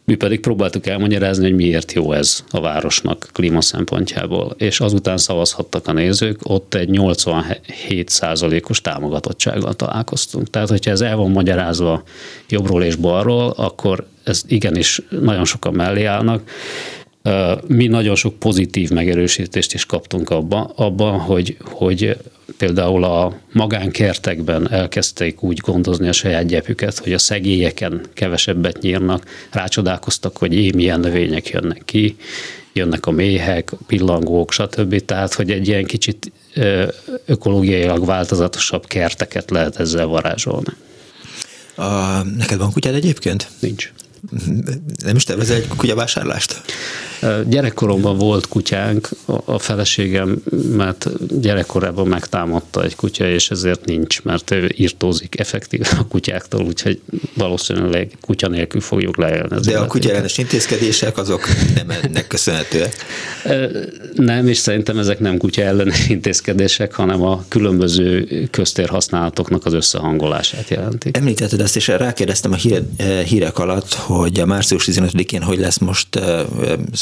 Mi 0.05 0.15
pedig 0.15 0.39
próbáltuk 0.39 0.87
elmagyarázni, 0.87 1.43
hogy 1.43 1.55
miért 1.55 1.91
jó 1.91 2.11
ez 2.11 2.43
a 2.49 2.61
városnak 2.61 3.29
klíma 3.33 3.61
szempontjából, 3.61 4.55
és 4.57 4.79
azután 4.79 5.17
szavazhattak 5.17 5.87
a 5.87 5.91
nézők, 5.93 6.39
ott 6.43 6.73
egy 6.73 6.89
87 6.89 8.21
os 8.67 8.81
támogatottsággal 8.81 9.73
találkoztunk. 9.73 10.49
Tehát, 10.49 10.69
hogyha 10.69 10.91
ez 10.91 11.01
el 11.01 11.15
van 11.15 11.31
magyarázva 11.31 12.03
jobbról 12.49 12.83
és 12.83 12.95
balról, 12.95 13.53
akkor 13.57 14.07
ez 14.23 14.43
igenis 14.47 15.01
nagyon 15.09 15.45
sokan 15.45 15.73
mellé 15.73 16.03
állnak. 16.03 16.49
Mi 17.67 17.87
nagyon 17.87 18.15
sok 18.15 18.39
pozitív 18.39 18.89
megerősítést 18.89 19.73
is 19.73 19.85
kaptunk 19.85 20.29
abban, 20.29 20.71
abba, 20.75 21.11
hogy, 21.11 21.57
hogy 21.61 22.17
például 22.57 23.03
a 23.03 23.39
magánkertekben 23.51 24.71
elkezdték 24.71 25.43
úgy 25.43 25.57
gondozni 25.57 26.07
a 26.07 26.11
saját 26.11 26.45
gyepüket, 26.45 26.97
hogy 26.97 27.13
a 27.13 27.17
szegélyeken 27.17 28.01
kevesebbet 28.13 28.81
nyírnak, 28.81 29.25
rácsodálkoztak, 29.51 30.37
hogy 30.37 30.53
én 30.53 30.71
milyen 30.75 30.99
növények 30.99 31.49
jönnek 31.49 31.81
ki, 31.85 32.15
jönnek 32.73 33.05
a 33.05 33.11
méhek, 33.11 33.71
pillangók, 33.87 34.51
stb. 34.51 35.05
Tehát, 35.05 35.33
hogy 35.33 35.51
egy 35.51 35.67
ilyen 35.67 35.85
kicsit 35.85 36.31
ökológiailag 37.25 38.05
változatosabb 38.05 38.85
kerteket 38.87 39.49
lehet 39.49 39.79
ezzel 39.79 40.05
varázsolni. 40.05 40.73
A, 41.75 42.21
neked 42.37 42.57
van 42.57 42.71
kutyád 42.71 42.95
egyébként? 42.95 43.47
Nincs. 43.59 43.91
Nem 45.03 45.15
is 45.15 45.23
tervezel 45.23 45.55
egy 45.55 45.67
kutyavásárlást? 45.67 46.61
Gyerekkoromban 47.49 48.17
volt 48.17 48.47
kutyánk, 48.47 49.09
a 49.45 49.59
feleségem, 49.59 50.43
mert 50.75 51.09
gyerekkorában 51.41 52.07
megtámadta 52.07 52.83
egy 52.83 52.95
kutya, 52.95 53.29
és 53.29 53.49
ezért 53.49 53.85
nincs, 53.85 54.21
mert 54.21 54.51
ő 54.51 54.71
írtózik 54.75 55.39
effektív 55.39 55.81
a 55.99 56.07
kutyáktól, 56.07 56.65
úgyhogy 56.65 57.01
valószínűleg 57.33 58.11
kutya 58.21 58.47
nélkül 58.47 58.81
fogjuk 58.81 59.17
leélni. 59.17 59.59
De 59.63 59.77
a 59.77 59.87
kutyaellenes 59.87 60.37
intézkedések 60.37 61.17
azok 61.17 61.47
nem 61.75 61.89
ennek 61.89 62.27
köszönhetőek? 62.27 62.95
Nem, 64.15 64.47
és 64.47 64.57
szerintem 64.57 64.97
ezek 64.97 65.19
nem 65.19 65.37
kutya 65.37 65.61
ellenes 65.61 66.09
intézkedések, 66.09 66.93
hanem 66.93 67.21
a 67.21 67.43
különböző 67.47 68.27
köztérhasználatoknak 68.51 69.65
az 69.65 69.73
összehangolását 69.73 70.69
jelentik. 70.69 71.17
Említetted 71.17 71.59
ezt, 71.59 71.75
és 71.75 71.87
rákérdeztem 71.87 72.51
a 72.51 72.57
hírek 73.25 73.59
alatt, 73.59 73.93
hogy 73.93 74.39
a 74.39 74.45
március 74.45 74.87
15-én 74.91 75.41
hogy 75.41 75.59
lesz 75.59 75.77
most 75.77 76.19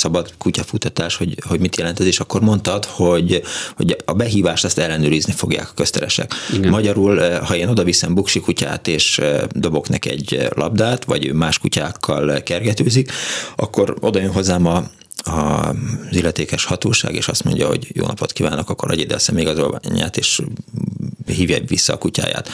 szabad 0.10 0.34
kutyafutatás, 0.38 1.16
hogy, 1.16 1.38
hogy 1.48 1.60
mit 1.60 1.78
jelent 1.78 2.00
ez, 2.00 2.06
és 2.06 2.20
akkor 2.20 2.42
mondtad, 2.42 2.86
hogy, 2.86 3.42
hogy 3.76 3.98
a 4.06 4.14
behívást 4.14 4.66
ezt 4.66 4.78
ellenőrizni 4.78 5.34
fogják 5.34 5.70
a 5.70 5.74
közteresek. 5.76 6.34
Igen. 6.54 6.70
Magyarul, 6.70 7.40
ha 7.40 7.56
én 7.56 7.68
oda 7.68 7.84
viszem 7.84 8.14
buksi 8.14 8.40
kutyát, 8.40 8.88
és 8.88 9.22
dobok 9.50 9.90
neki 9.90 10.10
egy 10.10 10.48
labdát, 10.56 11.06
vagy 11.06 11.34
más 11.34 11.60
kutyákkal 11.60 12.44
kergetőzik, 12.44 13.12
akkor 13.56 13.96
oda 14.00 14.20
jön 14.20 14.32
hozzám 14.32 14.66
a, 14.66 14.84
az 15.24 15.76
illetékes 16.16 16.66
hatóság, 16.66 17.16
és 17.16 17.28
azt 17.28 17.44
mondja, 17.44 17.68
hogy 17.68 17.88
jó 17.94 18.06
napot 18.06 18.32
kívánok, 18.32 18.70
akkor 18.70 18.92
adj 18.92 19.02
ide 19.02 19.16
a 19.16 19.20
személyigazolványát, 19.20 20.18
és 20.18 20.42
hívja 21.26 21.58
vissza 21.68 21.94
a 21.94 21.98
kutyáját. 21.98 22.50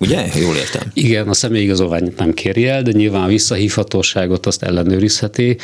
Ugye? 0.00 0.26
Jól 0.40 0.56
értem. 0.56 0.82
Igen, 0.92 1.28
a 1.28 1.34
személyigazolványt 1.34 2.18
nem 2.18 2.34
kéri 2.34 2.66
el, 2.66 2.82
de 2.82 2.90
nyilván 2.90 3.22
a 3.22 3.26
visszahívhatóságot 3.26 4.46
azt 4.46 4.62
ellenőrizheti. 4.62 5.56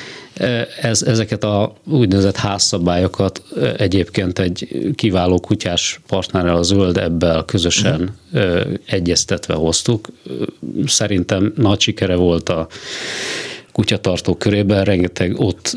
Ez, 0.80 1.02
ezeket 1.02 1.44
a 1.44 1.74
úgynevezett 1.84 2.36
házszabályokat 2.36 3.42
egyébként 3.76 4.38
egy 4.38 4.68
kiváló 4.94 5.40
kutyás 5.40 6.00
partnerrel, 6.06 6.56
a 6.56 6.62
zöld 6.62 6.96
ebből 6.96 7.44
közösen 7.44 8.18
mm. 8.38 8.74
egyeztetve 8.86 9.54
hoztuk. 9.54 10.08
Szerintem 10.86 11.52
nagy 11.56 11.80
sikere 11.80 12.14
volt 12.14 12.48
a 12.48 12.68
kutyatartó 13.72 14.34
körében, 14.34 14.84
rengeteg 14.84 15.40
ott 15.40 15.76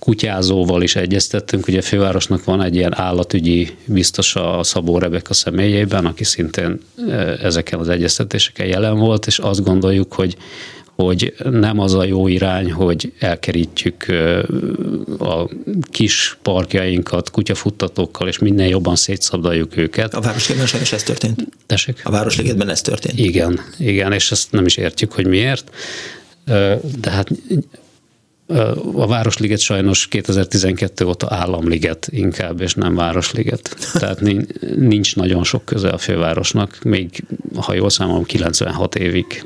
kutyázóval 0.00 0.82
is 0.82 0.96
egyeztettünk, 0.96 1.68
ugye 1.68 1.78
a 1.78 1.82
fővárosnak 1.82 2.44
van 2.44 2.62
egy 2.62 2.74
ilyen 2.74 2.98
állatügyi 2.98 3.76
biztos 3.84 4.36
a 4.36 4.62
Szabó 4.62 4.98
Rebeka 4.98 5.34
személyében, 5.34 6.06
aki 6.06 6.24
szintén 6.24 6.80
e, 7.08 7.12
ezeken 7.42 7.78
az 7.78 7.88
egyeztetéseken 7.88 8.66
jelen 8.66 8.98
volt, 8.98 9.26
és 9.26 9.38
azt 9.38 9.64
gondoljuk, 9.64 10.12
hogy 10.12 10.36
hogy 10.94 11.34
nem 11.50 11.78
az 11.78 11.94
a 11.94 12.04
jó 12.04 12.28
irány, 12.28 12.72
hogy 12.72 13.12
elkerítjük 13.18 14.08
e, 14.08 14.38
a 15.18 15.48
kis 15.90 16.38
parkjainkat 16.42 17.30
kutyafuttatókkal, 17.30 18.28
és 18.28 18.38
minél 18.38 18.68
jobban 18.68 18.96
szétszabdaljuk 18.96 19.76
őket. 19.76 20.14
A 20.14 20.20
Városligetben 20.20 20.66
sajnos 20.66 20.92
ez 20.92 21.02
történt? 21.02 21.46
Tessék? 21.66 22.00
A 22.04 22.10
Városligetben 22.10 22.68
ez 22.68 22.80
történt? 22.80 23.18
Igen, 23.18 23.60
igen, 23.78 24.12
és 24.12 24.30
ezt 24.30 24.52
nem 24.52 24.66
is 24.66 24.76
értjük, 24.76 25.12
hogy 25.12 25.26
miért. 25.26 25.70
E, 26.44 26.80
de 27.00 27.10
hát 27.10 27.28
a 28.94 29.06
Városliget 29.06 29.58
sajnos 29.58 30.06
2012 30.06 31.04
óta 31.04 31.26
államliget 31.30 32.08
inkább, 32.10 32.60
és 32.60 32.74
nem 32.74 32.94
Városliget. 32.94 33.76
Tehát 33.92 34.20
nincs 34.76 35.16
nagyon 35.16 35.44
sok 35.44 35.64
köze 35.64 35.88
a 35.88 35.98
fővárosnak, 35.98 36.78
még 36.82 37.24
ha 37.56 37.74
jól 37.74 37.90
számolom, 37.90 38.24
96 38.24 38.94
évig 38.94 39.44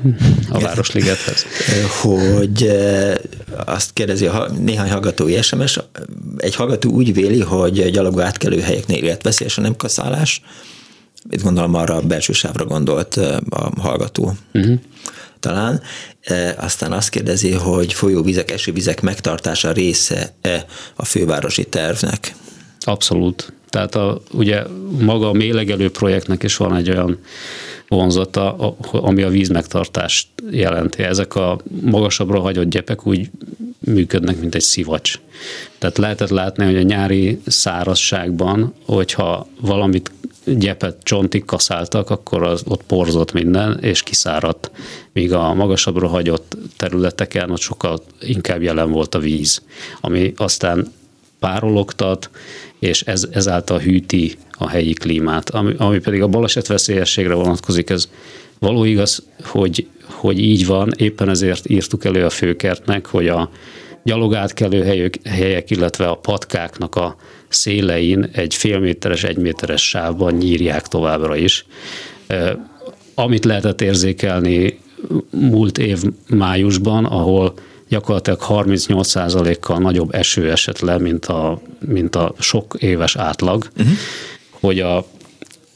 a 0.49 0.59
Városligethez. 0.59 1.45
Hogy 2.01 2.71
azt 3.65 3.93
kérdezi 3.93 4.27
a 4.27 4.49
néhány 4.59 4.91
hallgatói 4.91 5.43
SMS, 5.43 5.81
egy 6.37 6.55
hallgató 6.55 6.91
úgy 6.91 7.15
véli, 7.15 7.41
hogy 7.41 7.91
gyalogó 7.91 8.21
átkelő 8.21 8.61
helyeknél 8.61 9.03
életveszélyes 9.03 9.59
a 9.59 9.61
nem 9.61 9.77
kaszálás, 9.77 10.43
itt 11.31 11.43
gondolom 11.43 11.75
arra 11.75 11.95
a 11.95 12.01
belső 12.01 12.33
sávra 12.33 12.65
gondolt 12.65 13.17
a 13.51 13.81
hallgató. 13.81 14.33
Uh-huh 14.53 14.79
talán. 15.45 15.83
E, 16.25 16.55
aztán 16.59 16.93
azt 16.93 17.09
kérdezi, 17.09 17.53
hogy 17.53 17.93
folyóvizek, 17.93 18.51
esővizek 18.51 19.01
megtartása 19.01 19.73
része-e 19.73 20.67
a 20.95 21.05
fővárosi 21.05 21.65
tervnek? 21.65 22.35
Abszolút. 22.81 23.53
Tehát 23.71 23.95
a, 23.95 24.21
ugye 24.33 24.63
maga 25.01 25.29
a 25.29 25.33
mélegelő 25.33 25.91
projektnek 25.91 26.43
is 26.43 26.57
van 26.57 26.77
egy 26.77 26.91
olyan 26.91 27.19
vonzata, 27.89 28.57
ami 28.91 29.23
a 29.23 29.29
vízmegtartást 29.29 30.29
jelenti. 30.51 31.03
Ezek 31.03 31.35
a 31.35 31.61
magasabbra 31.81 32.41
hagyott 32.41 32.69
gyepek 32.69 33.07
úgy 33.07 33.31
működnek, 33.79 34.41
mint 34.41 34.55
egy 34.55 34.61
szivacs. 34.61 35.21
Tehát 35.79 35.99
lehetett 35.99 36.29
látni, 36.29 36.65
hogy 36.65 36.77
a 36.77 36.83
nyári 36.83 37.41
szárazságban, 37.47 38.75
hogyha 38.85 39.47
valamit 39.61 40.11
gyepet 40.45 40.97
csontig 41.03 41.45
kaszáltak, 41.45 42.11
akkor 42.11 42.43
az 42.43 42.63
ott 42.69 42.83
porzott 42.83 43.33
minden, 43.33 43.79
és 43.81 44.03
kiszáradt. 44.03 44.71
Míg 45.13 45.33
a 45.33 45.55
magasabbra 45.55 46.09
hagyott 46.09 46.57
területeken 46.77 47.51
ott 47.51 47.61
sokkal 47.61 48.03
inkább 48.21 48.63
jelen 48.63 48.91
volt 48.91 49.15
a 49.15 49.19
víz, 49.19 49.63
ami 50.01 50.33
aztán 50.37 50.93
párologtat, 51.39 52.31
és 52.79 53.03
ez, 53.03 53.29
ezáltal 53.31 53.79
hűti 53.79 54.37
a 54.51 54.69
helyi 54.69 54.93
klímát. 54.93 55.51
Ami, 55.51 55.75
ami 55.79 55.99
pedig 55.99 56.23
a 56.23 56.29
baleset 56.29 56.67
veszélyességre 56.67 57.35
vonatkozik, 57.35 57.91
ez 57.91 58.09
való 58.59 58.85
igaz, 58.85 59.23
hogy, 59.43 59.87
hogy 60.03 60.39
így 60.39 60.67
van, 60.67 60.93
éppen 60.97 61.29
ezért 61.29 61.71
írtuk 61.71 62.05
elő 62.05 62.25
a 62.25 62.31
főkertnek, 62.31 63.07
hogy 63.07 63.29
a 63.29 63.51
gyalogátkelő 64.03 64.83
helyek, 64.83 65.21
helyek, 65.25 65.71
illetve 65.71 66.09
a 66.09 66.15
patkáknak 66.15 66.95
a 66.95 67.17
szélein 67.55 68.29
egy 68.33 68.55
félméteres, 68.55 69.25
egyméteres 69.25 69.89
sávban 69.89 70.35
nyírják 70.35 70.87
továbbra 70.87 71.37
is. 71.37 71.67
Amit 73.15 73.45
lehetett 73.45 73.81
érzékelni 73.81 74.79
múlt 75.31 75.79
év 75.79 76.03
májusban, 76.29 77.05
ahol 77.05 77.55
gyakorlatilag 77.89 78.41
38%-kal 78.49 79.79
nagyobb 79.79 80.15
eső 80.15 80.51
esett 80.51 80.81
le, 80.81 80.99
mint 80.99 81.27
a, 81.27 81.61
mint 81.87 82.17
a 82.17 82.35
sok 82.39 82.77
éves 82.79 83.17
átlag, 83.17 83.69
uh-huh. 83.77 83.95
hogy 84.51 84.81
a 84.81 85.07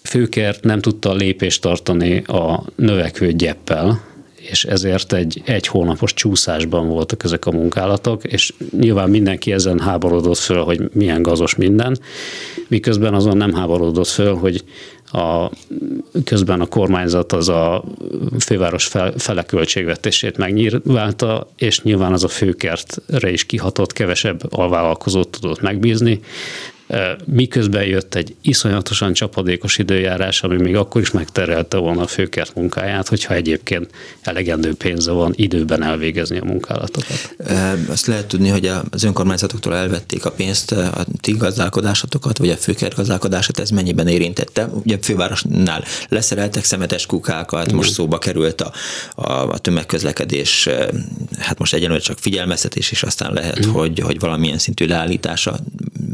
főkert 0.03 0.65
nem 0.65 0.81
tudta 0.81 1.15
lépést 1.15 1.63
tartani 1.63 2.23
a 2.27 2.65
növekvő 2.77 3.33
gyeppel, 3.33 4.08
és 4.51 4.65
ezért 4.65 5.13
egy 5.13 5.43
egy 5.45 5.67
hónapos 5.67 6.15
csúszásban 6.15 6.89
voltak 6.89 7.25
ezek 7.25 7.47
a 7.47 7.51
munkálatok, 7.51 8.25
és 8.25 8.53
nyilván 8.79 9.11
mindenki 9.11 9.53
ezen 9.53 9.79
háborodott 9.79 10.39
föl, 10.39 10.63
hogy 10.63 10.91
milyen 10.93 11.23
gazos 11.23 11.55
minden, 11.55 11.99
miközben 12.69 13.15
azon 13.15 13.37
nem 13.37 13.55
háborodott 13.55 14.07
föl, 14.07 14.35
hogy 14.35 14.65
a, 15.13 15.51
közben 16.25 16.61
a 16.61 16.67
kormányzat 16.67 17.33
az 17.33 17.49
a 17.49 17.85
főváros 18.39 18.87
fel, 18.87 19.13
fele 19.17 19.43
költségvetését 19.43 20.37
megnyírválta, 20.37 21.49
és 21.57 21.83
nyilván 21.83 22.13
az 22.13 22.25
a 22.25 22.29
főkertre 22.29 23.31
is 23.31 23.45
kihatott, 23.45 23.93
kevesebb 23.93 24.41
alvállalkozót 24.51 25.29
tudott 25.41 25.61
megbízni, 25.61 26.21
miközben 27.25 27.85
jött 27.85 28.15
egy 28.15 28.35
iszonyatosan 28.41 29.13
csapadékos 29.13 29.79
időjárás, 29.79 30.43
ami 30.43 30.57
még 30.57 30.77
akkor 30.77 31.01
is 31.01 31.11
megterelte 31.11 31.77
volna 31.77 32.03
a 32.03 32.07
főkert 32.07 32.55
munkáját, 32.55 33.09
hogyha 33.09 33.35
egyébként 33.35 33.91
elegendő 34.21 34.75
pénze 34.75 35.11
van 35.11 35.33
időben 35.37 35.83
elvégezni 35.83 36.39
a 36.39 36.45
munkálatokat. 36.45 37.37
Azt 37.89 38.07
lehet 38.07 38.27
tudni, 38.27 38.49
hogy 38.49 38.71
az 38.91 39.05
önkormányzatoktól 39.05 39.75
elvették 39.75 40.25
a 40.25 40.31
pénzt, 40.31 40.73
a 40.73 41.07
ti 41.21 41.33
gazdálkodásotokat, 41.33 42.39
vagy 42.39 42.51
a 42.51 42.57
főkert 42.57 42.95
gazdálkodását, 42.95 43.59
ez 43.59 43.71
mennyiben 43.71 44.09
érintette? 44.09 44.67
Ugye 44.85 44.97
a 44.97 45.03
fővárosnál 45.03 45.85
leszereltek 46.09 46.65
szemetes 46.65 47.07
kukákat, 47.07 47.73
most 47.73 47.93
szóba 47.93 48.19
került 48.19 48.61
a, 48.61 48.73
a, 49.15 49.33
a 49.33 49.59
tömegközlekedés, 49.59 50.69
hát 51.39 51.59
most 51.59 51.75
egyenlőre 51.75 52.01
csak 52.01 52.19
figyelmeztetés, 52.19 52.91
és 52.91 53.03
aztán 53.03 53.33
lehet, 53.33 53.67
mm. 53.67 53.71
hogy, 53.71 53.99
hogy 53.99 54.19
valamilyen 54.19 54.59
szintű 54.59 54.87
leállítása 54.87 55.59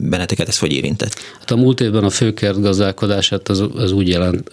benneteket 0.09 0.49
ez 0.49 0.57
hogy 0.65 0.73
érintett? 0.73 1.15
Hát 1.39 1.51
a 1.51 1.57
múlt 1.57 1.81
évben 1.81 2.05
a 2.05 2.11
főkert 2.11 2.61
gazdálkodását 2.61 3.49
az, 3.49 3.65
az 3.77 3.93
úgy, 3.93 4.09
jelent, 4.09 4.51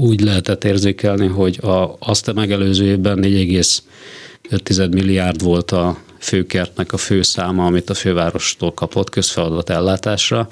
úgy 0.00 0.20
lehetett 0.20 0.64
érzékelni, 0.64 1.26
hogy 1.26 1.58
a, 1.62 1.96
azt 1.98 2.28
a 2.28 2.32
megelőző 2.32 2.84
évben 2.84 3.18
4,5 3.22 4.90
milliárd 4.90 5.42
volt 5.42 5.70
a 5.70 5.98
főkertnek 6.18 6.92
a 6.92 6.96
főszáma, 6.96 7.64
amit 7.64 7.90
a 7.90 7.94
fővárostól 7.94 8.72
kapott 8.72 9.10
közfeladat 9.10 9.70
ellátásra, 9.70 10.48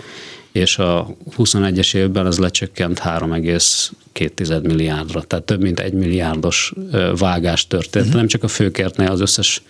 és 0.52 0.78
a 0.78 1.16
21-es 1.36 1.94
évben 1.94 2.26
ez 2.26 2.38
lecsökkent 2.38 2.98
3,2 2.98 4.62
milliárdra, 4.62 5.22
tehát 5.22 5.44
több 5.44 5.62
mint 5.62 5.80
egy 5.80 5.92
milliárdos 5.92 6.72
vágás 7.18 7.66
történt. 7.66 8.04
Uh-huh. 8.04 8.20
Nem 8.20 8.28
csak 8.28 8.42
a 8.42 8.48
főkertnél, 8.48 9.10
az 9.10 9.20
összes 9.20 9.62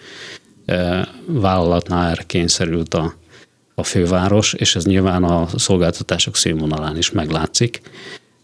vállalatnál 1.27 2.11
erre 2.11 2.23
kényszerült 2.23 2.95
a, 2.95 3.15
a 3.79 3.83
főváros, 3.83 4.53
és 4.53 4.77
ez 4.77 4.85
nyilván 4.85 5.25
a 5.25 5.49
szolgáltatások 5.57 6.37
színvonalán 6.37 6.97
is 6.97 7.11
meglátszik, 7.11 7.81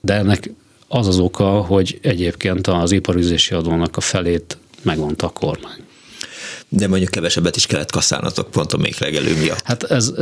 de 0.01 0.14
ennek 0.14 0.51
az 0.89 1.07
az 1.07 1.18
oka, 1.18 1.61
hogy 1.61 1.99
egyébként 2.03 2.66
az 2.66 2.93
iparüzési 2.93 3.55
adónak 3.55 3.97
a 3.97 4.01
felét 4.01 4.59
megvonta 4.82 5.26
a 5.26 5.30
kormány 5.30 5.84
de 6.77 6.89
mondjuk 6.89 7.11
kevesebbet 7.11 7.57
is 7.57 7.66
kellett 7.66 7.91
kasszálnatok 7.91 8.51
pont 8.51 8.72
a 8.72 8.77
még 8.77 8.95
legelő 8.99 9.37
miatt. 9.41 9.61
Hát 9.64 9.83
ez, 9.83 10.12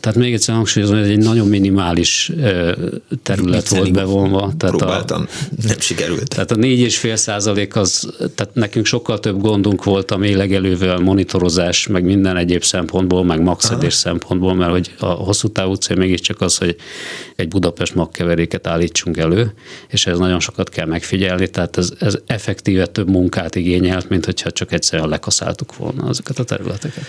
tehát 0.00 0.14
még 0.14 0.32
egyszer 0.32 0.54
hangsúlyozom, 0.54 0.96
hogy 0.96 1.04
ez 1.04 1.10
egy 1.10 1.18
nagyon 1.18 1.48
minimális 1.48 2.32
terület 3.22 3.70
Mit 3.70 3.78
volt 3.78 3.92
bevonva. 3.92 4.52
Tehát 4.56 4.76
próbáltam, 4.76 5.26
a, 5.28 5.66
nem 5.66 5.78
sikerült. 5.78 6.28
Tehát 6.28 6.50
a 6.50 6.54
4,5 6.54 7.16
százalék 7.16 7.76
az, 7.76 8.12
tehát 8.34 8.54
nekünk 8.54 8.86
sokkal 8.86 9.20
több 9.20 9.40
gondunk 9.40 9.84
volt 9.84 10.10
a 10.10 10.16
még 10.16 10.36
legelővel 10.36 10.98
monitorozás, 10.98 11.86
meg 11.86 12.04
minden 12.04 12.36
egyéb 12.36 12.64
szempontból, 12.64 13.24
meg 13.24 13.40
magszedés 13.40 13.94
szempontból, 13.94 14.54
mert 14.54 14.70
hogy 14.70 14.94
a 14.98 15.06
hosszú 15.06 15.48
távú 15.48 15.74
cél 15.74 15.96
mégiscsak 15.96 16.40
az, 16.40 16.56
hogy 16.56 16.76
egy 17.36 17.48
Budapest 17.48 17.94
magkeveréket 17.94 18.66
állítsunk 18.66 19.16
elő, 19.16 19.52
és 19.88 20.06
ez 20.06 20.18
nagyon 20.18 20.40
sokat 20.40 20.68
kell 20.68 20.86
megfigyelni, 20.86 21.48
tehát 21.48 21.76
ez, 21.76 21.92
ez 22.00 22.18
effektíve 22.26 22.86
több 22.86 23.08
munkát 23.08 23.54
igényelt, 23.54 24.08
mint 24.08 24.24
hogyha 24.24 24.50
csak 24.50 24.72
egyszerűen 24.72 25.08
lekaszáltuk 25.08 25.76
volna 25.76 25.97
volna 25.98 26.10
ezeket 26.10 26.38
a 26.38 26.44
területeket. 26.44 27.04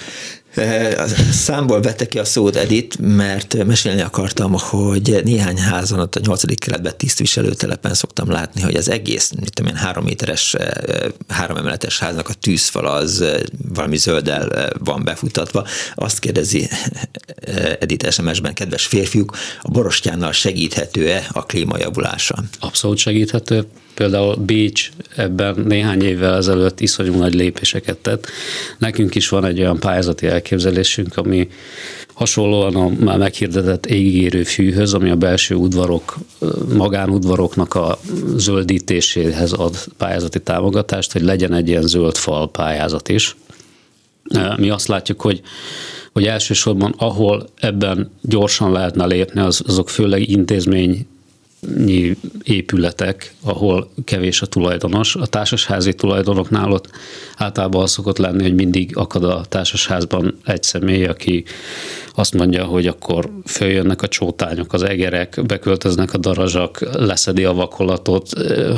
Számból 1.31 1.81
vette 1.81 2.07
ki 2.07 2.19
a 2.19 2.25
szót 2.25 2.55
Edit, 2.55 2.97
mert 2.99 3.65
mesélni 3.65 4.01
akartam, 4.01 4.53
hogy 4.53 5.21
néhány 5.23 5.57
házon, 5.57 5.99
ott 5.99 6.15
a 6.15 6.19
nyolcadik 6.23 6.59
keletben 6.59 6.97
tisztviselőtelepen 6.97 7.93
szoktam 7.93 8.31
látni, 8.31 8.61
hogy 8.61 8.75
az 8.75 8.89
egész, 8.89 9.31
mit 9.39 9.53
tudom 9.53 9.71
én, 9.71 9.77
három 9.77 10.03
méteres, 10.03 10.55
három 11.27 11.57
emeletes 11.57 11.99
háznak 11.99 12.29
a 12.29 12.33
tűzfal 12.33 12.85
az 12.85 13.23
valami 13.73 13.97
zölddel 13.97 14.69
van 14.77 15.03
befutatva. 15.03 15.67
Azt 15.95 16.19
kérdezi 16.19 16.69
Edit 17.79 18.11
SMS-ben, 18.11 18.53
kedves 18.53 18.85
férfiúk, 18.85 19.37
a 19.61 19.71
borostyánnal 19.71 20.31
segíthető-e 20.31 21.27
a 21.31 21.45
klímajavulása? 21.45 22.43
Abszolút 22.59 22.97
segíthető 22.97 23.67
Például 23.93 24.35
Bécs 24.35 24.89
ebben 25.15 25.63
néhány 25.67 26.03
évvel 26.03 26.35
ezelőtt 26.35 26.79
iszonyú 26.79 27.13
nagy 27.13 27.33
lépéseket 27.33 27.97
tett. 27.97 28.27
Nekünk 28.77 29.15
is 29.15 29.29
van 29.29 29.45
egy 29.45 29.59
olyan 29.59 29.79
pályázati 29.79 30.27
elképzelésünk, 30.27 31.17
ami 31.17 31.47
hasonlóan 32.13 32.75
a 32.75 32.89
már 32.99 33.17
meghirdetett 33.17 33.85
égérő 33.85 34.43
fűhöz, 34.43 34.93
ami 34.93 35.09
a 35.09 35.15
belső 35.15 35.55
udvarok, 35.55 36.17
magánudvaroknak 36.73 37.75
a 37.75 37.99
zöldítéséhez 38.35 39.51
ad 39.51 39.75
pályázati 39.97 40.39
támogatást, 40.39 41.11
hogy 41.11 41.21
legyen 41.21 41.53
egy 41.53 41.67
ilyen 41.67 41.87
zöld 41.87 42.17
fal 42.17 42.51
pályázat 42.51 43.09
is. 43.09 43.35
Mi 44.57 44.69
azt 44.69 44.87
látjuk, 44.87 45.21
hogy 45.21 45.41
hogy 46.11 46.25
elsősorban 46.25 46.93
ahol 46.97 47.49
ebben 47.55 48.11
gyorsan 48.21 48.71
lehetne 48.71 49.05
lépni, 49.05 49.41
az, 49.41 49.63
azok 49.67 49.89
főleg 49.89 50.29
intézmény 50.29 51.07
épületek, 52.43 53.33
ahol 53.43 53.91
kevés 54.03 54.41
a 54.41 54.45
tulajdonos. 54.45 55.15
A 55.15 55.25
társasházi 55.25 55.93
tulajdonoknál 55.93 56.71
ott 56.71 56.89
általában 57.35 57.81
az 57.81 57.91
szokott 57.91 58.17
lenni, 58.17 58.41
hogy 58.41 58.55
mindig 58.55 58.97
akad 58.97 59.23
a 59.23 59.45
társasházban 59.49 60.37
egy 60.45 60.63
személy, 60.63 61.05
aki 61.05 61.43
azt 62.19 62.33
mondja, 62.33 62.65
hogy 62.65 62.87
akkor 62.87 63.29
följönnek 63.45 64.01
a 64.01 64.07
csótányok, 64.07 64.73
az 64.73 64.83
egerek, 64.83 65.41
beköltöznek 65.45 66.13
a 66.13 66.17
darazsak, 66.17 66.79
leszedi 66.91 67.43
a 67.43 67.53
vakolatot, 67.53 68.29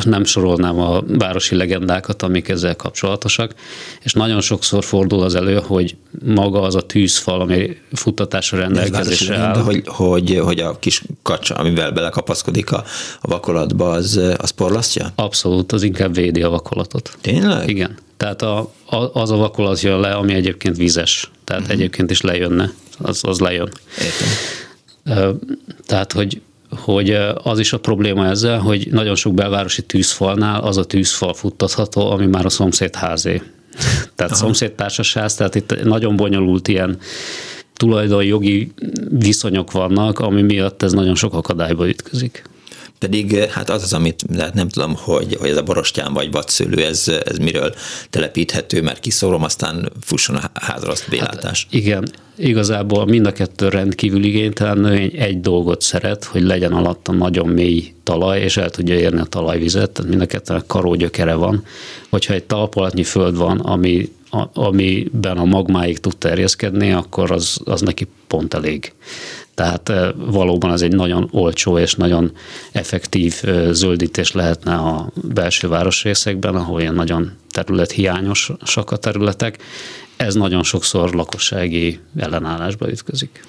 nem 0.04 0.24
sorolnám 0.24 0.80
a 0.80 1.02
városi 1.08 1.56
legendákat, 1.56 2.22
amik 2.22 2.50
ezzel 2.50 2.76
kapcsolatosak, 2.76 3.54
és 4.02 4.14
nagyon 4.14 4.42
sokszor 4.42 4.84
fordul 4.84 5.24
az 5.24 5.36
elő, 5.36 5.60
hogy 5.64 5.96
maga 6.26 6.62
az 6.62 6.76
a 6.76 6.82
tűzfal, 6.82 7.42
ami 7.42 7.78
futtatásra 7.94 8.58
rendelkezésre 8.58 9.36
áll. 9.36 9.62
Hogy, 9.62 9.84
hogy, 9.86 10.40
hogy 10.44 10.60
a 10.60 10.80
kis 10.80 11.04
kacsa, 11.22 11.56
amivel 11.56 11.92
belekapaszkodik 11.92 12.71
a, 12.72 12.84
a 13.22 13.28
vakolatba, 13.28 13.90
az, 13.90 14.20
az 14.38 14.50
porlasztja? 14.50 15.12
Abszolút, 15.16 15.72
az 15.72 15.84
inkább 15.84 16.16
védi 16.16 16.42
a 16.42 16.50
vakolatot. 16.50 17.18
Tényleg? 17.22 17.70
Igen. 17.70 17.98
Tehát 18.18 18.42
a, 18.42 18.72
a, 18.86 18.96
az 19.14 19.32
a 19.32 19.36
vakolat 19.36 19.82
jön 19.82 20.00
le, 20.00 20.12
ami 20.12 20.34
egyébként 20.34 20.78
vízes. 20.78 21.32
Tehát 21.44 21.62
uh-huh. 21.62 21.78
egyébként 21.78 22.12
is 22.12 22.22
lejönne 22.22 22.72
az, 22.98 23.20
az 23.24 23.40
lejön. 23.40 23.70
Értem. 23.98 25.40
Tehát, 25.86 26.12
hogy 26.12 26.42
hogy 26.78 27.18
az 27.44 27.60
is 27.60 27.74
a 27.74 27.80
probléma 27.80 28.28
ezzel, 28.28 28.60
hogy 28.60 28.88
nagyon 28.92 29.16
sok 29.16 29.34
belvárosi 29.34 29.82
tűzfalnál 29.82 30.62
az 30.62 30.78
a 30.78 30.84
tűzfal 30.84 31.34
futtatható, 31.34 32.12
ami 32.12 32.26
már 32.26 32.46
a 32.46 32.50
szomszéd 32.50 32.96
házé. 32.96 33.42
Tehát 34.16 34.32
Aha. 34.32 34.36
szomszédtársasház, 34.36 35.36
tehát 35.36 35.56
itt 35.56 35.84
nagyon 35.84 36.16
bonyolult 36.16 36.68
ilyen 36.68 36.98
tulajdonjogi 37.74 38.72
viszonyok 39.10 39.72
vannak, 39.72 40.20
ami 40.20 40.42
miatt 40.42 40.84
ez 40.84 40.92
nagyon 40.92 41.16
sok 41.16 41.34
akadályba 41.34 41.88
ütközik. 41.88 42.44
Pedig 43.02 43.34
eh, 43.34 43.50
hát 43.50 43.70
az 43.70 43.84
az, 43.84 43.94
amit 43.94 44.24
hát 44.38 44.54
nem 44.54 44.70
tudom, 44.70 44.96
hogy, 44.96 45.36
hogy 45.40 45.50
ez 45.50 45.58
a 45.58 45.64
borostyán 45.64 46.14
vagy 46.14 46.32
vadszőlő, 46.32 46.86
ez, 46.86 47.08
ez 47.26 47.38
miről 47.38 47.74
telepíthető, 48.10 48.82
mert 48.82 49.00
kiszórom, 49.00 49.44
aztán 49.44 49.92
fusson 50.02 50.36
a 50.36 50.52
házra 50.54 50.92
azt 50.92 51.10
bélátás. 51.10 51.64
Hát 51.64 51.74
igen, 51.74 52.12
igazából 52.36 53.06
mind 53.06 53.26
a 53.26 53.32
kettő 53.32 53.70
rendkívül 53.70 54.24
igénytelen 54.24 54.78
növény 54.78 55.12
egy 55.16 55.42
dolgot 55.42 55.82
szeret, 55.82 56.24
hogy 56.24 56.42
legyen 56.42 56.74
alatta 56.74 57.12
nagyon 57.12 57.48
mély 57.48 57.94
talaj, 58.04 58.42
és 58.42 58.58
el 58.58 58.70
tudja 58.70 58.96
érni 58.96 59.20
a 59.20 59.26
talajvizet, 59.26 59.92
tehát 59.92 60.10
mind 60.10 60.22
a 60.22 60.26
kettőnek 60.26 60.66
karógyökere 60.68 61.34
van. 61.34 61.64
Hogyha 62.10 62.34
egy 62.34 62.44
talpalatnyi 62.44 63.04
föld 63.04 63.36
van, 63.38 63.60
ami 63.60 64.10
amiben 64.54 65.38
a 65.38 65.46
magmáig 65.46 66.00
tud 66.00 66.18
terjeszkedni, 66.18 66.92
akkor 66.92 67.32
az, 67.32 67.60
az 67.64 67.82
neki 67.82 68.08
pont 68.28 68.54
elég. 68.54 68.94
Tehát 69.54 69.92
valóban 70.16 70.72
ez 70.72 70.82
egy 70.82 70.96
nagyon 70.96 71.28
olcsó 71.32 71.78
és 71.78 71.96
nagyon 71.96 72.32
effektív 72.72 73.42
zöldítés 73.72 74.32
lehetne 74.32 74.76
a 74.76 75.10
belső 75.34 75.68
városrészekben, 75.68 76.56
ahol 76.56 76.82
ilyen 76.82 76.94
nagyon 76.94 77.32
területhiányosak 77.50 78.92
a 78.92 78.98
területek. 78.98 79.58
Ez 80.22 80.36
nagyon 80.36 80.64
sokszor 80.64 81.14
lakossági 81.14 82.00
ellenállásba 82.18 82.92
ütközik. 82.92 83.46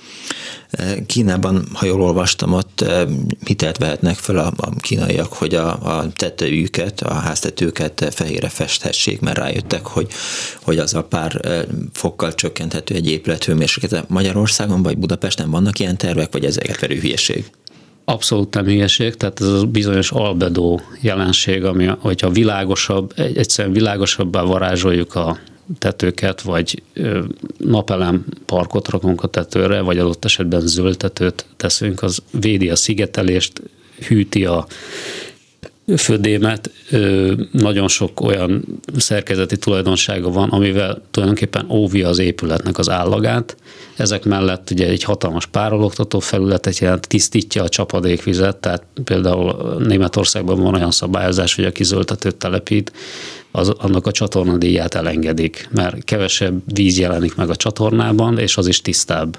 Kínában, 1.07 1.65
ha 1.73 1.87
jól 1.87 2.03
olvastam, 2.03 2.53
ott 2.53 2.85
hitelt 3.45 3.77
vehetnek 3.77 4.17
fel 4.17 4.39
a, 4.39 4.53
a 4.57 4.71
kínaiak, 4.77 5.33
hogy 5.33 5.55
a, 5.55 5.99
a 5.99 6.13
tetőjüket, 6.13 7.01
a 7.01 7.13
háztetőket 7.13 8.09
fehére 8.11 8.49
festhessék, 8.49 9.21
mert 9.21 9.39
rájöttek, 9.39 9.87
hogy, 9.87 10.09
hogy 10.63 10.79
az 10.79 10.95
a 10.95 11.05
pár 11.05 11.41
fokkal 11.93 12.35
csökkenthető 12.35 12.95
egy 12.95 13.11
épület 13.11 13.45
hőmérséklete. 13.45 14.05
Magyarországon 14.09 14.83
vagy 14.83 14.99
Budapesten 14.99 15.51
vannak 15.51 15.79
ilyen 15.79 15.97
tervek, 15.97 16.33
vagy 16.33 16.45
ezeket 16.45 16.81
verő 16.81 16.99
hülyeség? 17.01 17.51
Abszolút 18.05 18.55
nem 18.55 18.65
hülyeség, 18.65 19.15
tehát 19.17 19.41
ez 19.41 19.47
a 19.47 19.67
bizonyos 19.67 20.11
albedó 20.11 20.81
jelenség, 21.01 21.65
ami, 21.65 21.87
hogyha 21.99 22.31
világosabb, 22.31 23.13
egyszerűen 23.17 23.75
világosabbá 23.75 24.43
varázsoljuk 24.43 25.15
a 25.15 25.39
tetőket, 25.79 26.41
vagy 26.41 26.83
napelem 27.57 28.25
parkot 28.47 28.89
rakunk 28.89 29.23
a 29.23 29.29
tetőre, 29.29 29.81
vagy 29.81 29.99
adott 29.99 30.25
esetben 30.25 30.61
zöld 30.61 30.97
tetőt 30.97 31.47
teszünk, 31.57 32.03
az 32.03 32.23
védi 32.41 32.71
a 32.71 32.77
szigetelést, 32.77 33.63
hűti 34.09 34.45
a 34.45 34.67
födémet, 35.97 36.71
nagyon 37.51 37.89
sok 37.89 38.21
olyan 38.21 38.65
szerkezeti 38.97 39.57
tulajdonsága 39.57 40.31
van, 40.31 40.49
amivel 40.49 41.03
tulajdonképpen 41.11 41.71
óvja 41.71 42.09
az 42.09 42.19
épületnek 42.19 42.79
az 42.79 42.91
állagát. 42.91 43.57
Ezek 43.97 44.25
mellett 44.25 44.71
ugye 44.71 44.87
egy 44.87 45.03
hatalmas 45.03 45.47
párologtató 45.47 46.19
felületet 46.19 46.79
jelent, 46.79 47.09
tisztítja 47.09 47.63
a 47.63 47.69
csapadékvizet, 47.69 48.57
tehát 48.57 48.85
például 49.05 49.77
Németországban 49.79 50.61
van 50.61 50.75
olyan 50.75 50.91
szabályozás, 50.91 51.55
hogy 51.55 51.65
aki 51.65 51.85
zöldetőt 51.85 52.37
telepít, 52.37 52.93
az, 53.53 53.69
annak 53.69 54.07
a 54.07 54.11
csatornadíját 54.11 54.95
elengedik, 54.95 55.69
mert 55.71 56.05
kevesebb 56.05 56.63
víz 56.75 56.99
jelenik 56.99 57.35
meg 57.35 57.51
a 57.51 57.57
csatornában, 57.57 58.39
és 58.39 58.57
az 58.57 58.67
is 58.67 58.81
tisztább. 58.81 59.39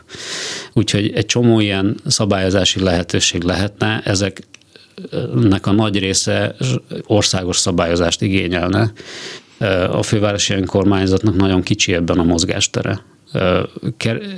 Úgyhogy 0.73 1.11
egy 1.15 1.25
csomó 1.25 1.59
ilyen 1.59 1.97
szabályozási 2.05 2.79
lehetőség 2.79 3.43
lehetne, 3.43 4.01
ezek 4.05 4.47
nek 5.33 5.67
a 5.67 5.71
nagy 5.71 5.99
része 5.99 6.55
országos 7.05 7.57
szabályozást 7.57 8.21
igényelne. 8.21 8.91
A 9.91 10.03
fővárosi 10.03 10.53
önkormányzatnak 10.53 11.35
nagyon 11.35 11.61
kicsi 11.61 11.93
ebben 11.93 12.19
a 12.19 12.23
mozgástere. 12.23 13.01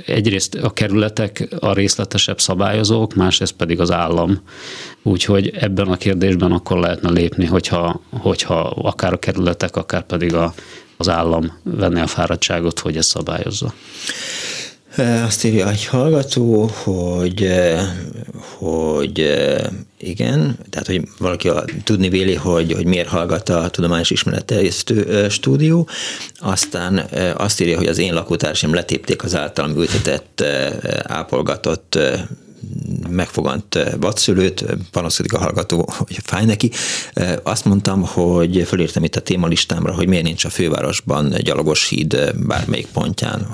Egyrészt 0.06 0.54
a 0.54 0.70
kerületek 0.70 1.48
a 1.58 1.72
részletesebb 1.72 2.40
szabályozók, 2.40 3.14
másrészt 3.14 3.52
pedig 3.52 3.80
az 3.80 3.90
állam. 3.90 4.40
Úgyhogy 5.02 5.48
ebben 5.48 5.88
a 5.88 5.96
kérdésben 5.96 6.52
akkor 6.52 6.78
lehetne 6.78 7.10
lépni, 7.10 7.46
hogyha, 7.46 8.00
hogyha 8.10 8.58
akár 8.60 9.12
a 9.12 9.18
kerületek, 9.18 9.76
akár 9.76 10.06
pedig 10.06 10.34
a, 10.34 10.54
az 10.96 11.08
állam 11.08 11.58
venné 11.62 12.00
a 12.00 12.06
fáradtságot, 12.06 12.78
hogy 12.78 12.96
ezt 12.96 13.08
szabályozza. 13.08 13.74
Azt 14.96 15.44
írja 15.44 15.70
egy 15.70 15.86
hallgató, 15.86 16.70
hogy, 16.82 17.50
hogy 18.58 19.18
igen, 19.98 20.58
tehát 20.70 20.86
hogy 20.86 21.02
valaki 21.18 21.50
tudni 21.84 22.08
véli, 22.08 22.34
hogy, 22.34 22.72
hogy 22.72 22.86
miért 22.86 23.08
hallgat 23.08 23.48
a 23.48 23.68
Tudományos 23.68 24.10
Ismeretterjesztő 24.10 25.28
stúdió, 25.28 25.88
aztán 26.38 26.98
azt 27.36 27.60
írja, 27.60 27.76
hogy 27.76 27.86
az 27.86 27.98
én 27.98 28.14
lakótársaim 28.14 28.74
letépték 28.74 29.24
az 29.24 29.34
általam 29.34 29.76
ültetett, 29.76 30.44
ápolgatott 31.02 31.98
megfogant 33.08 33.78
vadszülőt, 34.00 34.64
panaszodik 34.90 35.32
a 35.32 35.38
hallgató, 35.38 35.88
hogy 35.88 36.18
fáj 36.24 36.44
neki. 36.44 36.70
Azt 37.42 37.64
mondtam, 37.64 38.02
hogy 38.02 38.62
fölírtam 38.66 39.04
itt 39.04 39.16
a 39.16 39.20
témalistámra, 39.20 39.94
hogy 39.94 40.08
miért 40.08 40.24
nincs 40.24 40.44
a 40.44 40.48
fővárosban 40.48 41.34
gyalogos 41.42 41.88
híd 41.88 42.34
bármelyik 42.46 42.86
pontján. 42.86 43.46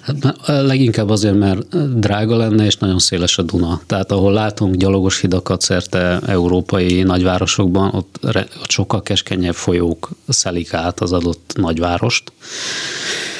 Hát, 0.00 0.36
leginkább 0.46 1.08
azért, 1.08 1.38
mert 1.38 1.98
drága 1.98 2.36
lenne, 2.36 2.64
és 2.64 2.76
nagyon 2.76 2.98
széles 2.98 3.38
a 3.38 3.42
Duna. 3.42 3.80
Tehát 3.86 4.12
ahol 4.12 4.32
látunk 4.32 4.74
gyalogos 4.74 5.20
hidakat 5.20 5.60
szerte 5.60 6.20
európai 6.26 7.02
nagyvárosokban, 7.02 7.94
ott, 7.94 8.18
ott 8.62 8.70
sokkal 8.70 9.02
keskenyebb 9.02 9.54
folyók 9.54 10.10
szelik 10.28 10.74
át 10.74 11.00
az 11.00 11.12
adott 11.12 11.52
nagyvárost. 11.56 12.32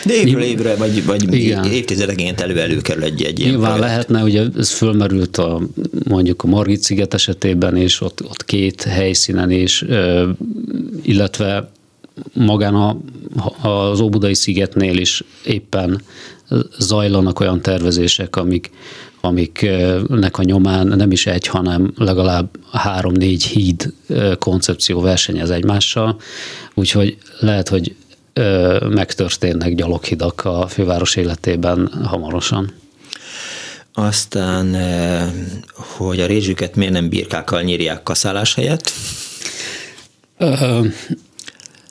De 0.05 0.15
évről 0.15 0.43
évre, 0.43 0.75
vagy, 0.77 1.05
vagy 1.05 1.35
évtizedegént 1.73 2.41
elő 2.41 2.81
kerül 2.81 3.03
egy, 3.03 3.23
egy 3.23 3.39
ilyen 3.39 3.51
Nyilván 3.51 3.73
projekt. 3.73 3.93
lehetne, 3.93 4.23
ugye 4.23 4.45
ez 4.59 4.71
fölmerült 5.07 5.37
a, 5.37 5.61
mondjuk 6.09 6.43
a 6.43 6.47
Margit 6.47 6.83
sziget 6.83 7.15
esetében 7.15 7.77
is, 7.77 8.01
ott, 8.01 8.23
ott 8.23 8.45
két 8.45 8.83
helyszínen 8.83 9.51
is, 9.51 9.85
illetve 11.03 11.71
magán 12.33 12.75
a, 12.75 12.97
az 13.69 14.01
Óbudai 14.01 14.35
szigetnél 14.35 14.97
is 14.97 15.23
éppen 15.45 16.03
zajlanak 16.79 17.41
olyan 17.41 17.61
tervezések, 17.61 18.37
amik, 18.37 18.71
amiknek 19.21 20.39
a 20.39 20.43
nyomán 20.43 20.87
nem 20.87 21.11
is 21.11 21.27
egy, 21.27 21.47
hanem 21.47 21.93
legalább 21.97 22.49
három-négy 22.73 23.45
híd 23.45 23.93
koncepció 24.39 25.01
versenyez 25.01 25.51
egymással, 25.51 26.21
úgyhogy 26.75 27.17
lehet, 27.41 27.69
hogy 27.69 27.95
megtörténnek 28.89 29.75
gyaloghidak 29.75 30.45
a 30.45 30.67
főváros 30.67 31.17
életében 31.17 31.91
hamarosan. 32.05 32.73
Aztán, 33.99 34.77
hogy 35.75 36.21
a 36.21 36.27
rézsüket 36.27 36.77
miért 36.77 36.93
nem 36.93 37.09
birkákkal 37.09 37.63
nyírják 37.63 38.03
kaszálás 38.03 38.55
helyett? 38.55 38.93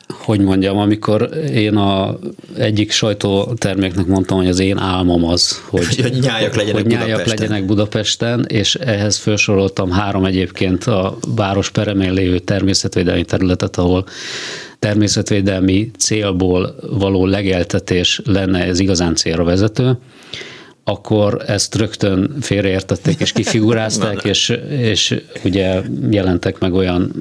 hogy 0.07 0.39
mondjam, 0.39 0.77
amikor 0.77 1.29
én 1.53 1.75
a 1.75 2.17
egyik 2.57 2.91
sajtóterméknek 2.91 4.05
mondtam, 4.05 4.37
hogy 4.37 4.47
az 4.47 4.59
én 4.59 4.77
álmom 4.77 5.25
az, 5.25 5.61
hogy, 5.65 6.01
hogy 6.01 6.19
nyájak 6.19 6.55
legyenek, 6.55 6.81
hogy 6.81 6.91
nyájak 6.91 7.07
Budapesten. 7.07 7.37
legyenek 7.37 7.65
Budapesten, 7.65 8.45
és 8.47 8.75
ehhez 8.75 9.17
felsoroltam 9.17 9.91
három 9.91 10.25
egyébként 10.25 10.83
a 10.83 11.17
város 11.35 11.69
peremén 11.69 12.13
lévő 12.13 12.39
természetvédelmi 12.39 13.25
területet, 13.25 13.77
ahol 13.77 14.05
természetvédelmi 14.79 15.91
célból 15.97 16.75
való 16.89 17.25
legeltetés 17.25 18.21
lenne 18.25 18.63
ez 18.63 18.79
igazán 18.79 19.15
célra 19.15 19.43
vezető, 19.43 19.97
akkor 20.87 21.43
ezt 21.47 21.75
rögtön 21.75 22.35
félreértették 22.41 23.19
és 23.19 23.31
kifigurázták, 23.31 24.23
és, 24.33 24.49
és 24.69 25.21
ugye 25.43 25.81
jelentek 26.09 26.59
meg 26.59 26.73
olyan 26.73 27.11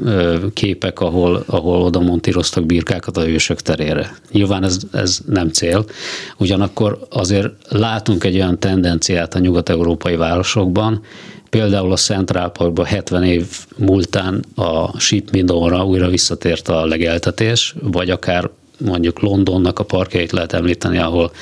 képek, 0.54 1.00
ahol, 1.00 1.44
ahol 1.46 1.82
oda 1.82 2.00
montíroztak 2.00 2.66
birkákat 2.66 3.16
a 3.16 3.24
hősök 3.24 3.60
terére. 3.60 4.16
Nyilván 4.30 4.64
ez, 4.64 4.78
ez 4.92 5.18
nem 5.26 5.48
cél, 5.48 5.84
ugyanakkor 6.36 7.06
azért 7.10 7.48
látunk 7.68 8.24
egy 8.24 8.34
olyan 8.34 8.58
tendenciát 8.58 9.34
a 9.34 9.38
nyugat-európai 9.38 10.16
városokban, 10.16 11.02
Például 11.50 11.92
a 11.92 11.96
Central 11.96 12.50
Parkban 12.50 12.84
70 12.84 13.24
év 13.24 13.46
múltán 13.76 14.44
a 14.54 15.00
Ship 15.00 15.30
Meadow-ra 15.30 15.84
újra 15.84 16.08
visszatért 16.08 16.68
a 16.68 16.86
legeltetés, 16.86 17.74
vagy 17.82 18.10
akár 18.10 18.50
mondjuk 18.78 19.20
Londonnak 19.20 19.78
a 19.78 19.84
parkjait 19.84 20.32
lehet 20.32 20.52
említeni, 20.52 20.98
ahol 20.98 21.32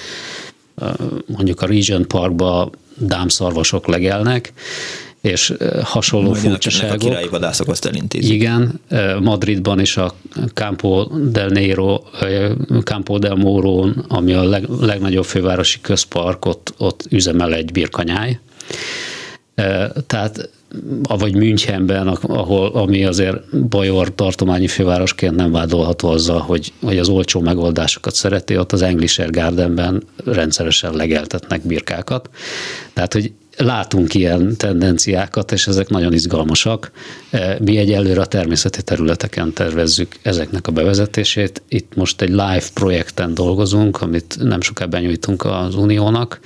mondjuk 1.27 1.61
a 1.61 1.67
Regent 1.67 2.07
Parkba 2.07 2.71
dámszarvasok 2.99 3.87
legelnek, 3.87 4.53
és 5.21 5.55
hasonló 5.83 6.29
Majd 6.29 6.41
furcsaságok. 6.41 6.95
A 6.95 6.99
királyi 6.99 7.29
vadászok 7.29 7.69
azt 7.69 7.85
elintézik. 7.85 8.33
Igen, 8.33 8.81
Madridban 9.21 9.81
is 9.81 9.97
a 9.97 10.15
Campo 10.55 11.05
del 11.05 11.49
Nero, 11.49 12.03
Campo 12.85 13.19
del 13.19 13.35
Moro, 13.35 13.89
ami 14.09 14.33
a 14.33 14.43
leg, 14.43 14.69
legnagyobb 14.81 15.25
fővárosi 15.25 15.81
közpark, 15.81 16.45
ott, 16.45 16.75
ott 16.79 17.07
üzemel 17.11 17.55
egy 17.55 17.73
birkanyáj. 17.73 18.39
Tehát 20.07 20.51
vagy 21.03 21.35
Münchenben, 21.35 22.09
ahol, 22.09 22.69
ami 22.69 23.05
azért 23.05 23.69
bajor 23.69 24.15
tartományi 24.15 24.67
fővárosként 24.67 25.35
nem 25.35 25.53
vádolható 25.53 26.09
azzal, 26.09 26.39
hogy, 26.41 26.73
hogy 26.83 26.99
az 26.99 27.09
olcsó 27.09 27.41
megoldásokat 27.41 28.15
szereti, 28.15 28.57
ott 28.59 28.73
az 28.73 28.83
Englisher 28.83 29.31
Gardenben 29.31 30.03
rendszeresen 30.25 30.95
legeltetnek 30.95 31.67
birkákat. 31.67 32.31
Tehát, 32.93 33.13
hogy 33.13 33.33
látunk 33.57 34.15
ilyen 34.15 34.57
tendenciákat, 34.57 35.53
és 35.53 35.67
ezek 35.67 35.89
nagyon 35.89 36.13
izgalmasak. 36.13 36.91
Mi 37.59 37.77
egyelőre 37.77 38.21
a 38.21 38.27
természeti 38.27 38.83
területeken 38.83 39.53
tervezzük 39.53 40.17
ezeknek 40.23 40.67
a 40.67 40.73
bevezetését. 40.73 41.63
Itt 41.69 41.95
most 41.95 42.21
egy 42.23 42.29
live 42.29 42.65
projekten 42.75 43.35
dolgozunk, 43.35 44.01
amit 44.01 44.37
nem 44.41 44.61
soká 44.61 44.85
benyújtunk 44.85 45.45
az 45.45 45.75
Uniónak, 45.75 46.41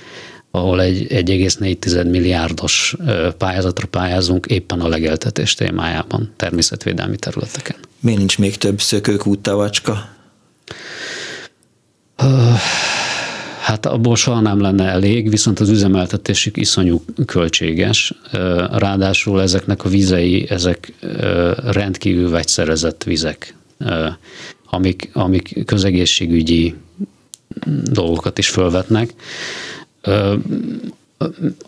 ahol 0.51 0.81
egy 0.81 1.07
1,4 1.09 2.09
milliárdos 2.09 2.95
pályázatra 3.37 3.87
pályázunk 3.87 4.45
éppen 4.45 4.79
a 4.79 4.87
legeltetés 4.87 5.53
témájában, 5.53 6.33
természetvédelmi 6.35 7.15
területeken. 7.15 7.75
Miért 7.99 8.19
nincs 8.19 8.37
még 8.37 8.57
több 8.57 8.81
szökőkút 8.81 9.39
tavacska? 9.39 10.09
Hát 13.59 13.85
abból 13.85 14.15
soha 14.15 14.39
nem 14.39 14.61
lenne 14.61 14.83
elég, 14.83 15.29
viszont 15.29 15.59
az 15.59 15.69
üzemeltetésük 15.69 16.57
iszonyú 16.57 17.03
költséges. 17.25 18.13
Ráadásul 18.71 19.41
ezeknek 19.41 19.83
a 19.83 19.89
vizei, 19.89 20.49
ezek 20.49 20.93
rendkívül 21.63 22.29
vegyszerezett 22.29 23.03
vizek, 23.03 23.55
amik, 24.69 25.09
amik 25.13 25.65
közegészségügyi 25.65 26.75
dolgokat 27.83 28.37
is 28.37 28.49
fölvetnek 28.49 29.13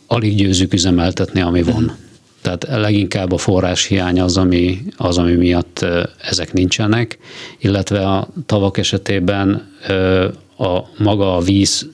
alig 0.08 0.36
győzük 0.36 0.74
üzemeltetni, 0.74 1.42
ami 1.42 1.64
van. 1.64 1.98
Tehát 2.42 2.68
leginkább 2.70 3.32
a 3.32 3.38
forrás 3.38 3.86
hiány 3.86 4.20
az, 4.22 4.38
ami, 4.38 4.84
az, 4.98 5.18
ami 5.18 5.34
miatt 5.34 5.86
ezek 6.22 6.54
nincsenek, 6.54 7.18
illetve 7.60 8.08
a 8.08 8.28
tavak 8.46 8.78
esetében 8.78 9.68
a 10.58 10.80
maga 10.98 11.36
a 11.36 11.42
víz 11.42 11.88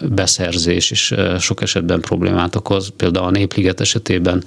beszerzés 0.00 0.90
is 0.90 1.14
sok 1.38 1.62
esetben 1.62 2.00
problémát 2.00 2.54
okoz. 2.54 2.92
Például 2.96 3.26
a 3.26 3.30
Népliget 3.30 3.80
esetében 3.80 4.44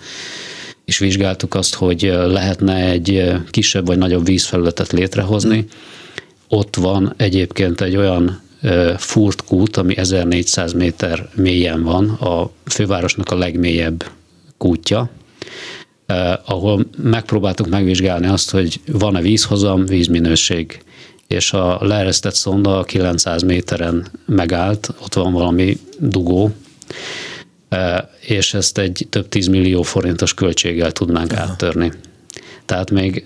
is 0.86 0.98
vizsgáltuk 0.98 1.56
azt, 1.56 1.76
hogy 1.76 2.02
lehetne 2.28 2.76
egy 2.76 3.32
kisebb 3.50 3.86
vagy 3.86 3.98
nagyobb 3.98 4.26
vízfelületet 4.26 4.92
létrehozni. 4.92 5.66
Ott 6.48 6.76
van 6.76 7.14
egyébként 7.18 7.82
egy 7.82 7.96
olyan 7.96 8.42
Furt 8.98 9.44
kút, 9.44 9.78
ami 9.78 9.98
1400 9.98 10.74
méter 10.74 11.30
mélyen 11.36 11.84
van, 11.84 12.10
a 12.10 12.50
fővárosnak 12.66 13.32
a 13.32 13.38
legmélyebb 13.38 14.06
kútja. 14.58 15.10
ahol 16.46 16.86
megpróbáltuk 16.98 17.68
megvizsgálni 17.68 18.28
azt, 18.28 18.52
hogy 18.52 18.80
van-e 18.86 19.22
vízhozam, 19.22 19.86
vízminőség, 19.86 20.82
és 21.28 21.54
a 21.54 21.78
leeresztett 21.82 22.36
szonda 22.36 22.84
900 22.84 23.42
méteren 23.42 24.08
megállt, 24.26 24.94
ott 25.02 25.14
van 25.14 25.34
valami 25.34 25.78
dugó, 26.00 26.52
és 28.20 28.54
ezt 28.54 28.78
egy 28.78 29.08
több 29.10 29.30
tízmillió 29.30 29.82
forintos 29.82 30.34
költséggel 30.34 30.92
tudnánk 30.92 31.32
Aha. 31.32 31.42
áttörni. 31.42 31.92
Tehát 32.66 32.92
még 32.92 33.26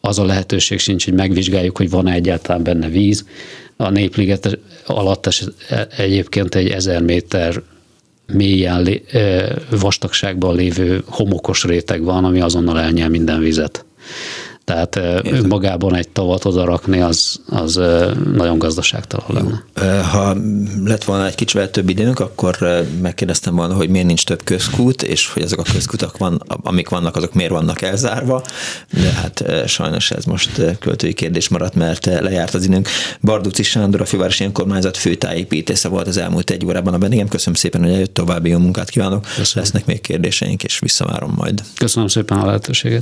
az 0.00 0.18
a 0.18 0.24
lehetőség 0.24 0.78
sincs, 0.78 1.04
hogy 1.04 1.14
megvizsgáljuk, 1.14 1.76
hogy 1.76 1.90
van-e 1.90 2.12
egyáltalán 2.12 2.62
benne 2.62 2.88
víz. 2.88 3.24
A 3.76 3.90
népliget 3.90 4.58
alatt 4.86 5.28
egyébként 5.96 6.54
egy 6.54 6.68
ezer 6.68 7.02
méter 7.02 7.62
mélyen 8.26 8.88
vastagságban 9.70 10.54
lévő 10.54 11.02
homokos 11.06 11.64
réteg 11.64 12.02
van, 12.02 12.24
ami 12.24 12.40
azonnal 12.40 12.80
elnyel 12.80 13.08
minden 13.08 13.40
vizet. 13.40 13.84
Tehát 14.72 14.96
Értem. 14.96 15.34
önmagában 15.34 15.94
egy 15.94 16.08
tavat 16.08 16.44
oda 16.44 16.64
rakni, 16.64 17.00
az, 17.00 17.40
az 17.46 17.80
nagyon 18.34 18.58
gazdaságtalan 18.58 19.62
lenne. 19.74 20.02
Ha 20.02 20.36
lett 20.84 21.04
volna 21.04 21.26
egy 21.26 21.34
kicsivel 21.34 21.70
több 21.70 21.88
időnk, 21.88 22.20
akkor 22.20 22.84
megkérdeztem 23.02 23.54
volna, 23.54 23.74
hogy 23.74 23.88
miért 23.88 24.06
nincs 24.06 24.24
több 24.24 24.42
közkút, 24.44 25.02
és 25.02 25.28
hogy 25.28 25.42
azok 25.42 25.58
a 25.58 25.62
közkutak, 25.72 26.16
van, 26.16 26.42
amik 26.46 26.88
vannak, 26.88 27.16
azok 27.16 27.34
miért 27.34 27.50
vannak 27.50 27.82
elzárva, 27.82 28.42
de 29.00 29.10
hát 29.10 29.44
sajnos 29.66 30.10
ez 30.10 30.24
most 30.24 30.50
költői 30.78 31.12
kérdés 31.12 31.48
maradt, 31.48 31.74
mert 31.74 32.06
lejárt 32.06 32.54
az 32.54 32.64
időnk. 32.64 32.88
Barduci 33.20 33.62
Sándor, 33.62 34.00
a 34.00 34.04
Fővárosi 34.04 34.44
Önkormányzat 34.44 34.96
főtájépítésze 34.96 35.88
volt 35.88 36.06
az 36.06 36.16
elmúlt 36.16 36.50
egy 36.50 36.64
órában 36.64 36.94
a 36.94 36.98
vendégem. 36.98 37.28
Köszönöm 37.28 37.54
szépen, 37.54 37.82
hogy 37.82 37.92
eljött, 37.92 38.14
további 38.14 38.50
jó 38.50 38.58
munkát 38.58 38.90
kívánok. 38.90 39.22
Köszönöm. 39.22 39.64
Lesznek 39.64 39.86
még 39.86 40.00
kérdéseink, 40.00 40.64
és 40.64 40.78
visszavárom 40.78 41.32
majd. 41.36 41.62
Köszönöm 41.76 42.08
szépen 42.08 42.38
a 42.38 42.46
lehetőséget. 42.46 43.00